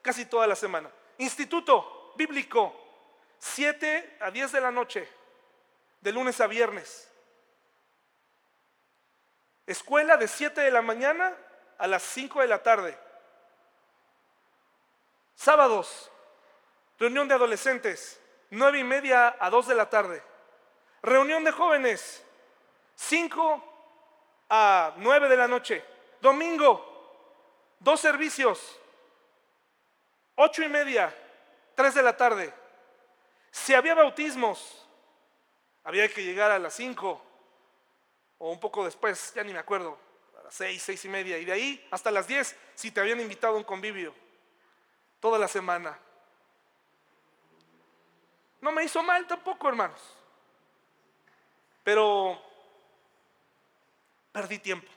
casi 0.00 0.24
toda 0.24 0.46
la 0.46 0.56
semana. 0.56 0.90
Instituto 1.18 2.14
bíblico, 2.16 2.85
7 3.54 4.18
a 4.20 4.30
10 4.30 4.52
de 4.52 4.60
la 4.60 4.70
noche, 4.70 5.08
de 6.00 6.12
lunes 6.12 6.40
a 6.40 6.46
viernes. 6.46 7.10
Escuela 9.66 10.16
de 10.16 10.28
7 10.28 10.60
de 10.60 10.70
la 10.70 10.82
mañana 10.82 11.36
a 11.78 11.86
las 11.86 12.02
5 12.02 12.40
de 12.40 12.46
la 12.46 12.62
tarde. 12.62 12.98
Sábados, 15.34 16.10
Reunión 16.98 17.28
de 17.28 17.34
adolescentes, 17.34 18.18
nueve 18.50 18.78
y 18.78 18.84
media 18.84 19.36
a 19.38 19.50
dos 19.50 19.66
de 19.66 19.74
la 19.74 19.90
tarde. 19.90 20.22
Reunión 21.02 21.44
de 21.44 21.52
jóvenes, 21.52 22.24
cinco 22.94 23.62
a 24.48 24.94
nueve 24.96 25.28
de 25.28 25.36
la 25.36 25.46
noche. 25.46 25.84
Domingo, 26.22 27.74
dos 27.80 28.00
servicios, 28.00 28.80
ocho 30.36 30.62
y 30.62 30.68
media, 30.68 31.14
tres 31.74 31.94
de 31.94 32.02
la 32.02 32.16
tarde. 32.16 32.52
Si 33.56 33.72
había 33.72 33.94
bautismos, 33.94 34.86
había 35.82 36.06
que 36.12 36.22
llegar 36.22 36.50
a 36.50 36.58
las 36.58 36.74
cinco 36.74 37.20
o 38.36 38.50
un 38.50 38.60
poco 38.60 38.84
después, 38.84 39.32
ya 39.34 39.42
ni 39.42 39.54
me 39.54 39.58
acuerdo, 39.58 39.98
a 40.38 40.42
las 40.42 40.54
seis, 40.54 40.82
seis 40.82 41.02
y 41.06 41.08
media. 41.08 41.38
Y 41.38 41.46
de 41.46 41.52
ahí 41.52 41.88
hasta 41.90 42.10
las 42.10 42.28
diez, 42.28 42.54
si 42.74 42.90
te 42.90 43.00
habían 43.00 43.18
invitado 43.18 43.54
a 43.54 43.56
un 43.56 43.64
convivio, 43.64 44.14
toda 45.20 45.38
la 45.38 45.48
semana. 45.48 45.98
No 48.60 48.72
me 48.72 48.84
hizo 48.84 49.02
mal 49.02 49.26
tampoco, 49.26 49.68
hermanos. 49.68 50.00
Pero 51.82 52.38
perdí 54.32 54.58
tiempo. 54.58 54.92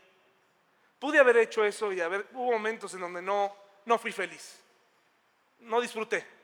Pude 0.99 1.17
haber 1.17 1.37
hecho 1.37 1.63
eso 1.63 1.93
y 1.93 2.01
haber, 2.01 2.27
hubo 2.33 2.51
momentos 2.51 2.93
en 2.93 2.99
donde 2.99 3.21
no, 3.21 3.55
no 3.85 3.97
fui 3.97 4.11
feliz. 4.11 4.61
No 5.59 5.79
disfruté. 5.79 6.38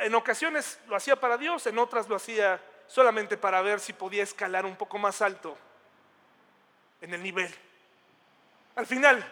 En 0.00 0.14
ocasiones 0.14 0.78
lo 0.86 0.96
hacía 0.96 1.16
para 1.16 1.36
Dios, 1.36 1.66
en 1.66 1.78
otras 1.78 2.08
lo 2.08 2.16
hacía 2.16 2.60
solamente 2.86 3.36
para 3.36 3.62
ver 3.62 3.80
si 3.80 3.92
podía 3.92 4.22
escalar 4.22 4.64
un 4.66 4.76
poco 4.76 4.98
más 4.98 5.20
alto 5.22 5.56
en 7.00 7.14
el 7.14 7.22
nivel. 7.22 7.54
Al 8.74 8.86
final, 8.86 9.24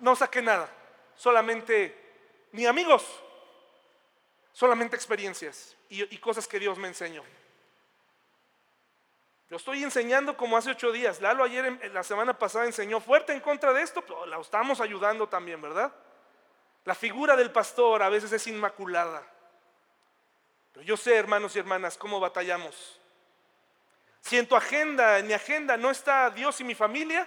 no 0.00 0.14
saqué 0.14 0.42
nada, 0.42 0.68
solamente 1.16 1.96
ni 2.52 2.66
amigos, 2.66 3.04
solamente 4.52 4.96
experiencias 4.96 5.76
y, 5.88 6.18
cosas 6.18 6.46
que 6.46 6.58
Dios 6.58 6.78
me 6.78 6.88
enseñó. 6.88 7.22
Yo 9.50 9.56
estoy 9.56 9.82
enseñando 9.82 10.36
como 10.36 10.56
hace 10.56 10.70
ocho 10.70 10.90
días. 10.90 11.20
Lalo 11.20 11.44
ayer, 11.44 11.92
la 11.92 12.02
semana 12.02 12.38
pasada, 12.38 12.64
enseñó 12.64 13.00
fuerte 13.00 13.32
en 13.32 13.40
contra 13.40 13.72
de 13.72 13.82
esto, 13.82 14.02
pero 14.02 14.26
la 14.26 14.40
estamos 14.40 14.80
ayudando 14.80 15.28
también, 15.28 15.60
¿verdad? 15.60 15.92
La 16.84 16.94
figura 16.94 17.36
del 17.36 17.50
pastor 17.50 18.02
a 18.02 18.08
veces 18.08 18.32
es 18.32 18.46
inmaculada. 18.46 19.22
Pero 20.74 20.84
yo 20.84 20.96
sé, 20.98 21.16
hermanos 21.16 21.56
y 21.56 21.60
hermanas, 21.60 21.96
cómo 21.96 22.20
batallamos. 22.20 23.00
Si 24.20 24.36
en 24.36 24.46
tu 24.46 24.54
agenda, 24.54 25.18
en 25.18 25.26
mi 25.26 25.32
agenda, 25.32 25.78
no 25.78 25.90
está 25.90 26.28
Dios 26.28 26.60
y 26.60 26.64
mi 26.64 26.74
familia, 26.74 27.26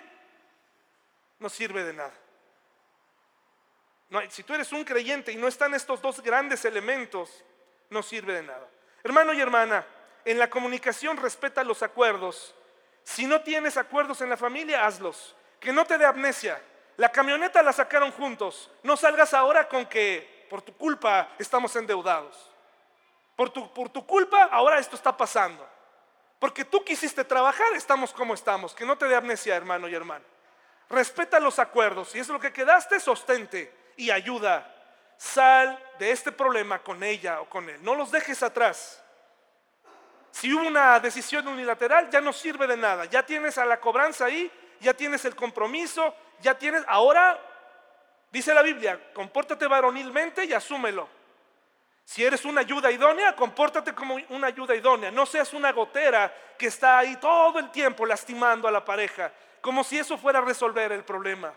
no 1.39 1.50
sirve 1.50 1.84
de 1.84 1.93
nada 1.93 2.14
si 4.30 4.43
tú 4.43 4.54
eres 4.54 4.72
un 4.72 4.84
creyente 4.84 5.32
y 5.32 5.36
no 5.36 5.48
están 5.48 5.74
estos 5.74 6.02
dos 6.02 6.22
grandes 6.22 6.64
elementos, 6.66 7.43
no 7.89 8.02
sirve 8.02 8.34
de 8.34 8.43
nada. 8.43 8.68
Hermano 9.04 9.34
y 9.34 9.41
hermana, 9.41 9.86
en 10.26 10.39
la 10.39 10.50
comunicación 10.50 11.18
respeta 11.18 11.64
los 11.64 11.84
acuerdos. 11.84 12.56
Si 13.04 13.26
no 13.26 13.41
tienes 13.41 13.78
acuerdos 13.78 14.22
en 14.22 14.30
la 14.30 14.38
familia, 14.38 14.86
hazlos. 14.86 15.36
Que 15.60 15.74
no 15.74 15.86
te 15.86 15.98
dé 15.98 16.06
amnesia. 16.06 16.62
La 16.98 17.12
camioneta 17.12 17.62
la 17.62 17.74
sacaron 17.74 18.12
juntos. 18.12 18.70
No 18.84 18.98
salgas 18.98 19.34
ahora 19.34 19.68
con 19.68 19.86
que 19.86 20.45
por 20.50 20.62
tu 20.62 20.74
culpa 20.74 21.30
estamos 21.38 21.76
endeudados. 21.76 22.52
Por 23.38 23.51
tu, 23.51 23.71
por 23.71 23.88
tu 23.89 24.05
culpa 24.05 24.45
ahora 24.51 24.79
esto 24.79 24.95
está 24.95 25.15
pasando. 25.15 25.65
Porque 26.39 26.65
tú 26.65 26.83
quisiste 26.83 27.23
trabajar, 27.23 27.71
estamos 27.75 28.11
como 28.11 28.33
estamos. 28.33 28.73
Que 28.73 28.83
no 28.83 28.97
te 28.97 29.07
dé 29.07 29.15
amnesia, 29.15 29.55
hermano 29.55 29.88
y 29.88 29.93
hermana. 29.93 30.25
Respeta 30.89 31.39
los 31.39 31.59
acuerdos. 31.59 32.09
Si 32.09 32.19
es 32.19 32.27
lo 32.29 32.39
que 32.39 32.51
quedaste, 32.51 32.99
sostente 32.99 33.71
y 33.95 34.09
ayuda. 34.09 34.73
Sal 35.17 35.79
de 35.99 36.11
este 36.11 36.31
problema 36.31 36.79
con 36.79 37.03
ella 37.03 37.39
o 37.41 37.47
con 37.47 37.69
él. 37.69 37.77
No 37.83 37.93
los 37.93 38.11
dejes 38.11 38.41
atrás. 38.41 39.03
Si 40.31 40.51
hubo 40.51 40.67
una 40.67 40.99
decisión 40.99 41.47
unilateral, 41.47 42.09
ya 42.09 42.21
no 42.21 42.33
sirve 42.33 42.65
de 42.65 42.77
nada. 42.77 43.05
Ya 43.05 43.23
tienes 43.23 43.59
a 43.59 43.65
la 43.65 43.79
cobranza 43.79 44.25
ahí, 44.25 44.51
ya 44.79 44.95
tienes 44.95 45.25
el 45.25 45.35
compromiso, 45.35 46.15
ya 46.39 46.57
tienes... 46.57 46.83
Ahora, 46.88 47.39
dice 48.31 48.51
la 48.55 48.63
Biblia, 48.63 49.11
compórtate 49.13 49.67
varonilmente 49.67 50.43
y 50.45 50.53
asúmelo. 50.53 51.16
Si 52.08 52.24
eres 52.24 52.45
una 52.45 52.62
ayuda 52.62 52.89
idónea, 52.89 53.36
compórtate 53.36 53.93
como 53.93 54.16
una 54.30 54.47
ayuda 54.47 54.74
idónea. 54.74 55.12
No 55.12 55.26
seas 55.26 55.51
una 55.51 55.74
gotera 55.74 56.34
que 56.58 56.68
está 56.68 56.99
ahí 56.99 57.18
todo 57.18 57.60
el 57.60 57.70
tiempo 57.70 58.05
lastimando 58.05 58.66
a 58.66 58.72
la 58.72 58.86
pareja, 58.86 59.30
como 59.60 59.84
si 59.84 59.99
eso 59.99 60.18
fuera 60.18 60.39
a 60.39 60.41
resolver 60.41 60.93
el 60.93 61.03
problema. 61.03 61.53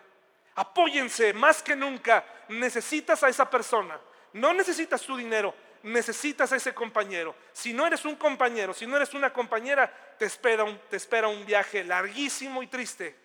Apóyense 0.57 1.33
más 1.33 1.63
que 1.63 1.77
nunca. 1.77 2.25
Necesitas 2.49 3.23
a 3.23 3.29
esa 3.29 3.49
persona. 3.49 3.97
No 4.33 4.53
necesitas 4.53 5.01
su 5.01 5.17
dinero, 5.17 5.55
necesitas 5.85 6.51
a 6.53 6.57
ese 6.57 6.75
compañero. 6.75 7.37
Si 7.53 7.73
no 7.73 7.87
eres 7.87 8.05
un 8.05 8.17
compañero, 8.17 8.75
si 8.75 8.89
no 8.89 8.97
eres 8.97 9.15
una 9.15 9.33
compañera, 9.33 10.17
te 10.19 10.25
espera 10.25 10.65
un, 10.65 10.77
te 10.91 10.97
espera 10.97 11.29
un 11.29 11.47
viaje 11.47 11.85
larguísimo 11.85 12.61
y 12.61 12.67
triste. 12.67 13.17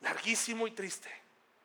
Larguísimo 0.00 0.66
y 0.66 0.72
triste. 0.72 1.12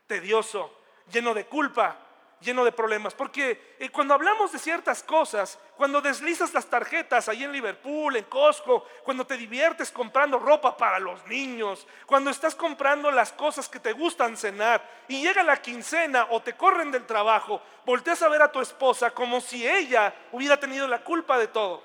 Tedioso, 0.06 0.80
lleno 1.12 1.34
de 1.34 1.48
culpa, 1.48 2.09
lleno 2.42 2.64
de 2.64 2.72
problemas. 2.72 3.14
Porque 3.14 3.76
eh, 3.80 3.90
cuando 3.90 4.14
hablamos 4.14 4.52
de 4.52 4.60
ciertas 4.60 5.04
cosas, 5.04 5.60
cuando 5.78 6.02
deslizas 6.02 6.54
las 6.54 6.66
tarjetas 6.66 7.30
ahí 7.30 7.44
en 7.44 7.52
Liverpool, 7.52 8.16
en 8.16 8.26
Costco, 8.26 8.86
cuando 9.04 9.26
te 9.26 9.38
diviertes 9.38 9.92
comprando 9.92 10.40
ropa 10.40 10.76
para 10.76 11.00
los 11.00 11.26
niños, 11.28 11.88
cuando 12.06 12.30
estás 12.30 12.56
comprando 12.56 13.12
las 13.12 13.32
cosas 13.32 13.68
que 13.70 13.80
te 13.80 13.94
gustan 13.94 14.38
cenar 14.38 14.88
y 15.08 15.22
llega 15.22 15.44
la 15.44 15.62
quincena 15.62 16.28
o 16.30 16.42
te 16.42 16.54
corren 16.54 16.92
del 16.92 17.06
trabajo, 17.06 17.62
volteas 17.86 18.22
a 18.22 18.30
ver 18.30 18.42
a 18.42 18.52
tu 18.52 18.62
esposa 18.62 19.12
como 19.12 19.42
si 19.42 19.68
ella 19.68 20.14
hubiera 20.32 20.60
tenido 20.60 20.88
la 20.88 21.04
culpa 21.04 21.38
de 21.38 21.48
todo. 21.48 21.84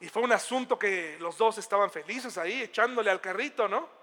Y 0.00 0.08
fue 0.08 0.22
un 0.22 0.32
asunto 0.32 0.78
que 0.78 1.16
los 1.20 1.38
dos 1.38 1.58
estaban 1.58 1.90
felices 1.90 2.36
ahí, 2.36 2.62
echándole 2.62 3.10
al 3.10 3.20
carrito, 3.20 3.68
¿no? 3.68 4.01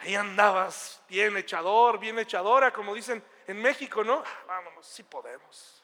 Ahí 0.00 0.14
andabas 0.14 1.02
bien 1.08 1.36
echador, 1.36 1.98
bien 1.98 2.18
echadora, 2.18 2.72
como 2.72 2.94
dicen 2.94 3.22
en 3.46 3.60
México, 3.60 4.04
¿no? 4.04 4.22
Ah, 4.24 4.44
vámonos, 4.46 4.86
sí 4.86 5.02
podemos. 5.02 5.82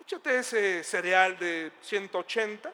Échate 0.00 0.38
ese 0.38 0.82
cereal 0.82 1.38
de 1.38 1.72
180, 1.80 2.72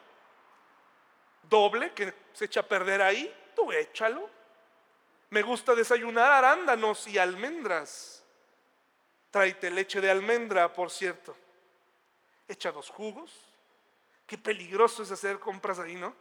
doble, 1.43 1.93
que 1.93 2.13
se 2.33 2.45
echa 2.45 2.61
a 2.61 2.67
perder 2.67 3.01
ahí, 3.01 3.33
tú 3.55 3.71
échalo. 3.71 4.29
Me 5.29 5.43
gusta 5.43 5.75
desayunar 5.75 6.31
arándanos 6.31 7.07
y 7.07 7.17
almendras. 7.17 8.23
Tráete 9.29 9.69
leche 9.69 10.01
de 10.01 10.11
almendra, 10.11 10.73
por 10.73 10.89
cierto. 10.89 11.37
Echa 12.47 12.71
dos 12.71 12.89
jugos. 12.89 13.47
Qué 14.25 14.37
peligroso 14.37 15.03
es 15.03 15.11
hacer 15.11 15.39
compras 15.39 15.79
ahí, 15.79 15.95
¿no? 15.95 16.13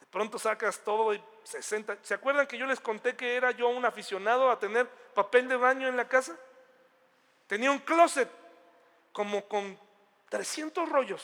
De 0.00 0.06
pronto 0.06 0.38
sacas 0.38 0.78
todo 0.82 1.12
y 1.12 1.22
60. 1.44 1.98
¿Se 2.02 2.14
acuerdan 2.14 2.46
que 2.46 2.58
yo 2.58 2.66
les 2.66 2.80
conté 2.80 3.14
que 3.14 3.36
era 3.36 3.52
yo 3.52 3.68
un 3.68 3.84
aficionado 3.84 4.50
a 4.50 4.58
tener 4.58 4.88
papel 4.88 5.48
de 5.48 5.56
baño 5.56 5.88
en 5.88 5.96
la 5.96 6.08
casa? 6.08 6.36
Tenía 7.46 7.70
un 7.70 7.78
closet 7.78 8.28
como 9.12 9.46
con 9.46 9.78
300 10.30 10.88
rollos. 10.88 11.22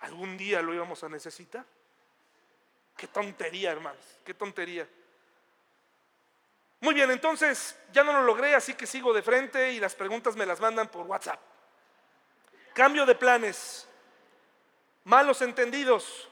Algún 0.00 0.36
día 0.36 0.62
lo 0.62 0.72
íbamos 0.72 1.02
a 1.02 1.08
necesitar. 1.08 1.64
Qué 2.96 3.06
tontería, 3.08 3.72
hermanos, 3.72 4.04
qué 4.24 4.34
tontería. 4.34 4.86
Muy 6.80 6.94
bien, 6.94 7.10
entonces 7.10 7.76
ya 7.92 8.02
no 8.02 8.12
lo 8.12 8.22
logré, 8.22 8.54
así 8.54 8.74
que 8.74 8.86
sigo 8.86 9.12
de 9.12 9.22
frente 9.22 9.72
y 9.72 9.80
las 9.80 9.94
preguntas 9.94 10.36
me 10.36 10.46
las 10.46 10.60
mandan 10.60 10.88
por 10.88 11.06
WhatsApp. 11.06 11.40
Cambio 12.72 13.04
de 13.04 13.14
planes, 13.14 13.86
malos 15.04 15.42
entendidos. 15.42 16.29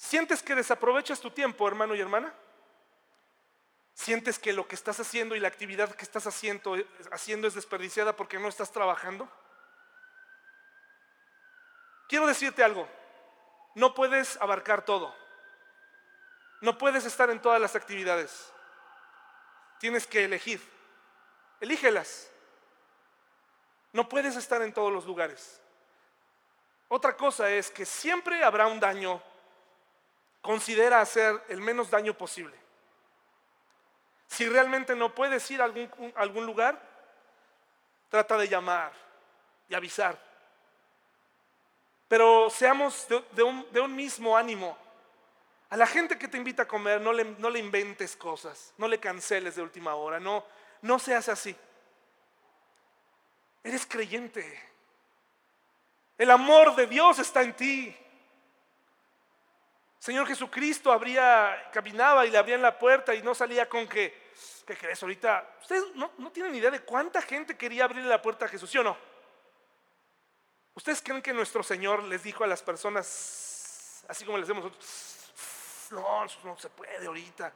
¿Sientes 0.00 0.42
que 0.42 0.54
desaprovechas 0.54 1.20
tu 1.20 1.30
tiempo, 1.30 1.68
hermano 1.68 1.94
y 1.94 2.00
hermana? 2.00 2.32
¿Sientes 3.92 4.38
que 4.38 4.54
lo 4.54 4.66
que 4.66 4.74
estás 4.74 4.98
haciendo 4.98 5.36
y 5.36 5.40
la 5.40 5.48
actividad 5.48 5.94
que 5.94 6.04
estás 6.04 6.26
haciendo, 6.26 6.74
haciendo 7.12 7.46
es 7.46 7.52
desperdiciada 7.52 8.16
porque 8.16 8.38
no 8.38 8.48
estás 8.48 8.72
trabajando? 8.72 9.30
Quiero 12.08 12.26
decirte 12.26 12.64
algo, 12.64 12.88
no 13.74 13.94
puedes 13.94 14.40
abarcar 14.40 14.86
todo, 14.86 15.14
no 16.62 16.78
puedes 16.78 17.04
estar 17.04 17.28
en 17.28 17.42
todas 17.42 17.60
las 17.60 17.76
actividades, 17.76 18.50
tienes 19.78 20.06
que 20.06 20.24
elegir, 20.24 20.62
elígelas, 21.60 22.30
no 23.92 24.08
puedes 24.08 24.34
estar 24.34 24.62
en 24.62 24.72
todos 24.72 24.90
los 24.90 25.04
lugares. 25.04 25.60
Otra 26.88 27.14
cosa 27.18 27.50
es 27.50 27.70
que 27.70 27.84
siempre 27.84 28.42
habrá 28.42 28.66
un 28.66 28.80
daño, 28.80 29.22
considera 30.40 31.00
hacer 31.00 31.42
el 31.48 31.60
menos 31.60 31.90
daño 31.90 32.14
posible. 32.14 32.56
Si 34.26 34.48
realmente 34.48 34.94
no 34.94 35.14
puedes 35.14 35.50
ir 35.50 35.60
a 35.60 35.64
algún, 35.64 36.46
lugar, 36.46 36.80
trata 38.08 38.36
de 38.38 38.48
llamar 38.48 38.92
y 39.68 39.74
avisar 39.74 40.30
pero 42.10 42.50
seamos 42.50 43.06
de, 43.06 43.80
un, 43.80 43.94
mismo 43.94 44.36
ánimo. 44.36 44.76
A 45.68 45.76
la 45.76 45.86
gente 45.86 46.18
que 46.18 46.26
te 46.26 46.36
invita 46.36 46.64
a 46.64 46.66
comer, 46.66 47.00
no 47.00 47.12
le, 47.12 47.22
no 47.22 47.48
le 47.48 47.60
inventes 47.60 48.16
cosas, 48.16 48.74
no 48.78 48.88
le 48.88 48.98
canceles 48.98 49.54
de 49.54 49.62
última 49.62 49.94
hora, 49.94 50.18
no, 50.18 50.44
no 50.82 50.98
seas 50.98 51.28
así. 51.28 51.54
Eres 53.62 53.86
creyente. 53.86 54.60
El 56.18 56.32
amor 56.32 56.74
de 56.74 56.88
Dios 56.88 57.20
está 57.20 57.42
en 57.42 57.54
ti. 57.54 57.96
Señor 60.00 60.26
Jesucristo 60.26 60.90
abría, 60.90 61.68
caminaba 61.74 62.24
y 62.24 62.30
le 62.30 62.38
abrían 62.38 62.62
la 62.62 62.78
puerta 62.78 63.14
y 63.14 63.22
no 63.22 63.34
salía 63.34 63.68
con 63.68 63.86
que, 63.86 64.32
¿qué 64.66 64.74
crees 64.74 65.02
ahorita? 65.02 65.56
Ustedes 65.60 65.94
no, 65.94 66.12
no 66.16 66.32
tienen 66.32 66.54
idea 66.54 66.70
de 66.70 66.80
cuánta 66.80 67.20
gente 67.20 67.54
quería 67.54 67.84
abrirle 67.84 68.08
la 68.08 68.22
puerta 68.22 68.46
a 68.46 68.48
Jesús, 68.48 68.70
¿sí 68.70 68.78
o 68.78 68.82
no? 68.82 68.96
¿Ustedes 70.74 71.02
creen 71.02 71.20
que 71.20 71.34
nuestro 71.34 71.62
Señor 71.62 72.02
les 72.04 72.22
dijo 72.22 72.42
a 72.42 72.46
las 72.46 72.62
personas, 72.62 74.02
así 74.08 74.24
como 74.24 74.38
les 74.38 74.48
decimos 74.48 74.64
nosotros, 74.64 75.90
no, 75.90 76.24
no 76.44 76.58
se 76.58 76.70
puede 76.70 77.06
ahorita, 77.06 77.52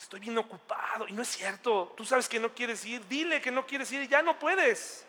estoy 0.00 0.20
bien 0.20 0.38
ocupado? 0.38 1.06
Y 1.06 1.12
no 1.12 1.20
es 1.20 1.28
cierto, 1.28 1.92
tú 1.94 2.02
sabes 2.02 2.30
que 2.30 2.40
no 2.40 2.54
quieres 2.54 2.82
ir, 2.86 3.06
dile 3.08 3.42
que 3.42 3.50
no 3.50 3.66
quieres 3.66 3.92
ir 3.92 4.00
y 4.00 4.08
ya 4.08 4.22
no 4.22 4.38
puedes. 4.38 5.04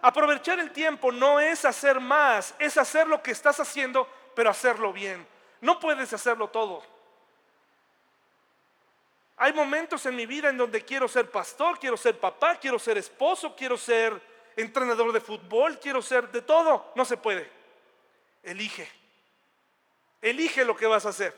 Aprovechar 0.00 0.58
el 0.60 0.70
tiempo 0.70 1.12
no 1.12 1.40
es 1.40 1.66
hacer 1.66 2.00
más, 2.00 2.54
es 2.58 2.78
hacer 2.78 3.06
lo 3.06 3.22
que 3.22 3.32
estás 3.32 3.60
haciendo, 3.60 4.08
pero 4.36 4.50
hacerlo 4.50 4.92
bien. 4.92 5.26
No 5.62 5.80
puedes 5.80 6.12
hacerlo 6.12 6.48
todo. 6.48 6.84
Hay 9.38 9.52
momentos 9.52 10.04
en 10.06 10.14
mi 10.14 10.26
vida 10.26 10.50
en 10.50 10.58
donde 10.58 10.84
quiero 10.84 11.08
ser 11.08 11.30
pastor, 11.30 11.78
quiero 11.78 11.96
ser 11.96 12.20
papá, 12.20 12.56
quiero 12.56 12.78
ser 12.78 12.98
esposo, 12.98 13.56
quiero 13.56 13.76
ser 13.76 14.20
entrenador 14.54 15.12
de 15.12 15.20
fútbol, 15.20 15.78
quiero 15.80 16.02
ser 16.02 16.30
de 16.30 16.42
todo. 16.42 16.92
No 16.94 17.04
se 17.04 17.16
puede. 17.16 17.50
Elige. 18.42 18.88
Elige 20.20 20.64
lo 20.64 20.76
que 20.76 20.86
vas 20.86 21.06
a 21.06 21.10
hacer. 21.10 21.34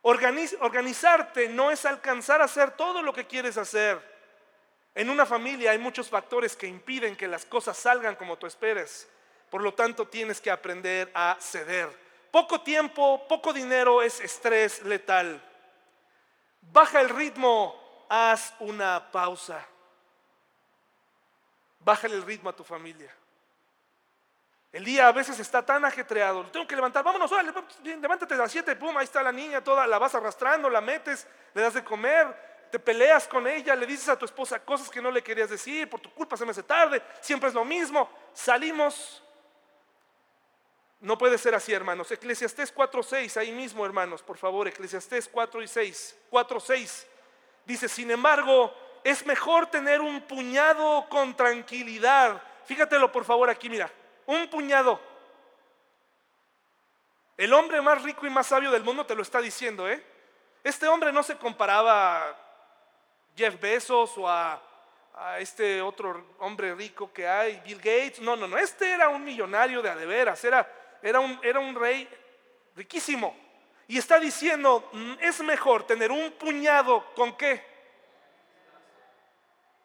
organizarte 0.00 1.48
no 1.48 1.70
es 1.70 1.84
alcanzar 1.84 2.40
a 2.40 2.46
hacer 2.46 2.72
todo 2.72 3.02
lo 3.02 3.12
que 3.12 3.26
quieres 3.26 3.58
hacer. 3.58 4.00
En 4.94 5.10
una 5.10 5.26
familia 5.26 5.72
hay 5.72 5.78
muchos 5.78 6.08
factores 6.08 6.56
que 6.56 6.66
impiden 6.66 7.16
que 7.16 7.28
las 7.28 7.44
cosas 7.44 7.76
salgan 7.76 8.16
como 8.16 8.38
tú 8.38 8.46
esperes. 8.46 9.08
Por 9.52 9.62
lo 9.62 9.74
tanto, 9.74 10.08
tienes 10.08 10.40
que 10.40 10.50
aprender 10.50 11.12
a 11.14 11.36
ceder. 11.38 11.90
Poco 12.30 12.62
tiempo, 12.62 13.28
poco 13.28 13.52
dinero 13.52 14.00
es 14.00 14.18
estrés 14.20 14.82
letal. 14.82 15.42
Baja 16.62 17.02
el 17.02 17.10
ritmo, 17.10 18.06
haz 18.08 18.54
una 18.60 19.12
pausa. 19.12 19.62
Bájale 21.80 22.14
el 22.14 22.22
ritmo 22.22 22.48
a 22.48 22.56
tu 22.56 22.64
familia. 22.64 23.14
El 24.72 24.86
día 24.86 25.08
a 25.08 25.12
veces 25.12 25.38
está 25.38 25.62
tan 25.66 25.84
ajetreado, 25.84 26.46
tengo 26.46 26.66
que 26.66 26.74
levantar, 26.74 27.04
vámonos, 27.04 27.30
levántate 27.84 28.32
a 28.32 28.38
las 28.38 28.50
7, 28.50 28.74
pum, 28.76 28.96
ahí 28.96 29.04
está 29.04 29.22
la 29.22 29.32
niña 29.32 29.62
toda, 29.62 29.86
la 29.86 29.98
vas 29.98 30.14
arrastrando, 30.14 30.70
la 30.70 30.80
metes, 30.80 31.26
le 31.52 31.60
das 31.60 31.74
de 31.74 31.84
comer, 31.84 32.68
te 32.70 32.78
peleas 32.78 33.28
con 33.28 33.46
ella, 33.46 33.76
le 33.76 33.84
dices 33.84 34.08
a 34.08 34.18
tu 34.18 34.24
esposa 34.24 34.64
cosas 34.64 34.88
que 34.88 35.02
no 35.02 35.10
le 35.10 35.22
querías 35.22 35.50
decir, 35.50 35.90
por 35.90 36.00
tu 36.00 36.10
culpa 36.14 36.38
se 36.38 36.46
me 36.46 36.52
hace 36.52 36.62
tarde, 36.62 37.02
siempre 37.20 37.50
es 37.50 37.54
lo 37.54 37.66
mismo, 37.66 38.08
salimos. 38.32 39.22
No 41.02 41.18
puede 41.18 41.36
ser 41.36 41.52
así, 41.54 41.72
hermanos. 41.72 42.12
Eclesiastés 42.12 42.72
4.6, 42.72 43.36
ahí 43.36 43.50
mismo, 43.50 43.84
hermanos, 43.84 44.22
por 44.22 44.38
favor, 44.38 44.68
Eclesiastés 44.68 45.28
4 45.28 45.60
y 45.60 45.66
6, 45.66 46.16
4.6. 46.30 47.06
Dice, 47.66 47.88
sin 47.88 48.12
embargo, 48.12 48.72
es 49.02 49.26
mejor 49.26 49.66
tener 49.66 50.00
un 50.00 50.20
puñado 50.22 51.08
con 51.08 51.36
tranquilidad. 51.36 52.40
Fíjatelo 52.66 53.10
por 53.10 53.24
favor 53.24 53.50
aquí, 53.50 53.68
mira, 53.68 53.90
un 54.26 54.48
puñado. 54.48 55.00
El 57.36 57.52
hombre 57.52 57.82
más 57.82 58.00
rico 58.02 58.24
y 58.24 58.30
más 58.30 58.46
sabio 58.46 58.70
del 58.70 58.84
mundo 58.84 59.04
te 59.04 59.16
lo 59.16 59.22
está 59.22 59.40
diciendo, 59.40 59.88
¿eh? 59.88 60.04
Este 60.62 60.86
hombre 60.86 61.12
no 61.12 61.24
se 61.24 61.36
comparaba 61.36 62.28
a 62.28 62.36
Jeff 63.36 63.60
Bezos 63.60 64.16
o 64.18 64.28
a, 64.28 64.62
este 65.40 65.82
otro 65.82 66.36
hombre 66.38 66.74
rico 66.74 67.12
que 67.12 67.26
hay, 67.26 67.60
Bill 67.64 67.78
Gates. 67.78 68.20
No, 68.20 68.36
no, 68.36 68.46
no. 68.46 68.56
Este 68.56 68.92
era 68.92 69.08
un 69.08 69.24
millonario 69.24 69.82
de 69.82 69.90
adeveras, 69.90 70.42
era, 70.44 70.81
era, 71.02 71.20
un, 71.20 71.38
era 71.42 71.60
un 71.60 71.74
rey 71.74 72.08
riquísimo. 72.76 73.36
Y 73.88 73.98
está 73.98 74.18
diciendo, 74.18 74.88
mm, 74.92 75.14
es 75.20 75.40
mejor 75.40 75.84
tener 75.86 76.10
un 76.10 76.32
puñado 76.32 77.04
con 77.14 77.36
qué? 77.36 77.72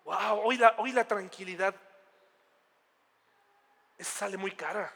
wow, 0.08 0.40
hoy 0.42 0.58
la, 0.58 0.74
hoy 0.78 0.94
la 0.94 1.06
tranquilidad 1.06 1.76
sale 4.00 4.38
muy 4.38 4.52
cara. 4.52 4.92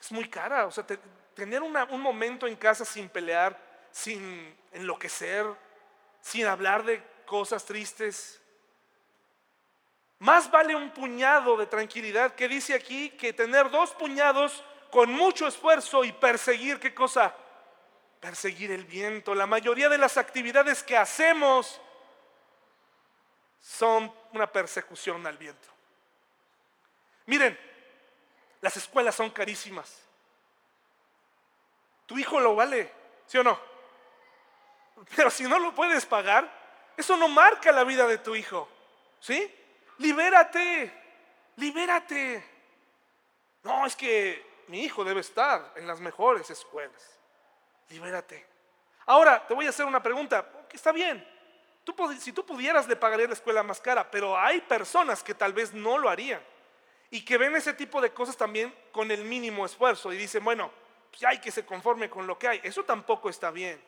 Es 0.00 0.10
muy 0.10 0.28
cara. 0.28 0.66
O 0.66 0.70
sea, 0.70 0.84
tener 1.34 1.62
un 1.62 2.00
momento 2.00 2.46
en 2.46 2.56
casa 2.56 2.84
sin 2.84 3.08
pelear, 3.08 3.58
sin 3.90 4.56
enloquecer, 4.72 5.46
sin 6.22 6.46
hablar 6.46 6.84
de 6.84 7.02
cosas 7.26 7.64
tristes. 7.66 8.40
Más 10.18 10.50
vale 10.50 10.74
un 10.74 10.90
puñado 10.90 11.56
de 11.56 11.66
tranquilidad 11.66 12.34
que 12.34 12.48
dice 12.48 12.74
aquí 12.74 13.10
que 13.10 13.32
tener 13.32 13.70
dos 13.70 13.90
puñados 13.92 14.64
con 14.90 15.12
mucho 15.12 15.46
esfuerzo 15.46 16.04
y 16.04 16.12
perseguir 16.12 16.80
qué 16.80 16.94
cosa? 16.94 17.34
Perseguir 18.20 18.70
el 18.70 18.84
viento. 18.84 19.34
La 19.34 19.46
mayoría 19.46 19.88
de 19.88 19.98
las 19.98 20.16
actividades 20.16 20.82
que 20.82 20.96
hacemos 20.96 21.80
son 23.60 24.12
una 24.32 24.50
persecución 24.50 25.26
al 25.26 25.36
viento. 25.36 25.68
Miren, 27.26 27.58
las 28.62 28.76
escuelas 28.76 29.14
son 29.14 29.30
carísimas. 29.30 30.02
Tu 32.06 32.18
hijo 32.18 32.40
lo 32.40 32.54
vale, 32.54 32.90
¿sí 33.26 33.36
o 33.36 33.44
no? 33.44 33.58
Pero 35.14 35.30
si 35.30 35.42
no 35.44 35.58
lo 35.58 35.74
puedes 35.74 36.06
pagar, 36.06 36.50
eso 36.96 37.16
no 37.16 37.28
marca 37.28 37.70
la 37.72 37.84
vida 37.84 38.06
de 38.06 38.18
tu 38.18 38.34
hijo. 38.34 38.68
¿Sí? 39.20 39.52
Libérate, 39.98 40.92
libérate. 41.56 42.44
No, 43.62 43.86
es 43.86 43.96
que 43.96 44.64
mi 44.68 44.82
hijo 44.82 45.04
debe 45.04 45.20
estar 45.20 45.72
en 45.76 45.86
las 45.86 46.00
mejores 46.00 46.50
escuelas. 46.50 47.18
Libérate. 47.88 48.46
Ahora, 49.06 49.46
te 49.46 49.54
voy 49.54 49.66
a 49.66 49.70
hacer 49.70 49.86
una 49.86 50.02
pregunta. 50.02 50.66
Está 50.72 50.92
bien, 50.92 51.26
si 52.18 52.32
tú 52.32 52.44
pudieras, 52.44 52.88
le 52.88 52.96
pagarías 52.96 53.28
la 53.28 53.34
escuela 53.34 53.62
más 53.62 53.80
cara, 53.80 54.10
pero 54.10 54.38
hay 54.38 54.60
personas 54.62 55.22
que 55.22 55.34
tal 55.34 55.52
vez 55.52 55.72
no 55.72 55.98
lo 55.98 56.08
harían 56.08 56.40
y 57.10 57.24
que 57.24 57.38
ven 57.38 57.54
ese 57.54 57.72
tipo 57.72 58.00
de 58.00 58.10
cosas 58.10 58.36
también 58.36 58.74
con 58.90 59.10
el 59.10 59.24
mínimo 59.24 59.64
esfuerzo 59.64 60.12
y 60.12 60.16
dicen, 60.16 60.42
bueno, 60.44 60.70
pues 61.10 61.22
hay 61.24 61.38
que 61.38 61.52
se 61.52 61.64
conforme 61.64 62.10
con 62.10 62.26
lo 62.26 62.38
que 62.38 62.48
hay. 62.48 62.60
Eso 62.64 62.84
tampoco 62.84 63.30
está 63.30 63.50
bien. 63.50 63.80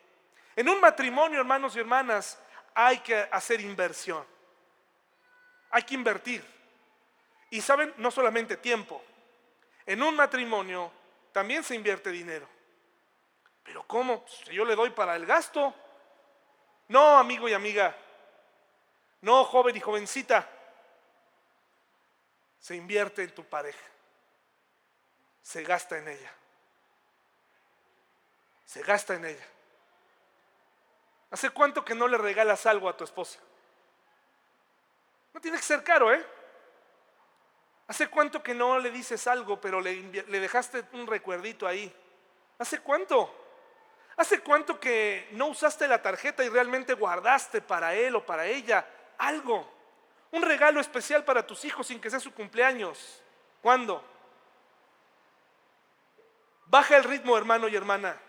En 0.55 0.69
un 0.69 0.81
matrimonio, 0.81 1.41
hermanos 1.41 1.75
y 1.75 1.81
hermanas, 1.81 2.39
hay 2.75 2.99
que 2.99 3.17
hacer 3.31 3.61
inversión. 3.61 4.25
Hay 5.71 5.83
que 5.83 5.95
invertir. 5.95 6.45
Y 7.51 7.61
saben, 7.61 7.95
no 7.99 8.11
solamente 8.11 8.57
tiempo. 8.57 9.03
En 9.87 10.03
un 10.03 10.15
matrimonio 10.17 10.93
también 11.33 11.65
se 11.65 11.75
invierte 11.75 12.11
dinero. 12.11 12.49
Pero 13.63 13.87
¿cómo? 13.87 14.25
Si 14.27 14.55
yo 14.55 14.65
le 14.65 14.75
doy 14.75 14.91
para 14.91 15.17
el 15.17 15.27
gasto. 15.27 15.75
No, 16.89 17.19
amigo 17.19 17.49
y 17.49 17.53
amiga. 17.53 17.97
No, 19.21 19.45
joven 19.45 19.77
y 19.77 19.81
jovencita. 19.81 20.49
Se 22.59 22.77
invierte 22.77 23.23
en 23.23 23.35
tu 23.35 23.45
pareja. 23.45 23.87
Se 25.43 25.63
gasta 25.63 25.99
en 25.99 26.09
ella. 26.09 26.33
Se 28.65 28.83
gasta 28.83 29.15
en 29.15 29.25
ella. 29.25 29.47
¿Hace 31.31 31.51
cuánto 31.51 31.85
que 31.85 31.95
no 31.95 32.09
le 32.09 32.19
regalas 32.19 32.67
algo 32.67 32.89
a 32.89 32.97
tu 32.97 33.05
esposa? 33.05 33.39
No 35.33 35.41
tiene 35.41 35.57
que 35.57 35.63
ser 35.63 35.83
caro, 35.83 36.13
¿eh? 36.13 36.25
¿Hace 37.89 38.09
cuánto 38.09 38.43
que 38.43 38.55
no 38.55 38.79
le 38.79 38.91
dices 38.91 39.27
algo, 39.27 39.59
pero 39.61 39.81
le, 39.81 40.03
dejaste 40.03 40.85
un 40.93 41.07
recuerdito 41.07 41.67
ahí? 41.67 41.93
¿Hace 42.59 42.81
cuánto? 42.81 43.35
¿Hace 44.19 44.41
cuánto 44.41 44.79
que 44.79 45.29
no 45.33 45.47
usaste 45.47 45.89
la 45.89 46.03
tarjeta 46.03 46.45
y 46.45 46.51
realmente 46.51 46.93
guardaste 46.93 47.63
para 47.63 47.95
él 47.95 48.15
o 48.17 48.27
para 48.27 48.47
ella 48.47 48.87
algo? 49.17 49.73
Un 50.33 50.43
regalo 50.43 50.81
especial 50.81 51.25
para 51.25 51.47
tus 51.47 51.65
hijos 51.65 51.87
sin 51.87 51.99
que 51.99 52.11
sea 52.11 52.21
su 52.21 52.35
cumpleaños. 52.35 53.23
¿Cuándo? 53.63 54.05
Baja 56.67 56.99
el 56.99 57.05
ritmo, 57.05 57.39
hermano 57.39 57.69
y 57.69 57.77
hermana. 57.77 58.21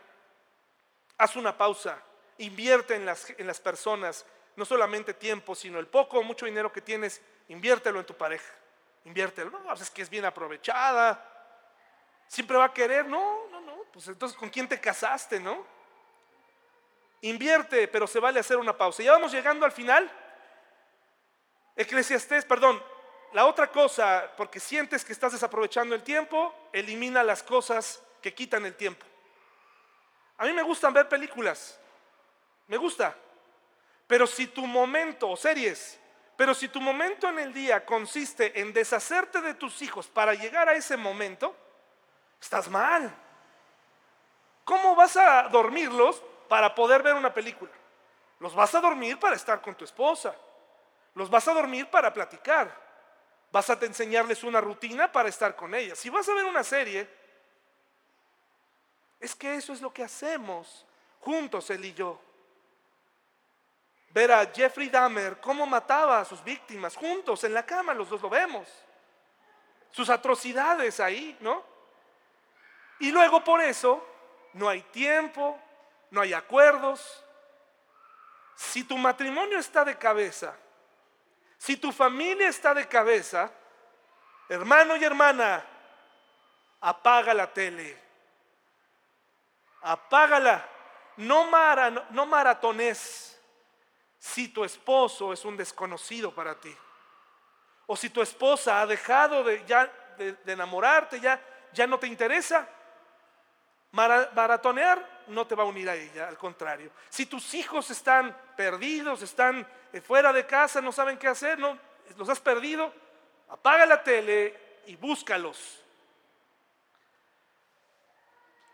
Haz 1.18 1.36
una 1.36 1.58
pausa. 1.58 2.02
Invierte 2.38 2.96
en 2.96 3.06
las, 3.06 3.30
en 3.32 3.46
las 3.46 3.60
personas. 3.60 4.26
No 4.60 4.66
solamente 4.66 5.14
tiempo, 5.14 5.56
sino 5.56 5.80
el 5.80 5.88
poco 5.88 6.20
o 6.20 6.22
mucho 6.22 6.46
dinero 6.46 6.70
que 6.70 6.82
tienes, 6.82 7.22
inviértelo 7.48 7.98
en 7.98 8.06
tu 8.06 8.14
pareja. 8.14 8.54
Inviértelo. 9.06 9.52
No, 9.52 9.64
pues 9.64 9.80
es 9.80 9.90
que 9.90 10.02
es 10.02 10.10
bien 10.10 10.26
aprovechada. 10.26 11.26
Siempre 12.28 12.58
va 12.58 12.66
a 12.66 12.74
querer. 12.74 13.06
No, 13.06 13.48
no, 13.48 13.62
no. 13.62 13.84
Pues 13.94 14.10
entonces, 14.10 14.38
¿con 14.38 14.50
quién 14.50 14.68
te 14.68 14.78
casaste, 14.78 15.40
no? 15.40 15.66
Invierte, 17.22 17.88
pero 17.88 18.06
se 18.06 18.20
vale 18.20 18.42
hacer 18.42 18.58
una 18.58 18.76
pausa. 18.76 19.02
Ya 19.02 19.14
vamos 19.14 19.32
llegando 19.32 19.66
al 19.66 19.72
final. 19.72 20.12
Eclesiastés, 21.78 22.44
perdón, 22.44 22.84
la 23.32 23.46
otra 23.46 23.72
cosa, 23.72 24.30
porque 24.36 24.60
sientes 24.60 25.06
que 25.06 25.14
estás 25.14 25.32
desaprovechando 25.32 25.96
el 25.96 26.04
tiempo, 26.04 26.54
elimina 26.74 27.24
las 27.24 27.44
cosas 27.44 28.04
que 28.22 28.34
quitan 28.34 28.66
el 28.66 28.76
tiempo. 28.76 29.06
A 30.38 30.44
mí 30.44 30.52
me 30.52 30.64
gustan 30.64 30.94
ver 30.94 31.08
películas, 31.08 31.80
me 32.68 32.76
gusta, 32.76 33.16
pero 34.10 34.26
si 34.26 34.48
tu 34.48 34.66
momento, 34.66 35.38
series, 35.38 36.00
pero 36.36 36.56
si 36.56 36.68
tu 36.68 36.82
momento 36.82 37.30
en 37.30 37.38
el 37.38 37.54
día 37.54 37.86
consiste 37.86 38.60
en 38.60 38.74
deshacerte 38.74 39.40
de 39.40 39.54
tus 39.54 39.84
hijos 39.84 40.08
para 40.08 40.34
llegar 40.34 40.68
a 40.68 40.74
ese 40.74 40.98
momento, 40.98 41.56
estás 42.42 42.68
mal. 42.68 43.16
¿Cómo 44.66 44.96
vas 44.96 45.16
a 45.16 45.44
dormirlos 45.50 46.24
para 46.48 46.74
poder 46.74 47.04
ver 47.04 47.14
una 47.14 47.32
película. 47.32 47.72
Los 48.40 48.56
vas 48.56 48.74
a 48.74 48.82
dormir 48.82 49.20
para 49.20 49.36
estar 49.36 49.62
con 49.62 49.76
tu 49.76 49.86
esposa. 49.86 50.36
Los 51.14 51.30
vas 51.30 51.48
a 51.48 51.54
dormir 51.54 51.86
para 51.92 52.12
platicar. 52.12 52.76
Vas 53.52 53.70
a 53.70 53.74
enseñarles 53.82 54.44
una 54.44 54.60
rutina 54.60 55.12
para 55.12 55.30
estar 55.30 55.56
con 55.56 55.76
ella. 55.76 55.96
Si 55.96 56.10
vas 56.10 56.28
a 56.28 56.34
ver 56.34 56.46
una 56.46 56.64
serie, 56.64 57.08
es 59.20 59.36
que 59.36 59.54
eso 59.54 59.72
es 59.72 59.82
lo 59.82 59.94
que 59.94 60.04
hacemos 60.04 60.88
juntos, 61.20 61.70
él 61.70 61.86
y 61.86 61.94
yo. 61.94 62.20
Ver 64.12 64.32
a 64.32 64.46
Jeffrey 64.48 64.90
Dahmer 64.90 65.40
cómo 65.40 65.66
mataba 65.66 66.20
a 66.20 66.26
sus 66.26 66.44
víctimas 66.44 66.96
juntos 66.96 67.44
en 67.44 67.54
la 67.54 67.66
cama, 67.66 67.94
los 67.94 68.10
dos 68.10 68.22
lo 68.22 68.30
vemos. 68.30 68.68
Sus 69.92 70.10
atrocidades 70.10 71.00
ahí, 71.00 71.38
¿no? 71.42 71.64
Y 73.00 73.12
luego 73.12 73.44
por 73.44 73.62
eso 73.62 74.06
no 74.54 74.68
hay 74.68 74.82
tiempo, 74.84 75.60
no 76.12 76.22
hay 76.22 76.34
acuerdos. 76.34 77.24
Si 78.56 78.84
tu 78.84 78.98
matrimonio 78.98 79.60
está 79.60 79.86
de 79.86 79.98
cabeza, 79.98 80.56
si 81.58 81.78
tu 81.78 81.92
familia 81.92 82.50
está 82.50 82.74
de 82.74 82.88
cabeza, 82.88 83.52
hermano 84.50 84.96
y 84.96 85.04
hermana, 85.04 85.64
apaga 86.82 87.34
la 87.34 87.54
tele. 87.54 87.98
Apágala. 89.82 90.68
No, 91.18 91.46
mara, 91.46 91.90
no 91.90 92.26
maratones 92.26 93.29
si 94.20 94.50
tu 94.50 94.66
esposo 94.66 95.32
es 95.32 95.46
un 95.46 95.56
desconocido 95.56 96.36
para 96.36 96.60
ti. 96.60 96.76
O 97.88 97.96
si 97.96 98.10
tu 98.10 98.22
esposa 98.22 98.82
ha 98.82 98.86
dejado 98.86 99.44
de, 99.44 99.66
ya, 99.66 99.92
de, 100.18 100.36
enamorarte, 100.46 101.20
ya, 101.20 101.42
ya 101.74 101.88
no 101.88 101.98
te 101.98 102.06
interesa. 102.06 102.68
Maratonear 103.92 105.24
no 105.28 105.48
te 105.48 105.56
va 105.56 105.64
a 105.64 105.68
unir 105.68 105.90
a 105.90 105.96
ella, 105.96 106.28
al 106.28 106.38
contrario. 106.38 106.92
Si 107.10 107.26
tus 107.26 107.54
hijos 107.56 107.90
están 107.90 108.38
perdidos, 108.56 109.22
están 109.24 109.66
eh, 109.94 110.02
fuera 110.02 110.32
de 110.32 110.46
casa, 110.46 110.82
no 110.82 110.92
saben 110.92 111.18
qué 111.18 111.28
hacer, 111.28 111.58
no, 111.58 111.80
los 112.18 112.30
has 112.30 112.40
perdido, 112.40 112.94
apaga 113.48 113.86
la 113.88 114.04
tele 114.04 114.82
y 114.86 114.96
búscalos. 114.96 115.84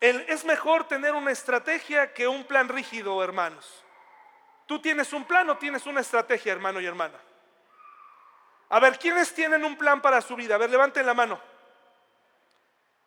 es 0.01 0.43
mejor 0.43 0.87
tener 0.87 1.13
una 1.13 1.31
estrategia 1.31 2.13
que 2.13 2.27
un 2.27 2.43
plan 2.43 2.67
rígido, 2.67 3.23
hermanos. 3.23 3.84
Tú 4.65 4.79
tienes 4.79 5.13
un 5.13 5.25
plan 5.25 5.49
o 5.49 5.57
tienes 5.57 5.85
una 5.85 6.01
estrategia, 6.01 6.51
hermano 6.51 6.81
y 6.81 6.85
hermana. 6.85 7.19
A 8.69 8.79
ver, 8.79 8.97
¿quiénes 8.97 9.33
tienen 9.33 9.63
un 9.63 9.77
plan 9.77 10.01
para 10.01 10.21
su 10.21 10.35
vida? 10.35 10.55
A 10.55 10.57
ver, 10.57 10.69
levanten 10.69 11.05
la 11.05 11.13
mano. 11.13 11.39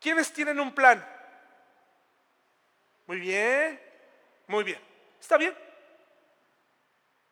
¿Quiénes 0.01 0.33
tienen 0.33 0.61
un 0.61 0.73
plan? 0.73 1.05
Muy 3.07 3.19
bien, 3.19 3.81
muy 4.47 4.63
bien. 4.63 4.81
¿Está 5.21 5.37
bien? 5.37 5.57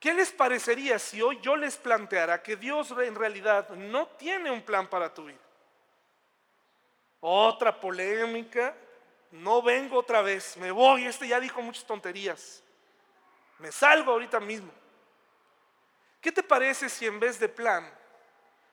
¿Qué 0.00 0.12
les 0.12 0.30
parecería 0.30 0.98
si 0.98 1.22
hoy 1.22 1.38
yo 1.40 1.56
les 1.56 1.76
planteara 1.76 2.42
que 2.42 2.56
Dios 2.56 2.92
en 2.92 3.14
realidad 3.14 3.70
no 3.70 4.08
tiene 4.08 4.50
un 4.50 4.62
plan 4.62 4.88
para 4.88 5.12
tu 5.12 5.24
vida? 5.24 5.38
Otra 7.20 7.78
polémica, 7.80 8.74
no 9.32 9.62
vengo 9.62 9.98
otra 9.98 10.22
vez, 10.22 10.56
me 10.58 10.70
voy, 10.70 11.06
este 11.06 11.28
ya 11.28 11.40
dijo 11.40 11.60
muchas 11.62 11.84
tonterías, 11.84 12.62
me 13.58 13.72
salgo 13.72 14.12
ahorita 14.12 14.40
mismo. 14.40 14.70
¿Qué 16.20 16.32
te 16.32 16.42
parece 16.42 16.88
si 16.88 17.06
en 17.06 17.20
vez 17.20 17.38
de 17.38 17.48
plan 17.48 17.88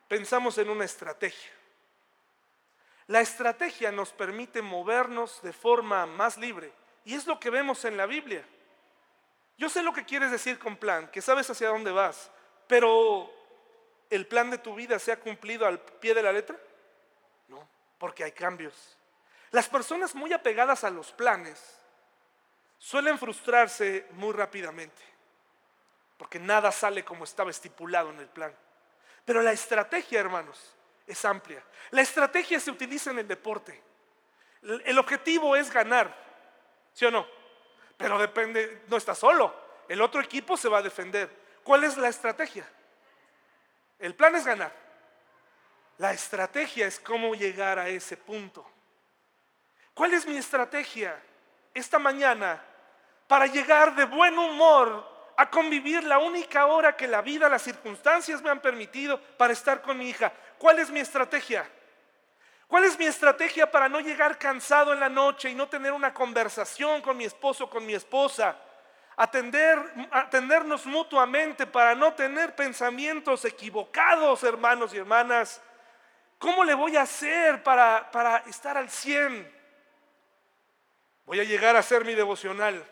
pensamos 0.08 0.58
en 0.58 0.70
una 0.70 0.86
estrategia? 0.86 1.52
La 3.08 3.22
estrategia 3.22 3.92
nos 3.92 4.12
permite 4.14 4.62
movernos 4.62 5.42
de 5.42 5.54
forma 5.54 6.06
más 6.06 6.38
libre 6.38 6.72
y 7.06 7.16
es 7.16 7.28
lo 7.28 7.40
que 7.40 7.50
vemos 7.50 7.84
en 7.86 7.98
la 7.98 8.06
Biblia. 8.06 8.46
Yo 9.58 9.70
sé 9.70 9.84
lo 9.84 9.94
que 9.94 10.06
quieres 10.06 10.32
decir 10.32 10.58
con 10.58 10.78
plan, 10.78 11.10
que 11.12 11.22
sabes 11.22 11.50
hacia 11.50 11.68
dónde 11.68 11.92
vas, 11.92 12.32
pero 12.68 13.32
¿el 14.10 14.26
plan 14.26 14.50
de 14.50 14.58
tu 14.58 14.74
vida 14.74 14.98
se 15.00 15.12
ha 15.12 15.20
cumplido 15.20 15.68
al 15.68 15.80
pie 15.80 16.14
de 16.14 16.24
la 16.24 16.32
letra? 16.32 16.58
No, 17.50 17.68
porque 17.98 18.24
hay 18.24 18.32
cambios. 18.32 18.98
Las 19.52 19.70
personas 19.70 20.16
muy 20.16 20.34
apegadas 20.34 20.84
a 20.84 20.90
los 20.90 21.12
planes 21.12 21.83
suelen 22.84 23.18
frustrarse 23.18 24.08
muy 24.12 24.34
rápidamente, 24.34 25.02
porque 26.18 26.38
nada 26.38 26.70
sale 26.70 27.06
como 27.06 27.24
estaba 27.24 27.50
estipulado 27.50 28.10
en 28.10 28.20
el 28.20 28.28
plan. 28.28 28.54
Pero 29.24 29.42
la 29.42 29.54
estrategia, 29.54 30.20
hermanos, 30.20 30.76
es 31.08 31.24
amplia. 31.24 31.64
La 31.92 32.02
estrategia 32.02 32.60
se 32.60 32.70
utiliza 32.70 33.12
en 33.12 33.20
el 33.20 33.28
deporte. 33.28 33.82
El 34.62 35.00
objetivo 35.00 35.56
es 35.56 35.72
ganar. 35.72 36.14
¿Sí 36.92 37.06
o 37.06 37.12
no? 37.12 37.26
Pero 37.96 38.20
depende, 38.20 38.84
no 38.88 38.98
está 38.98 39.16
solo. 39.16 39.56
El 39.88 40.02
otro 40.02 40.20
equipo 40.20 40.58
se 40.58 40.68
va 40.68 40.80
a 40.80 40.84
defender. 40.84 41.30
¿Cuál 41.64 41.86
es 41.86 41.96
la 41.96 42.10
estrategia? 42.10 42.70
El 43.98 44.14
plan 44.14 44.36
es 44.36 44.46
ganar. 44.46 44.74
La 46.00 46.12
estrategia 46.12 46.86
es 46.86 47.00
cómo 47.00 47.34
llegar 47.34 47.80
a 47.80 47.88
ese 47.88 48.18
punto. 48.18 48.70
¿Cuál 49.94 50.14
es 50.14 50.26
mi 50.26 50.36
estrategia 50.36 51.18
esta 51.74 51.98
mañana 51.98 52.62
para 53.28 53.48
llegar 53.48 53.96
de 53.96 54.06
buen 54.06 54.38
humor 54.38 55.14
a 55.36 55.50
convivir 55.50 56.04
la 56.04 56.20
única 56.20 56.66
hora 56.68 56.96
que 56.96 57.08
la 57.08 57.22
vida, 57.22 57.50
las 57.50 57.62
circunstancias 57.62 58.42
me 58.42 58.50
han 58.50 58.62
permitido 58.62 59.20
para 59.38 59.54
estar 59.54 59.82
con 59.82 59.98
mi 59.98 60.10
hija? 60.10 60.32
¿Cuál 60.58 60.80
es 60.80 60.90
mi 60.90 61.00
estrategia? 61.00 61.68
¿Cuál 62.68 62.86
es 62.86 62.98
mi 62.98 63.06
estrategia 63.06 63.70
para 63.70 63.90
no 63.90 64.00
llegar 64.00 64.38
cansado 64.38 64.94
en 64.94 65.00
la 65.00 65.10
noche 65.10 65.50
y 65.50 65.56
no 65.56 65.68
tener 65.68 65.92
una 65.92 66.14
conversación 66.14 67.02
con 67.02 67.18
mi 67.18 67.26
esposo, 67.26 67.70
con 67.70 67.86
mi 67.86 67.94
esposa? 67.94 68.56
Atender, 69.16 69.80
atendernos 70.12 70.86
mutuamente 70.88 71.68
para 71.68 71.94
no 71.94 72.14
tener 72.14 72.56
pensamientos 72.56 73.46
equivocados, 73.46 74.44
hermanos 74.44 74.94
y 74.94 74.98
hermanas. 74.98 75.62
¿Cómo 76.40 76.64
le 76.64 76.74
voy 76.74 76.98
a 76.98 77.04
hacer 77.04 77.62
para, 77.62 78.10
para 78.12 78.38
estar 78.48 78.76
al 78.76 78.90
100? 78.90 79.54
Voy 81.26 81.40
a 81.40 81.44
llegar 81.44 81.76
a 81.76 81.80
hacer 81.80 82.04
mi 82.04 82.16
devocional. 82.16 82.84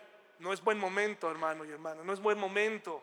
No 0.42 0.52
es 0.52 0.60
buen 0.60 0.76
momento, 0.76 1.30
hermano 1.30 1.64
y 1.64 1.70
hermana, 1.70 2.02
no 2.02 2.12
es 2.12 2.18
buen 2.18 2.36
momento. 2.36 3.00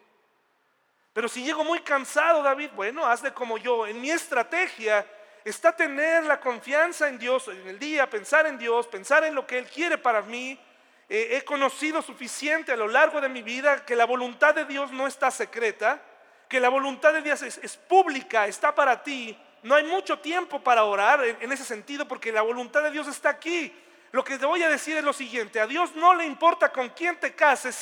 Pero 1.14 1.30
si 1.30 1.42
llego 1.42 1.64
muy 1.64 1.80
cansado, 1.80 2.44
David, 2.44 2.70
bueno, 2.76 3.06
hazle 3.06 3.34
como 3.34 3.58
yo. 3.58 3.88
En 3.88 4.02
mi 4.02 4.12
estrategia 4.12 5.08
está 5.46 5.74
tener 5.74 6.26
la 6.26 6.42
confianza 6.42 7.08
en 7.08 7.18
Dios 7.18 7.48
en 7.48 7.66
el 7.66 7.80
día, 7.80 8.10
pensar 8.10 8.46
en 8.46 8.58
Dios, 8.58 8.88
pensar 8.88 9.24
en 9.24 9.34
lo 9.34 9.48
que 9.48 9.58
Él 9.58 9.66
quiere 9.68 9.98
para 9.98 10.22
mí. 10.22 10.60
Eh, 11.08 11.38
he 11.38 11.46
conocido 11.46 12.02
suficiente 12.02 12.74
a 12.74 12.76
lo 12.76 12.90
largo 12.90 13.22
de 13.22 13.30
mi 13.30 13.42
vida 13.42 13.86
que 13.86 13.96
la 13.96 14.06
voluntad 14.06 14.54
de 14.54 14.66
Dios 14.66 14.92
no 14.92 15.08
está 15.08 15.32
secreta, 15.32 16.02
que 16.50 16.60
la 16.60 16.68
voluntad 16.68 17.14
de 17.14 17.22
Dios 17.22 17.42
es, 17.42 17.78
pública, 17.78 18.48
está 18.48 18.76
para 18.76 19.02
ti. 19.02 19.38
No 19.64 19.76
hay 19.76 19.86
mucho 19.86 20.20
tiempo 20.20 20.62
para 20.62 20.84
orar 20.84 21.24
en 21.24 21.52
ese 21.54 21.64
sentido 21.64 22.06
porque 22.06 22.34
la 22.34 22.42
voluntad 22.42 22.84
de 22.84 22.92
Dios 22.92 23.08
está 23.08 23.30
aquí. 23.30 23.74
Lo 24.12 24.24
que 24.24 24.38
te 24.38 24.46
voy 24.46 24.64
a 24.64 24.70
decir 24.70 24.98
es 24.98 25.04
lo 25.04 25.14
siguiente, 25.14 25.60
a 25.60 25.68
Dios 25.68 25.96
no 25.96 26.16
le 26.16 26.26
importa 26.26 26.72
con 26.72 26.90
quién 26.90 27.20
te 27.20 27.36
cases, 27.36 27.76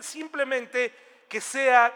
simplemente 0.00 0.92
que 1.28 1.40
sea, 1.40 1.94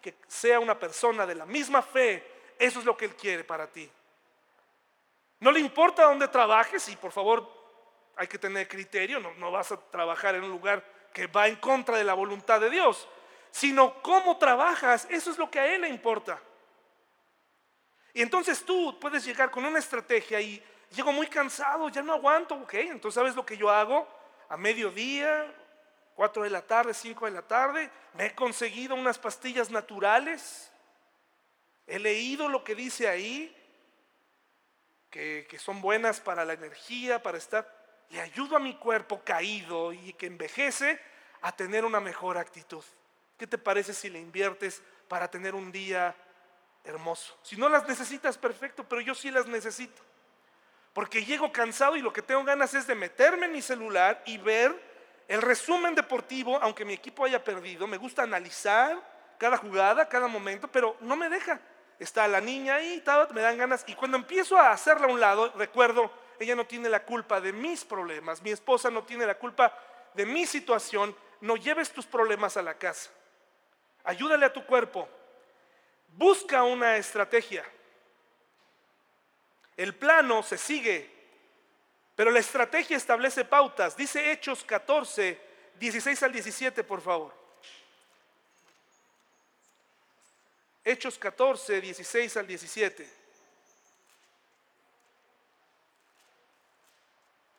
que 0.00 0.14
sea 0.26 0.60
una 0.60 0.78
persona 0.78 1.26
de 1.26 1.34
la 1.34 1.44
misma 1.44 1.82
fe, 1.82 2.54
eso 2.58 2.78
es 2.78 2.84
lo 2.86 2.96
que 2.96 3.04
Él 3.04 3.14
quiere 3.14 3.44
para 3.44 3.66
ti. 3.66 3.90
No 5.40 5.50
le 5.50 5.60
importa 5.60 6.04
dónde 6.04 6.28
trabajes 6.28 6.88
y 6.88 6.96
por 6.96 7.12
favor 7.12 7.46
hay 8.16 8.26
que 8.26 8.38
tener 8.38 8.66
criterio, 8.66 9.20
no, 9.20 9.34
no 9.34 9.50
vas 9.50 9.72
a 9.72 9.76
trabajar 9.76 10.34
en 10.34 10.44
un 10.44 10.50
lugar 10.50 10.82
que 11.12 11.26
va 11.26 11.48
en 11.48 11.56
contra 11.56 11.98
de 11.98 12.04
la 12.04 12.14
voluntad 12.14 12.60
de 12.60 12.70
Dios, 12.70 13.06
sino 13.50 14.00
cómo 14.02 14.38
trabajas, 14.38 15.06
eso 15.10 15.30
es 15.30 15.36
lo 15.36 15.50
que 15.50 15.60
a 15.60 15.74
Él 15.74 15.82
le 15.82 15.88
importa. 15.88 16.40
Y 18.14 18.22
entonces 18.22 18.64
tú 18.64 18.98
puedes 18.98 19.24
llegar 19.26 19.50
con 19.50 19.66
una 19.66 19.78
estrategia 19.78 20.40
y 20.40 20.62
llego 20.96 21.12
muy 21.12 21.26
cansado, 21.28 21.88
ya 21.90 22.02
no 22.02 22.14
aguanto, 22.14 22.54
ok, 22.54 22.74
entonces 22.74 23.14
¿sabes 23.14 23.36
lo 23.36 23.46
que 23.46 23.56
yo 23.56 23.70
hago? 23.70 24.08
A 24.48 24.56
mediodía, 24.56 25.54
4 26.14 26.42
de 26.42 26.50
la 26.50 26.62
tarde, 26.62 26.94
5 26.94 27.26
de 27.26 27.30
la 27.30 27.42
tarde, 27.42 27.90
me 28.14 28.26
he 28.26 28.34
conseguido 28.34 28.94
unas 28.94 29.18
pastillas 29.18 29.70
naturales, 29.70 30.72
he 31.86 31.98
leído 31.98 32.48
lo 32.48 32.64
que 32.64 32.74
dice 32.74 33.08
ahí, 33.08 33.54
que, 35.10 35.46
que 35.48 35.58
son 35.58 35.80
buenas 35.80 36.20
para 36.20 36.44
la 36.44 36.54
energía, 36.54 37.22
para 37.22 37.38
estar, 37.38 37.70
le 38.10 38.20
ayudo 38.20 38.56
a 38.56 38.60
mi 38.60 38.74
cuerpo 38.76 39.20
caído 39.22 39.92
y 39.92 40.14
que 40.14 40.26
envejece 40.26 41.00
a 41.42 41.52
tener 41.52 41.84
una 41.84 42.00
mejor 42.00 42.38
actitud. 42.38 42.82
¿Qué 43.36 43.46
te 43.46 43.58
parece 43.58 43.92
si 43.92 44.08
le 44.08 44.18
inviertes 44.18 44.82
para 45.08 45.30
tener 45.30 45.54
un 45.54 45.70
día 45.70 46.16
hermoso? 46.84 47.36
Si 47.42 47.56
no 47.56 47.68
las 47.68 47.86
necesitas, 47.86 48.38
perfecto, 48.38 48.84
pero 48.88 49.00
yo 49.00 49.14
sí 49.14 49.30
las 49.30 49.46
necesito. 49.46 50.02
Porque 50.96 51.26
llego 51.26 51.52
cansado 51.52 51.94
y 51.96 52.00
lo 52.00 52.10
que 52.10 52.22
tengo 52.22 52.42
ganas 52.42 52.72
es 52.72 52.86
de 52.86 52.94
meterme 52.94 53.44
en 53.44 53.52
mi 53.52 53.60
celular 53.60 54.22
y 54.24 54.38
ver 54.38 54.74
el 55.28 55.42
resumen 55.42 55.94
deportivo, 55.94 56.58
aunque 56.62 56.86
mi 56.86 56.94
equipo 56.94 57.26
haya 57.26 57.44
perdido. 57.44 57.86
Me 57.86 57.98
gusta 57.98 58.22
analizar 58.22 58.96
cada 59.36 59.58
jugada, 59.58 60.08
cada 60.08 60.26
momento, 60.26 60.68
pero 60.68 60.96
no 61.00 61.14
me 61.14 61.28
deja. 61.28 61.60
Está 61.98 62.26
la 62.26 62.40
niña 62.40 62.76
ahí, 62.76 63.04
me 63.34 63.42
dan 63.42 63.58
ganas. 63.58 63.84
Y 63.86 63.94
cuando 63.94 64.16
empiezo 64.16 64.56
a 64.56 64.70
hacerla 64.70 65.06
a 65.06 65.10
un 65.10 65.20
lado, 65.20 65.52
recuerdo, 65.56 66.10
ella 66.40 66.54
no 66.54 66.64
tiene 66.64 66.88
la 66.88 67.04
culpa 67.04 67.42
de 67.42 67.52
mis 67.52 67.84
problemas, 67.84 68.40
mi 68.40 68.50
esposa 68.50 68.88
no 68.88 69.02
tiene 69.02 69.26
la 69.26 69.34
culpa 69.34 69.78
de 70.14 70.24
mi 70.24 70.46
situación. 70.46 71.14
No 71.42 71.56
lleves 71.56 71.92
tus 71.92 72.06
problemas 72.06 72.56
a 72.56 72.62
la 72.62 72.72
casa. 72.72 73.10
Ayúdale 74.02 74.46
a 74.46 74.52
tu 74.54 74.64
cuerpo. 74.64 75.06
Busca 76.08 76.62
una 76.62 76.96
estrategia. 76.96 77.66
El 79.76 79.94
plano 79.94 80.42
se 80.42 80.56
sigue, 80.56 81.10
pero 82.14 82.30
la 82.30 82.40
estrategia 82.40 82.96
establece 82.96 83.44
pautas. 83.44 83.96
Dice 83.96 84.32
Hechos 84.32 84.64
14, 84.64 85.38
16 85.78 86.22
al 86.22 86.32
17, 86.32 86.84
por 86.84 87.02
favor. 87.02 87.34
Hechos 90.82 91.18
14, 91.18 91.80
16 91.80 92.36
al 92.36 92.46
17. 92.46 93.10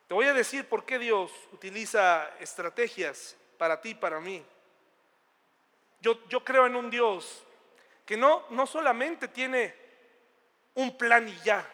Te 0.08 0.14
voy 0.14 0.26
a 0.26 0.34
decir 0.34 0.68
por 0.68 0.86
qué 0.86 0.98
Dios 0.98 1.32
utiliza 1.52 2.32
estrategias 2.40 3.36
para 3.58 3.82
ti 3.82 3.90
y 3.90 3.96
para 3.96 4.22
mí. 4.22 4.44
Yo, 6.00 6.26
yo 6.30 6.44
creo 6.44 6.66
en 6.66 6.76
un 6.78 6.90
Dios 6.90 7.44
que 8.06 8.16
no, 8.16 8.46
no 8.52 8.66
solamente 8.66 9.28
tiene 9.28 9.76
un 10.76 10.98
plan 10.98 11.28
y 11.28 11.38
ya, 11.44 11.70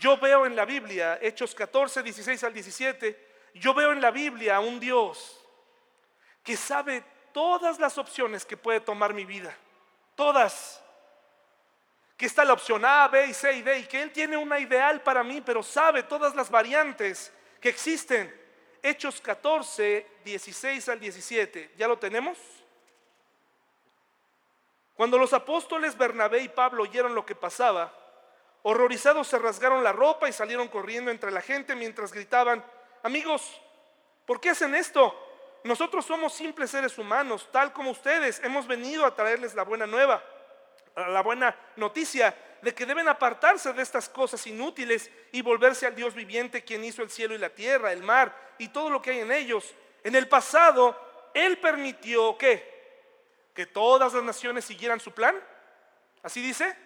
yo 0.00 0.16
veo 0.18 0.46
en 0.46 0.54
la 0.54 0.64
Biblia, 0.64 1.18
Hechos 1.20 1.54
14, 1.54 2.02
16 2.02 2.44
al 2.44 2.52
17, 2.52 3.28
yo 3.54 3.74
veo 3.74 3.92
en 3.92 4.00
la 4.00 4.10
Biblia 4.10 4.56
a 4.56 4.60
un 4.60 4.78
Dios 4.78 5.44
que 6.42 6.56
sabe 6.56 7.04
todas 7.32 7.78
las 7.78 7.98
opciones 7.98 8.44
que 8.44 8.56
puede 8.56 8.80
tomar 8.80 9.12
mi 9.12 9.24
vida. 9.24 9.54
Todas. 10.14 10.82
Que 12.16 12.26
está 12.26 12.44
la 12.44 12.52
opción 12.52 12.84
A, 12.84 13.06
B 13.08 13.26
y 13.26 13.34
C 13.34 13.52
y 13.52 13.62
D 13.62 13.78
y 13.78 13.86
que 13.86 14.02
Él 14.02 14.12
tiene 14.12 14.36
una 14.36 14.58
ideal 14.58 15.02
para 15.02 15.22
mí, 15.22 15.40
pero 15.40 15.62
sabe 15.62 16.02
todas 16.02 16.34
las 16.34 16.50
variantes 16.50 17.32
que 17.60 17.68
existen. 17.68 18.34
Hechos 18.82 19.20
14, 19.20 20.06
16 20.24 20.88
al 20.88 21.00
17. 21.00 21.74
¿Ya 21.76 21.88
lo 21.88 21.98
tenemos? 21.98 22.38
Cuando 24.94 25.18
los 25.18 25.32
apóstoles 25.32 25.96
Bernabé 25.96 26.40
y 26.40 26.48
Pablo 26.48 26.82
oyeron 26.82 27.14
lo 27.14 27.24
que 27.24 27.34
pasaba, 27.34 27.92
Horrorizados 28.62 29.28
se 29.28 29.38
rasgaron 29.38 29.84
la 29.84 29.92
ropa 29.92 30.28
y 30.28 30.32
salieron 30.32 30.68
corriendo 30.68 31.10
entre 31.10 31.30
la 31.30 31.40
gente 31.40 31.74
mientras 31.74 32.12
gritaban, 32.12 32.64
amigos, 33.02 33.60
¿por 34.26 34.40
qué 34.40 34.50
hacen 34.50 34.74
esto? 34.74 35.14
Nosotros 35.64 36.04
somos 36.04 36.32
simples 36.32 36.70
seres 36.70 36.98
humanos, 36.98 37.48
tal 37.52 37.72
como 37.72 37.90
ustedes. 37.90 38.40
Hemos 38.44 38.66
venido 38.66 39.04
a 39.04 39.14
traerles 39.14 39.54
la 39.54 39.64
buena 39.64 39.86
nueva, 39.86 40.22
la 40.96 41.22
buena 41.22 41.56
noticia 41.76 42.36
de 42.62 42.74
que 42.74 42.86
deben 42.86 43.08
apartarse 43.08 43.72
de 43.72 43.82
estas 43.82 44.08
cosas 44.08 44.44
inútiles 44.46 45.10
y 45.32 45.42
volverse 45.42 45.86
al 45.86 45.94
Dios 45.94 46.14
viviente 46.14 46.64
quien 46.64 46.84
hizo 46.84 47.02
el 47.02 47.10
cielo 47.10 47.34
y 47.34 47.38
la 47.38 47.50
tierra, 47.50 47.92
el 47.92 48.02
mar 48.02 48.34
y 48.58 48.68
todo 48.68 48.90
lo 48.90 49.00
que 49.00 49.10
hay 49.10 49.20
en 49.20 49.32
ellos. 49.32 49.74
En 50.02 50.16
el 50.16 50.28
pasado, 50.28 51.30
Él 51.34 51.58
permitió 51.58 52.36
que 52.36 52.78
que 53.58 53.66
todas 53.66 54.14
las 54.14 54.22
naciones 54.22 54.64
siguieran 54.64 55.00
su 55.00 55.10
plan. 55.10 55.34
Así 56.22 56.40
dice. 56.40 56.76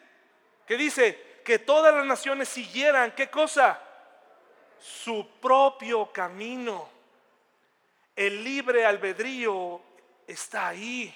Que 0.66 0.78
dice, 0.78 1.22
que 1.42 1.58
todas 1.58 1.94
las 1.94 2.04
naciones 2.04 2.48
siguieran, 2.48 3.12
¿qué 3.12 3.30
cosa? 3.30 3.80
Su 4.78 5.28
propio 5.40 6.10
camino. 6.12 6.88
El 8.14 8.42
libre 8.42 8.84
albedrío 8.84 9.80
está 10.26 10.68
ahí. 10.68 11.14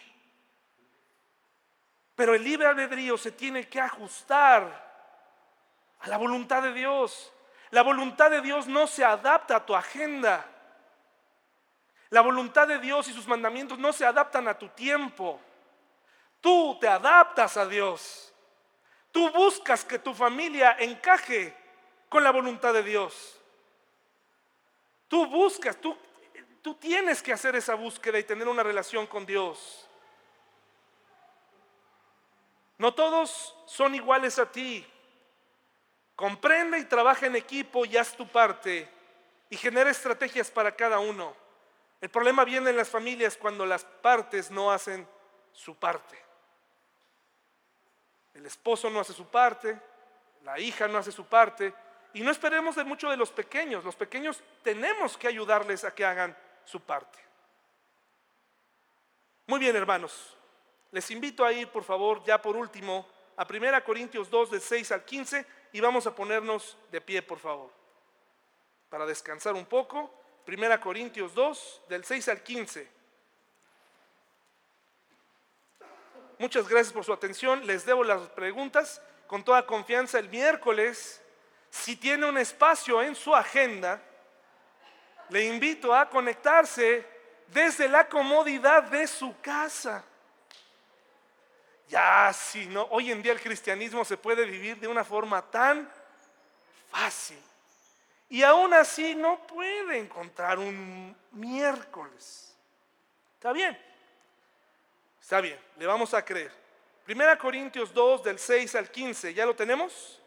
Pero 2.14 2.34
el 2.34 2.42
libre 2.42 2.66
albedrío 2.66 3.18
se 3.18 3.32
tiene 3.32 3.68
que 3.68 3.80
ajustar 3.80 4.86
a 6.00 6.08
la 6.08 6.16
voluntad 6.16 6.62
de 6.62 6.72
Dios. 6.72 7.32
La 7.70 7.82
voluntad 7.82 8.30
de 8.30 8.40
Dios 8.40 8.66
no 8.66 8.86
se 8.86 9.04
adapta 9.04 9.56
a 9.56 9.66
tu 9.66 9.74
agenda. 9.74 10.46
La 12.10 12.20
voluntad 12.20 12.68
de 12.68 12.78
Dios 12.78 13.08
y 13.08 13.12
sus 13.12 13.26
mandamientos 13.26 13.78
no 13.78 13.92
se 13.92 14.06
adaptan 14.06 14.48
a 14.48 14.58
tu 14.58 14.68
tiempo. 14.68 15.40
Tú 16.40 16.78
te 16.80 16.88
adaptas 16.88 17.56
a 17.56 17.66
Dios. 17.66 18.32
Tú 19.16 19.30
buscas 19.30 19.82
que 19.82 19.98
tu 19.98 20.12
familia 20.12 20.76
encaje 20.78 21.56
con 22.06 22.22
la 22.22 22.30
voluntad 22.30 22.74
de 22.74 22.82
Dios. 22.82 23.40
Tú 25.08 25.24
buscas, 25.24 25.80
tú, 25.80 25.96
tú 26.60 26.74
tienes 26.74 27.22
que 27.22 27.32
hacer 27.32 27.56
esa 27.56 27.76
búsqueda 27.76 28.18
y 28.18 28.24
tener 28.24 28.46
una 28.46 28.62
relación 28.62 29.06
con 29.06 29.24
Dios. 29.24 29.88
No 32.76 32.92
todos 32.92 33.56
son 33.64 33.94
iguales 33.94 34.38
a 34.38 34.52
ti. 34.52 34.86
Comprende 36.14 36.78
y 36.78 36.84
trabaja 36.84 37.24
en 37.24 37.36
equipo 37.36 37.86
y 37.86 37.96
haz 37.96 38.14
tu 38.14 38.28
parte 38.28 38.86
y 39.48 39.56
genera 39.56 39.88
estrategias 39.88 40.50
para 40.50 40.76
cada 40.76 40.98
uno. 40.98 41.34
El 42.02 42.10
problema 42.10 42.44
viene 42.44 42.68
en 42.68 42.76
las 42.76 42.90
familias 42.90 43.38
cuando 43.38 43.64
las 43.64 43.82
partes 43.82 44.50
no 44.50 44.70
hacen 44.70 45.08
su 45.52 45.74
parte. 45.74 46.25
El 48.36 48.44
esposo 48.44 48.90
no 48.90 49.00
hace 49.00 49.14
su 49.14 49.26
parte, 49.26 49.80
la 50.44 50.60
hija 50.60 50.86
no 50.86 50.98
hace 50.98 51.10
su 51.10 51.24
parte. 51.24 51.72
Y 52.12 52.20
no 52.20 52.30
esperemos 52.30 52.76
de 52.76 52.84
mucho 52.84 53.10
de 53.10 53.16
los 53.16 53.30
pequeños. 53.30 53.82
Los 53.82 53.96
pequeños 53.96 54.42
tenemos 54.62 55.16
que 55.16 55.26
ayudarles 55.26 55.84
a 55.84 55.94
que 55.94 56.04
hagan 56.04 56.36
su 56.64 56.80
parte. 56.80 57.18
Muy 59.46 59.58
bien, 59.58 59.74
hermanos. 59.74 60.36
Les 60.92 61.10
invito 61.10 61.44
a 61.44 61.52
ir, 61.52 61.68
por 61.68 61.82
favor, 61.82 62.22
ya 62.24 62.40
por 62.40 62.56
último, 62.56 63.06
a 63.36 63.46
1 63.48 63.84
Corintios 63.84 64.30
2, 64.30 64.50
del 64.50 64.60
6 64.60 64.92
al 64.92 65.04
15, 65.04 65.46
y 65.72 65.80
vamos 65.80 66.06
a 66.06 66.14
ponernos 66.14 66.76
de 66.90 67.00
pie, 67.00 67.22
por 67.22 67.38
favor, 67.38 67.70
para 68.88 69.06
descansar 69.06 69.54
un 69.54 69.66
poco. 69.66 70.12
1 70.46 70.80
Corintios 70.80 71.34
2, 71.34 71.82
del 71.88 72.04
6 72.04 72.28
al 72.28 72.42
15. 72.42 72.95
Muchas 76.38 76.68
gracias 76.68 76.92
por 76.92 77.04
su 77.04 77.12
atención. 77.12 77.66
Les 77.66 77.86
debo 77.86 78.04
las 78.04 78.28
preguntas 78.28 79.00
con 79.26 79.42
toda 79.42 79.64
confianza 79.64 80.18
el 80.18 80.28
miércoles. 80.28 81.22
Si 81.70 81.96
tiene 81.96 82.26
un 82.26 82.36
espacio 82.36 83.02
en 83.02 83.14
su 83.14 83.34
agenda, 83.34 84.02
le 85.30 85.44
invito 85.44 85.94
a 85.94 86.08
conectarse 86.08 87.06
desde 87.48 87.88
la 87.88 88.08
comodidad 88.08 88.82
de 88.84 89.06
su 89.06 89.34
casa. 89.40 90.04
Ya, 91.88 92.32
si 92.32 92.66
no, 92.66 92.82
hoy 92.90 93.12
en 93.12 93.22
día 93.22 93.32
el 93.32 93.40
cristianismo 93.40 94.04
se 94.04 94.16
puede 94.16 94.44
vivir 94.44 94.78
de 94.78 94.88
una 94.88 95.04
forma 95.04 95.40
tan 95.42 95.90
fácil. 96.90 97.40
Y 98.28 98.42
aún 98.42 98.74
así 98.74 99.14
no 99.14 99.46
puede 99.46 99.98
encontrar 99.98 100.58
un 100.58 101.16
miércoles. 101.30 102.56
¿Está 103.34 103.52
bien? 103.52 103.85
Está 105.26 105.40
bien, 105.40 105.58
le 105.76 105.88
vamos 105.88 106.14
a 106.14 106.24
creer. 106.24 106.52
Primera 107.04 107.36
Corintios 107.36 107.92
2 107.92 108.22
del 108.22 108.38
6 108.38 108.76
al 108.76 108.88
15, 108.88 109.34
¿ya 109.34 109.44
lo 109.44 109.56
tenemos? 109.56 110.20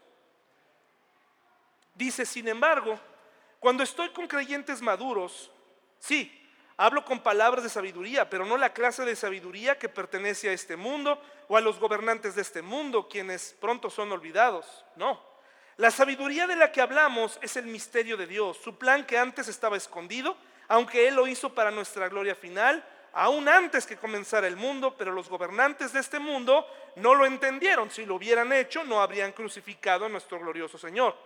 Dice, 1.94 2.26
sin 2.26 2.48
embargo, 2.48 3.00
cuando 3.60 3.82
estoy 3.82 4.10
con 4.10 4.28
creyentes 4.28 4.82
maduros, 4.82 5.50
sí, 5.98 6.46
hablo 6.76 7.02
con 7.02 7.22
palabras 7.22 7.64
de 7.64 7.70
sabiduría, 7.70 8.28
pero 8.28 8.44
no 8.44 8.58
la 8.58 8.74
clase 8.74 9.06
de 9.06 9.16
sabiduría 9.16 9.78
que 9.78 9.88
pertenece 9.88 10.50
a 10.50 10.52
este 10.52 10.76
mundo 10.76 11.18
o 11.48 11.56
a 11.56 11.62
los 11.62 11.80
gobernantes 11.80 12.34
de 12.34 12.42
este 12.42 12.60
mundo, 12.60 13.08
quienes 13.08 13.56
pronto 13.58 13.88
son 13.88 14.12
olvidados. 14.12 14.84
No. 14.96 15.18
La 15.78 15.90
sabiduría 15.90 16.46
de 16.46 16.56
la 16.56 16.72
que 16.72 16.82
hablamos 16.82 17.38
es 17.40 17.56
el 17.56 17.64
misterio 17.64 18.18
de 18.18 18.26
Dios, 18.26 18.58
su 18.62 18.76
plan 18.76 19.06
que 19.06 19.16
antes 19.16 19.48
estaba 19.48 19.78
escondido, 19.78 20.36
aunque 20.68 21.08
Él 21.08 21.14
lo 21.14 21.26
hizo 21.26 21.54
para 21.54 21.70
nuestra 21.70 22.10
gloria 22.10 22.34
final, 22.34 22.84
aún 23.12 23.48
antes 23.48 23.86
que 23.86 23.96
comenzara 23.96 24.46
el 24.46 24.56
mundo, 24.56 24.94
pero 24.96 25.12
los 25.12 25.28
gobernantes 25.28 25.92
de 25.92 26.00
este 26.00 26.18
mundo 26.18 26.66
no 26.96 27.14
lo 27.14 27.26
entendieron. 27.26 27.90
Si 27.90 28.04
lo 28.04 28.16
hubieran 28.16 28.52
hecho, 28.52 28.84
no 28.84 29.00
habrían 29.00 29.32
crucificado 29.32 30.04
a 30.04 30.08
nuestro 30.08 30.38
glorioso 30.38 30.78
Señor. 30.78 31.16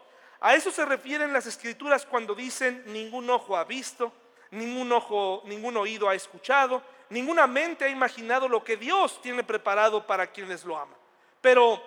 A 0.41 0.55
eso 0.55 0.71
se 0.71 0.85
refieren 0.85 1.33
las 1.33 1.47
escrituras 1.47 2.05
cuando 2.07 2.35
dicen 2.35 2.83
ningún 2.87 3.31
ojo 3.31 3.57
ha 3.57 3.65
visto, 3.65 4.13
ningún 4.51 4.93
ojo, 4.93 5.43
ningún 5.47 5.77
oído 5.77 6.09
ha 6.09 6.15
escuchado, 6.15 6.83
ninguna 7.11 7.47
mente 7.47 7.85
ha 7.85 7.89
imaginado 7.89 8.49
lo 8.49 8.63
que 8.63 8.77
Dios 8.77 9.21
tiene 9.23 9.43
preparado 9.43 10.07
para 10.07 10.27
quienes 10.27 10.65
lo 10.65 10.77
aman. 10.77 10.99
Pero 11.41 11.83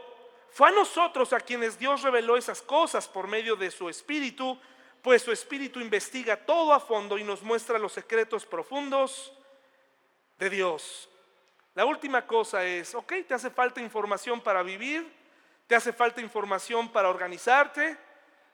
fue 0.51 0.69
a 0.69 0.71
nosotros 0.71 1.33
a 1.33 1.39
quienes 1.39 1.77
Dios 1.77 2.01
reveló 2.01 2.37
esas 2.37 2.61
cosas 2.61 3.07
por 3.07 3.27
medio 3.27 3.55
de 3.55 3.69
su 3.69 3.89
espíritu, 3.89 4.59
pues 5.01 5.21
su 5.21 5.31
espíritu 5.31 5.79
investiga 5.79 6.35
todo 6.35 6.73
a 6.73 6.79
fondo 6.79 7.17
y 7.17 7.23
nos 7.23 7.43
muestra 7.43 7.77
los 7.77 7.93
secretos 7.93 8.45
profundos 8.45 9.36
de 10.37 10.49
Dios. 10.49 11.09
La 11.75 11.85
última 11.85 12.25
cosa 12.25 12.63
es, 12.63 12.95
ok, 12.95 13.13
te 13.27 13.33
hace 13.33 13.49
falta 13.49 13.81
información 13.81 14.41
para 14.41 14.63
vivir, 14.63 15.13
te 15.67 15.75
hace 15.75 15.93
falta 15.93 16.21
información 16.21 16.91
para 16.91 17.09
organizarte, 17.09 17.97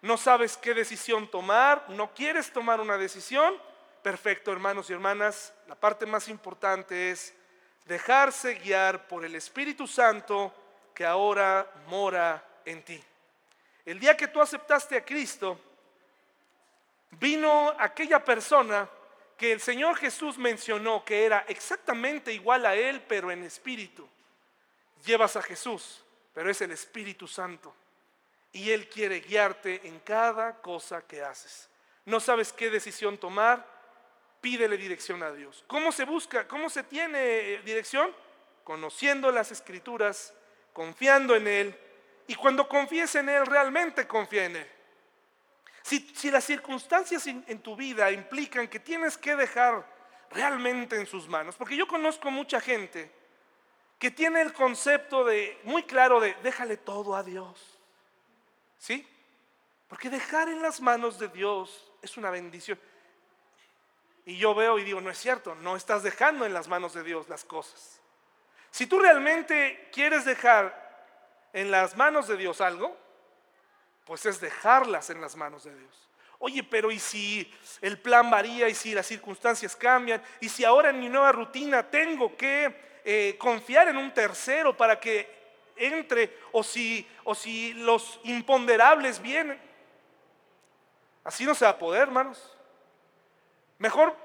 no 0.02 0.18
sabes 0.18 0.58
qué 0.58 0.74
decisión 0.74 1.30
tomar, 1.30 1.86
no 1.90 2.14
quieres 2.14 2.52
tomar 2.52 2.82
una 2.82 2.98
decisión. 2.98 3.56
Perfecto, 4.02 4.52
hermanos 4.52 4.90
y 4.90 4.94
hermanas, 4.94 5.54
la 5.68 5.76
parte 5.76 6.06
más 6.06 6.28
importante 6.28 7.12
es 7.12 7.34
dejarse 7.86 8.56
guiar 8.56 9.08
por 9.08 9.24
el 9.24 9.36
Espíritu 9.36 9.88
Santo 9.88 10.54
que 10.94 11.06
ahora 11.06 11.66
mora 11.88 12.44
en 12.66 12.84
ti. 12.84 13.02
El 13.86 14.00
día 14.00 14.18
que 14.18 14.28
tú 14.28 14.42
aceptaste 14.42 14.98
a 14.98 15.06
Cristo, 15.06 15.58
vino 17.12 17.74
aquella 17.80 18.24
persona 18.24 18.90
que 19.38 19.52
el 19.52 19.60
Señor 19.60 19.98
Jesús 19.98 20.38
mencionó 20.38 21.04
que 21.04 21.26
era 21.26 21.46
exactamente 21.48 22.32
igual 22.34 22.66
a 22.66 22.76
Él, 22.76 23.02
pero 23.08 23.32
en 23.32 23.44
espíritu. 23.44 24.08
Llevas 25.06 25.36
a 25.36 25.42
Jesús, 25.42 26.04
pero 26.34 26.50
es 26.50 26.62
el 26.62 26.72
Espíritu 26.72 27.28
Santo. 27.28 27.76
Y 28.52 28.72
Él 28.72 28.88
quiere 28.88 29.20
guiarte 29.20 29.82
en 29.88 30.00
cada 30.00 30.62
cosa 30.62 31.02
que 31.06 31.22
haces. 31.22 31.70
No 32.06 32.20
sabes 32.20 32.54
qué 32.54 32.70
decisión 32.70 33.18
tomar, 33.18 33.66
pídele 34.42 34.78
dirección 34.78 35.24
a 35.24 35.32
Dios. 35.32 35.64
¿Cómo 35.68 35.92
se 35.92 36.06
busca? 36.06 36.48
¿Cómo 36.48 36.70
se 36.70 36.84
tiene 36.84 37.60
dirección? 37.60 38.14
Conociendo 38.64 39.32
las 39.32 39.52
escrituras, 39.52 40.34
confiando 40.74 41.36
en 41.36 41.48
Él. 41.48 41.80
Y 42.28 42.36
cuando 42.36 42.68
confíes 42.68 43.16
en 43.16 43.30
Él, 43.30 43.46
realmente 43.46 44.08
confía 44.08 44.46
en 44.46 44.58
Él. 44.58 44.72
Si, 45.84 46.32
las 46.32 46.46
circunstancias 46.46 47.28
en, 47.28 47.60
tu 47.60 47.76
vida 47.76 48.10
implican 48.10 48.70
que 48.70 48.80
tienes 48.80 49.18
que 49.18 49.36
dejar 49.36 49.86
realmente 50.32 50.96
en 50.96 51.06
sus 51.06 51.28
manos, 51.28 51.56
porque 51.58 51.76
yo 51.76 51.88
conozco 51.88 52.32
mucha 52.32 52.62
gente 52.62 53.12
que 54.00 54.10
tiene 54.10 54.42
el 54.42 54.54
concepto 54.54 55.26
de 55.26 55.60
muy 55.64 55.84
claro 55.84 56.22
de 56.22 56.36
déjale 56.42 56.78
todo 56.78 57.16
a 57.16 57.24
Dios. 57.24 57.80
¿Sí? 58.78 59.06
Porque 59.90 60.10
dejar 60.10 60.48
en 60.48 60.62
las 60.62 60.80
manos 60.80 61.20
de 61.20 61.28
Dios 61.28 61.92
es 62.02 62.16
una 62.16 62.32
bendición. 62.32 62.80
Y 64.26 64.38
yo 64.38 64.56
veo 64.56 64.80
y 64.80 64.86
digo, 64.86 65.02
no 65.02 65.10
es 65.10 65.18
cierto, 65.18 65.54
no 65.56 65.76
estás 65.76 66.02
dejando 66.02 66.46
en 66.46 66.54
las 66.54 66.70
manos 66.70 66.94
de 66.94 67.04
Dios 67.04 67.28
las 67.28 67.44
cosas. 67.44 68.00
Si 68.72 68.88
tú 68.88 69.00
realmente 69.00 69.90
quieres 69.92 70.24
dejar 70.24 70.82
en 71.52 71.72
las 71.72 71.98
manos 71.98 72.28
de 72.30 72.38
Dios 72.38 72.62
algo, 72.62 72.98
pues 74.06 74.26
es 74.26 74.40
dejarlas 74.40 75.10
en 75.10 75.22
las 75.22 75.36
manos 75.36 75.64
de 75.64 75.78
Dios. 75.78 76.10
Oye, 76.40 76.64
pero 76.64 76.92
¿y 76.92 77.00
si 77.00 77.50
el 77.82 77.98
plan 77.98 78.30
varía 78.30 78.68
y 78.68 78.76
si 78.76 78.94
las 78.94 79.08
circunstancias 79.08 79.76
cambian? 79.76 80.22
¿Y 80.42 80.50
si 80.50 80.66
ahora 80.66 80.90
en 80.90 81.00
mi 81.00 81.08
nueva 81.08 81.32
rutina 81.32 81.90
tengo 81.90 82.36
que 82.36 83.00
eh, 83.06 83.38
confiar 83.40 83.88
en 83.88 83.98
un 83.98 84.14
tercero 84.14 84.76
para 84.76 85.00
que 85.00 85.42
entre 85.76 86.38
o 86.52 86.62
si, 86.62 87.08
o 87.24 87.34
si 87.34 87.74
los 87.74 88.20
imponderables 88.24 89.22
vienen? 89.22 89.60
Así 91.24 91.46
no 91.46 91.56
se 91.56 91.64
va 91.64 91.72
a 91.72 91.78
poder, 91.78 92.02
hermanos. 92.02 92.54
Mejor 93.78 94.16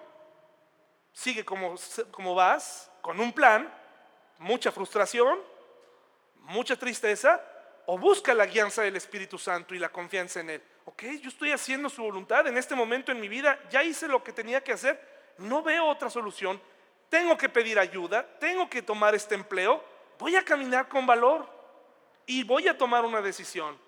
sigue 1.13 1.45
como, 1.45 1.77
como 2.11 2.35
vas, 2.35 2.91
con 3.01 3.21
un 3.21 3.33
plan, 3.33 3.73
mucha 4.39 4.73
frustración, 4.73 5.39
mucha 6.37 6.77
tristeza, 6.77 7.41
o 7.91 7.97
busca 7.97 8.35
la 8.35 8.45
guianza 8.45 8.83
del 8.83 8.97
Espíritu 8.97 9.39
Santo 9.39 9.75
y 9.75 9.79
la 9.79 9.89
confianza 9.89 10.41
en 10.41 10.51
Él. 10.51 10.63
Ok, 10.85 11.05
yo 11.23 11.31
estoy 11.31 11.53
haciendo 11.53 11.89
su 11.89 12.03
voluntad 12.03 12.47
en 12.47 12.59
este 12.59 12.75
momento 12.75 13.13
en 13.13 13.19
mi 13.19 13.29
vida, 13.29 13.59
ya 13.71 13.83
hice 13.83 14.07
lo 14.07 14.23
que 14.23 14.31
tenía 14.31 14.63
que 14.63 14.73
hacer, 14.73 15.01
no 15.39 15.63
veo 15.63 15.87
otra 15.87 16.11
solución, 16.11 16.61
tengo 17.09 17.39
que 17.39 17.49
pedir 17.49 17.79
ayuda, 17.79 18.29
tengo 18.39 18.69
que 18.69 18.83
tomar 18.83 19.15
este 19.15 19.35
empleo, 19.35 19.83
voy 20.19 20.37
a 20.37 20.45
caminar 20.45 20.87
con 20.87 21.07
valor 21.07 21.49
y 22.27 22.45
voy 22.45 22.69
a 22.69 22.77
tomar 22.77 23.07
una 23.07 23.23
decisión. 23.23 23.79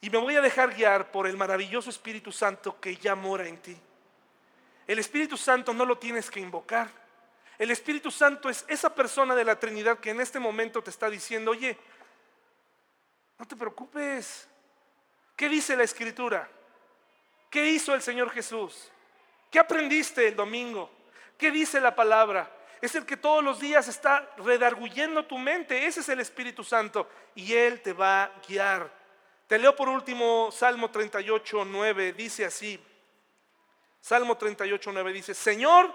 Y 0.00 0.10
me 0.10 0.18
voy 0.18 0.34
a 0.34 0.40
dejar 0.40 0.74
guiar 0.74 1.12
por 1.12 1.28
el 1.28 1.36
maravilloso 1.36 1.88
Espíritu 1.88 2.32
Santo 2.32 2.80
que 2.80 2.96
ya 2.96 3.14
mora 3.14 3.46
en 3.46 3.58
ti. 3.58 3.76
El 4.88 4.98
Espíritu 4.98 5.36
Santo 5.36 5.72
no 5.72 5.84
lo 5.84 5.98
tienes 5.98 6.32
que 6.32 6.40
invocar. 6.40 6.88
El 7.58 7.70
Espíritu 7.70 8.10
Santo 8.10 8.50
es 8.50 8.64
esa 8.66 8.92
persona 8.92 9.36
de 9.36 9.44
la 9.44 9.60
Trinidad 9.60 9.98
que 9.98 10.10
en 10.10 10.20
este 10.20 10.40
momento 10.40 10.82
te 10.82 10.90
está 10.90 11.08
diciendo, 11.08 11.52
oye, 11.52 11.78
no 13.38 13.46
te 13.46 13.56
preocupes. 13.56 14.48
¿Qué 15.36 15.48
dice 15.48 15.76
la 15.76 15.82
escritura? 15.82 16.48
¿Qué 17.50 17.66
hizo 17.68 17.94
el 17.94 18.02
Señor 18.02 18.30
Jesús? 18.30 18.90
¿Qué 19.50 19.58
aprendiste 19.58 20.28
el 20.28 20.36
domingo? 20.36 20.90
¿Qué 21.38 21.50
dice 21.50 21.80
la 21.80 21.94
palabra? 21.94 22.50
Es 22.80 22.94
el 22.94 23.06
que 23.06 23.16
todos 23.16 23.42
los 23.42 23.60
días 23.60 23.88
está 23.88 24.30
redarguyendo 24.38 25.24
tu 25.24 25.38
mente. 25.38 25.86
Ese 25.86 26.00
es 26.00 26.08
el 26.08 26.20
Espíritu 26.20 26.62
Santo 26.62 27.08
y 27.34 27.54
Él 27.54 27.80
te 27.80 27.92
va 27.92 28.24
a 28.24 28.32
guiar. 28.46 28.90
Te 29.46 29.58
leo 29.58 29.74
por 29.74 29.88
último 29.88 30.50
Salmo 30.52 30.90
38, 30.90 31.64
9. 31.64 32.12
Dice 32.12 32.44
así. 32.44 32.80
Salmo 34.04 34.36
38, 34.36 34.90
9 34.92 35.12
dice, 35.14 35.32
Señor, 35.32 35.90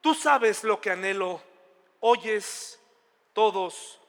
tú 0.00 0.14
sabes 0.14 0.64
lo 0.64 0.80
que 0.80 0.90
anhelo, 0.90 1.42
oyes 2.00 2.80
todos 3.34 4.00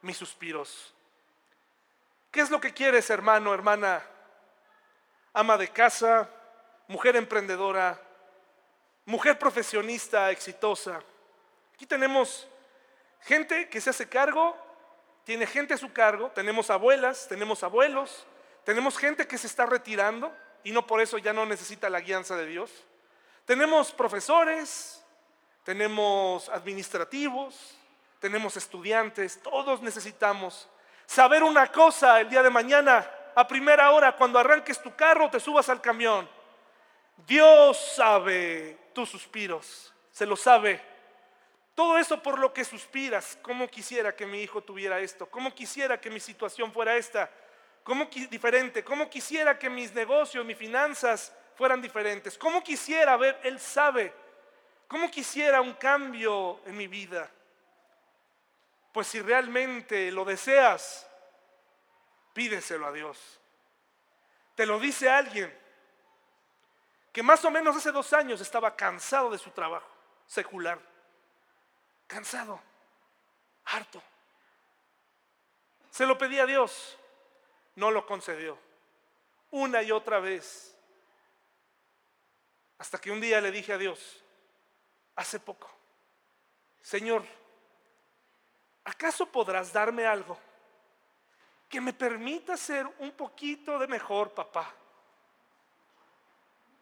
mis 0.00 0.16
suspiros. 0.16 0.94
¿Qué 2.36 2.42
es 2.42 2.50
lo 2.50 2.60
que 2.60 2.74
quieres, 2.74 3.08
hermano, 3.08 3.54
hermana? 3.54 4.02
Ama 5.32 5.56
de 5.56 5.68
casa, 5.68 6.28
mujer 6.86 7.16
emprendedora, 7.16 7.98
mujer 9.06 9.38
profesionista 9.38 10.30
exitosa. 10.30 11.00
Aquí 11.72 11.86
tenemos 11.86 12.46
gente 13.22 13.70
que 13.70 13.80
se 13.80 13.88
hace 13.88 14.06
cargo, 14.06 14.54
tiene 15.24 15.46
gente 15.46 15.72
a 15.72 15.78
su 15.78 15.94
cargo, 15.94 16.30
tenemos 16.32 16.68
abuelas, 16.68 17.26
tenemos 17.26 17.62
abuelos, 17.62 18.26
tenemos 18.64 18.98
gente 18.98 19.26
que 19.26 19.38
se 19.38 19.46
está 19.46 19.64
retirando 19.64 20.30
y 20.62 20.72
no 20.72 20.86
por 20.86 21.00
eso 21.00 21.16
ya 21.16 21.32
no 21.32 21.46
necesita 21.46 21.88
la 21.88 22.00
guianza 22.00 22.36
de 22.36 22.44
Dios. 22.44 22.70
Tenemos 23.46 23.92
profesores, 23.92 25.02
tenemos 25.64 26.50
administrativos, 26.50 27.78
tenemos 28.20 28.58
estudiantes, 28.58 29.40
todos 29.40 29.80
necesitamos 29.80 30.68
saber 31.06 31.42
una 31.42 31.70
cosa 31.72 32.20
el 32.20 32.28
día 32.28 32.42
de 32.42 32.50
mañana, 32.50 33.08
a 33.34 33.46
primera 33.46 33.90
hora, 33.92 34.12
cuando 34.16 34.38
arranques 34.38 34.80
tu 34.80 34.94
carro, 34.94 35.30
te 35.30 35.40
subas 35.40 35.68
al 35.68 35.80
camión. 35.80 36.28
Dios 37.26 37.78
sabe 37.94 38.78
tus 38.92 39.08
suspiros, 39.08 39.94
se 40.10 40.26
lo 40.26 40.36
sabe. 40.36 40.80
Todo 41.74 41.98
eso 41.98 42.22
por 42.22 42.38
lo 42.38 42.52
que 42.52 42.64
suspiras, 42.64 43.38
cómo 43.42 43.68
quisiera 43.68 44.14
que 44.16 44.26
mi 44.26 44.40
hijo 44.40 44.62
tuviera 44.62 44.98
esto, 45.00 45.26
cómo 45.26 45.54
quisiera 45.54 46.00
que 46.00 46.08
mi 46.08 46.20
situación 46.20 46.72
fuera 46.72 46.96
esta, 46.96 47.30
cómo 47.84 48.06
diferente, 48.06 48.82
cómo 48.82 49.10
quisiera 49.10 49.58
que 49.58 49.68
mis 49.68 49.92
negocios, 49.92 50.44
mis 50.44 50.56
finanzas 50.56 51.34
fueran 51.54 51.82
diferentes. 51.82 52.38
¿Cómo 52.38 52.62
quisiera 52.62 53.16
ver? 53.16 53.38
Él 53.42 53.58
sabe. 53.60 54.12
¿Cómo 54.88 55.10
quisiera 55.10 55.60
un 55.60 55.74
cambio 55.74 56.60
en 56.64 56.76
mi 56.76 56.86
vida? 56.86 57.30
Pues 58.96 59.08
si 59.08 59.20
realmente 59.20 60.10
lo 60.10 60.24
deseas, 60.24 61.06
pídeselo 62.32 62.86
a 62.86 62.92
Dios. 62.92 63.38
Te 64.54 64.64
lo 64.64 64.80
dice 64.80 65.10
alguien 65.10 65.54
que 67.12 67.22
más 67.22 67.44
o 67.44 67.50
menos 67.50 67.76
hace 67.76 67.92
dos 67.92 68.10
años 68.14 68.40
estaba 68.40 68.74
cansado 68.74 69.28
de 69.28 69.36
su 69.36 69.50
trabajo 69.50 69.86
secular. 70.26 70.78
Cansado, 72.06 72.58
harto. 73.66 74.02
Se 75.90 76.06
lo 76.06 76.16
pedí 76.16 76.38
a 76.38 76.46
Dios, 76.46 76.96
no 77.74 77.90
lo 77.90 78.06
concedió. 78.06 78.58
Una 79.50 79.82
y 79.82 79.92
otra 79.92 80.20
vez. 80.20 80.74
Hasta 82.78 82.98
que 82.98 83.10
un 83.10 83.20
día 83.20 83.42
le 83.42 83.50
dije 83.50 83.74
a 83.74 83.78
Dios, 83.78 84.24
hace 85.16 85.38
poco, 85.38 85.70
Señor, 86.80 87.26
¿acaso 88.86 89.26
podrás 89.26 89.72
darme 89.72 90.06
algo 90.06 90.38
que 91.68 91.80
me 91.80 91.92
permita 91.92 92.56
ser 92.56 92.86
un 93.00 93.12
poquito 93.12 93.78
de 93.78 93.86
mejor 93.86 94.32
papá? 94.32 94.72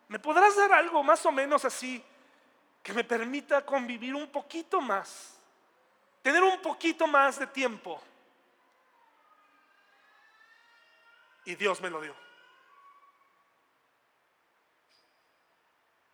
¿Me 0.09 0.19
podrás 0.19 0.55
dar 0.57 0.73
algo 0.73 1.03
más 1.03 1.25
o 1.27 1.33
menos 1.33 1.65
así 1.65 2.05
que 2.83 2.93
me 2.93 3.03
permita 3.03 3.65
convivir 3.65 4.15
un 4.15 4.31
poquito 4.31 4.81
más? 4.81 5.39
Tener 6.23 6.43
un 6.43 6.61
poquito 6.61 7.07
más 7.07 7.39
de 7.39 7.47
tiempo. 7.47 8.01
Y 11.47 11.55
Dios 11.55 11.81
me 11.81 11.91
lo 11.91 12.01
dio. 12.01 12.15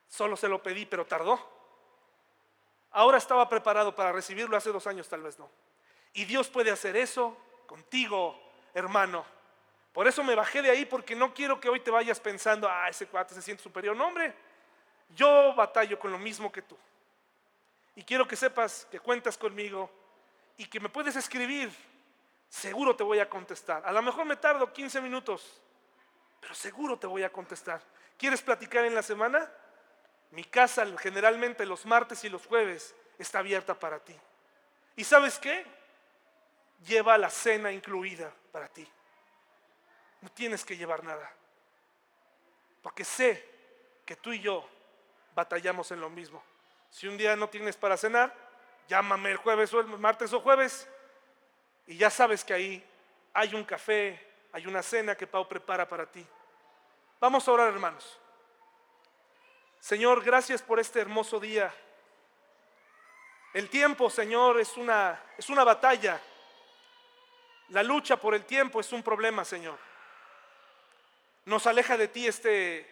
Solo 0.08 0.36
se 0.36 0.48
lo 0.48 0.62
pedí, 0.62 0.86
pero 0.86 1.06
tardó. 1.06 1.38
Ahora 2.92 3.18
estaba 3.18 3.48
preparado 3.48 3.94
para 3.94 4.12
recibirlo, 4.12 4.56
hace 4.56 4.70
dos 4.70 4.86
años 4.86 5.08
tal 5.08 5.22
vez 5.22 5.38
no. 5.38 5.50
Y 6.12 6.24
Dios 6.24 6.48
puede 6.48 6.70
hacer 6.70 6.96
eso 6.96 7.36
contigo, 7.66 8.38
hermano. 8.74 9.24
Por 9.92 10.06
eso 10.06 10.22
me 10.22 10.34
bajé 10.34 10.62
de 10.62 10.70
ahí 10.70 10.84
porque 10.84 11.14
no 11.14 11.34
quiero 11.34 11.60
que 11.60 11.68
hoy 11.68 11.80
te 11.80 11.90
vayas 11.90 12.20
pensando, 12.20 12.68
ah, 12.68 12.88
ese 12.88 13.06
cuate 13.06 13.34
se 13.34 13.42
siente 13.42 13.62
superior. 13.62 13.96
No, 13.96 14.06
hombre, 14.06 14.34
yo 15.14 15.54
batallo 15.54 15.98
con 15.98 16.12
lo 16.12 16.18
mismo 16.18 16.50
que 16.50 16.62
tú. 16.62 16.76
Y 17.96 18.04
quiero 18.04 18.26
que 18.26 18.36
sepas 18.36 18.86
que 18.90 19.00
cuentas 19.00 19.36
conmigo 19.36 19.90
y 20.56 20.66
que 20.66 20.80
me 20.80 20.88
puedes 20.88 21.16
escribir. 21.16 21.70
Seguro 22.48 22.94
te 22.94 23.02
voy 23.02 23.18
a 23.18 23.28
contestar. 23.28 23.82
A 23.84 23.92
lo 23.92 24.02
mejor 24.02 24.24
me 24.24 24.36
tardo 24.36 24.72
15 24.72 25.00
minutos, 25.00 25.60
pero 26.40 26.54
seguro 26.54 26.98
te 26.98 27.06
voy 27.06 27.22
a 27.22 27.30
contestar. 27.30 27.82
¿Quieres 28.16 28.42
platicar 28.42 28.84
en 28.84 28.94
la 28.94 29.02
semana? 29.02 29.50
Mi 30.30 30.44
casa 30.44 30.86
generalmente 30.98 31.66
los 31.66 31.84
martes 31.86 32.22
y 32.24 32.28
los 32.28 32.46
jueves 32.46 32.94
está 33.18 33.40
abierta 33.40 33.78
para 33.78 33.98
ti. 33.98 34.14
¿Y 34.96 35.04
sabes 35.04 35.38
qué? 35.38 35.64
Lleva 36.86 37.18
la 37.18 37.30
cena 37.30 37.70
incluida 37.70 38.32
para 38.52 38.68
ti. 38.68 38.86
No 40.20 40.30
tienes 40.30 40.64
que 40.64 40.76
llevar 40.76 41.04
nada. 41.04 41.30
Porque 42.82 43.04
sé 43.04 43.48
que 44.04 44.16
tú 44.16 44.32
y 44.32 44.40
yo 44.40 44.68
batallamos 45.34 45.90
en 45.90 46.00
lo 46.00 46.10
mismo. 46.10 46.42
Si 46.90 47.06
un 47.06 47.16
día 47.16 47.36
no 47.36 47.48
tienes 47.48 47.76
para 47.76 47.96
cenar, 47.96 48.34
llámame 48.88 49.30
el 49.30 49.36
jueves 49.36 49.72
o 49.72 49.80
el 49.80 49.86
martes 49.86 50.32
o 50.32 50.40
jueves 50.40 50.88
y 51.86 51.96
ya 51.96 52.10
sabes 52.10 52.44
que 52.44 52.52
ahí 52.52 52.84
hay 53.32 53.54
un 53.54 53.64
café, 53.64 54.28
hay 54.52 54.66
una 54.66 54.82
cena 54.82 55.14
que 55.14 55.26
Pau 55.26 55.46
prepara 55.48 55.88
para 55.88 56.06
ti. 56.06 56.26
Vamos 57.20 57.46
a 57.46 57.52
orar, 57.52 57.68
hermanos. 57.68 58.18
Señor, 59.78 60.22
gracias 60.22 60.62
por 60.62 60.78
este 60.78 61.00
hermoso 61.00 61.38
día. 61.40 61.72
El 63.52 63.68
tiempo, 63.68 64.10
Señor, 64.10 64.60
es 64.60 64.76
una, 64.76 65.22
es 65.36 65.48
una 65.48 65.64
batalla. 65.64 66.20
La 67.70 67.82
lucha 67.82 68.16
por 68.16 68.34
el 68.34 68.44
tiempo 68.44 68.80
es 68.80 68.92
un 68.92 69.02
problema, 69.02 69.44
Señor. 69.44 69.78
Nos 71.46 71.66
aleja 71.66 71.96
de 71.96 72.08
ti 72.08 72.26
este, 72.26 72.88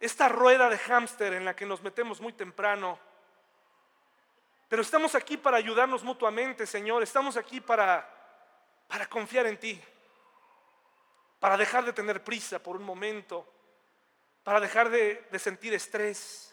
esta 0.00 0.28
rueda 0.28 0.70
de 0.70 0.78
hámster 0.78 1.34
en 1.34 1.44
la 1.44 1.54
que 1.54 1.66
nos 1.66 1.82
metemos 1.82 2.20
muy 2.20 2.32
temprano. 2.32 2.98
Pero 4.68 4.80
estamos 4.80 5.14
aquí 5.14 5.36
para 5.36 5.58
ayudarnos 5.58 6.02
mutuamente, 6.02 6.66
Señor. 6.66 7.02
Estamos 7.02 7.36
aquí 7.36 7.60
para, 7.60 8.08
para 8.88 9.06
confiar 9.06 9.46
en 9.46 9.58
ti. 9.58 9.80
Para 11.40 11.56
dejar 11.56 11.84
de 11.84 11.92
tener 11.92 12.24
prisa 12.24 12.62
por 12.62 12.76
un 12.76 12.84
momento 12.84 13.52
para 14.44 14.60
dejar 14.60 14.90
de, 14.90 15.24
sentir 15.38 15.72
estrés. 15.74 16.52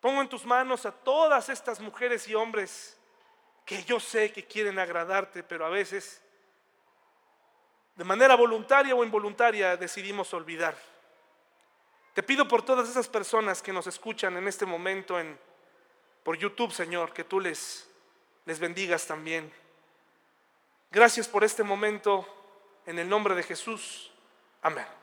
Pongo 0.00 0.22
en 0.22 0.28
tus 0.28 0.44
manos 0.44 0.86
a 0.86 0.92
todas 0.92 1.48
estas 1.48 1.80
mujeres 1.80 2.26
y 2.28 2.34
hombres 2.34 2.96
que 3.64 3.82
yo 3.84 4.00
sé 4.00 4.32
que 4.32 4.44
quieren 4.44 4.78
agradarte, 4.78 5.42
pero 5.42 5.64
a 5.64 5.68
veces 5.68 6.22
de 7.94 8.04
manera 8.04 8.34
voluntaria 8.34 8.94
o 8.94 9.04
involuntaria 9.04 9.76
decidimos 9.76 10.32
olvidar. 10.32 10.76
Te 12.14 12.22
pido 12.22 12.48
por 12.48 12.62
todas 12.62 12.88
esas 12.88 13.08
personas 13.08 13.62
que 13.62 13.72
nos 13.72 13.86
escuchan 13.86 14.36
en 14.36 14.48
este 14.48 14.66
momento 14.66 15.20
en, 15.20 15.38
por 16.22 16.36
YouTube, 16.36 16.72
Señor, 16.72 17.12
que 17.12 17.24
tú 17.24 17.40
les, 17.40 17.88
les 18.46 18.58
bendigas 18.58 19.06
también. 19.06 19.52
Gracias 20.90 21.28
por 21.28 21.44
este 21.44 21.62
momento, 21.62 22.26
en 22.86 22.98
el 22.98 23.08
nombre 23.08 23.34
de 23.34 23.42
Jesús. 23.42 24.10
Amén. 24.62 24.99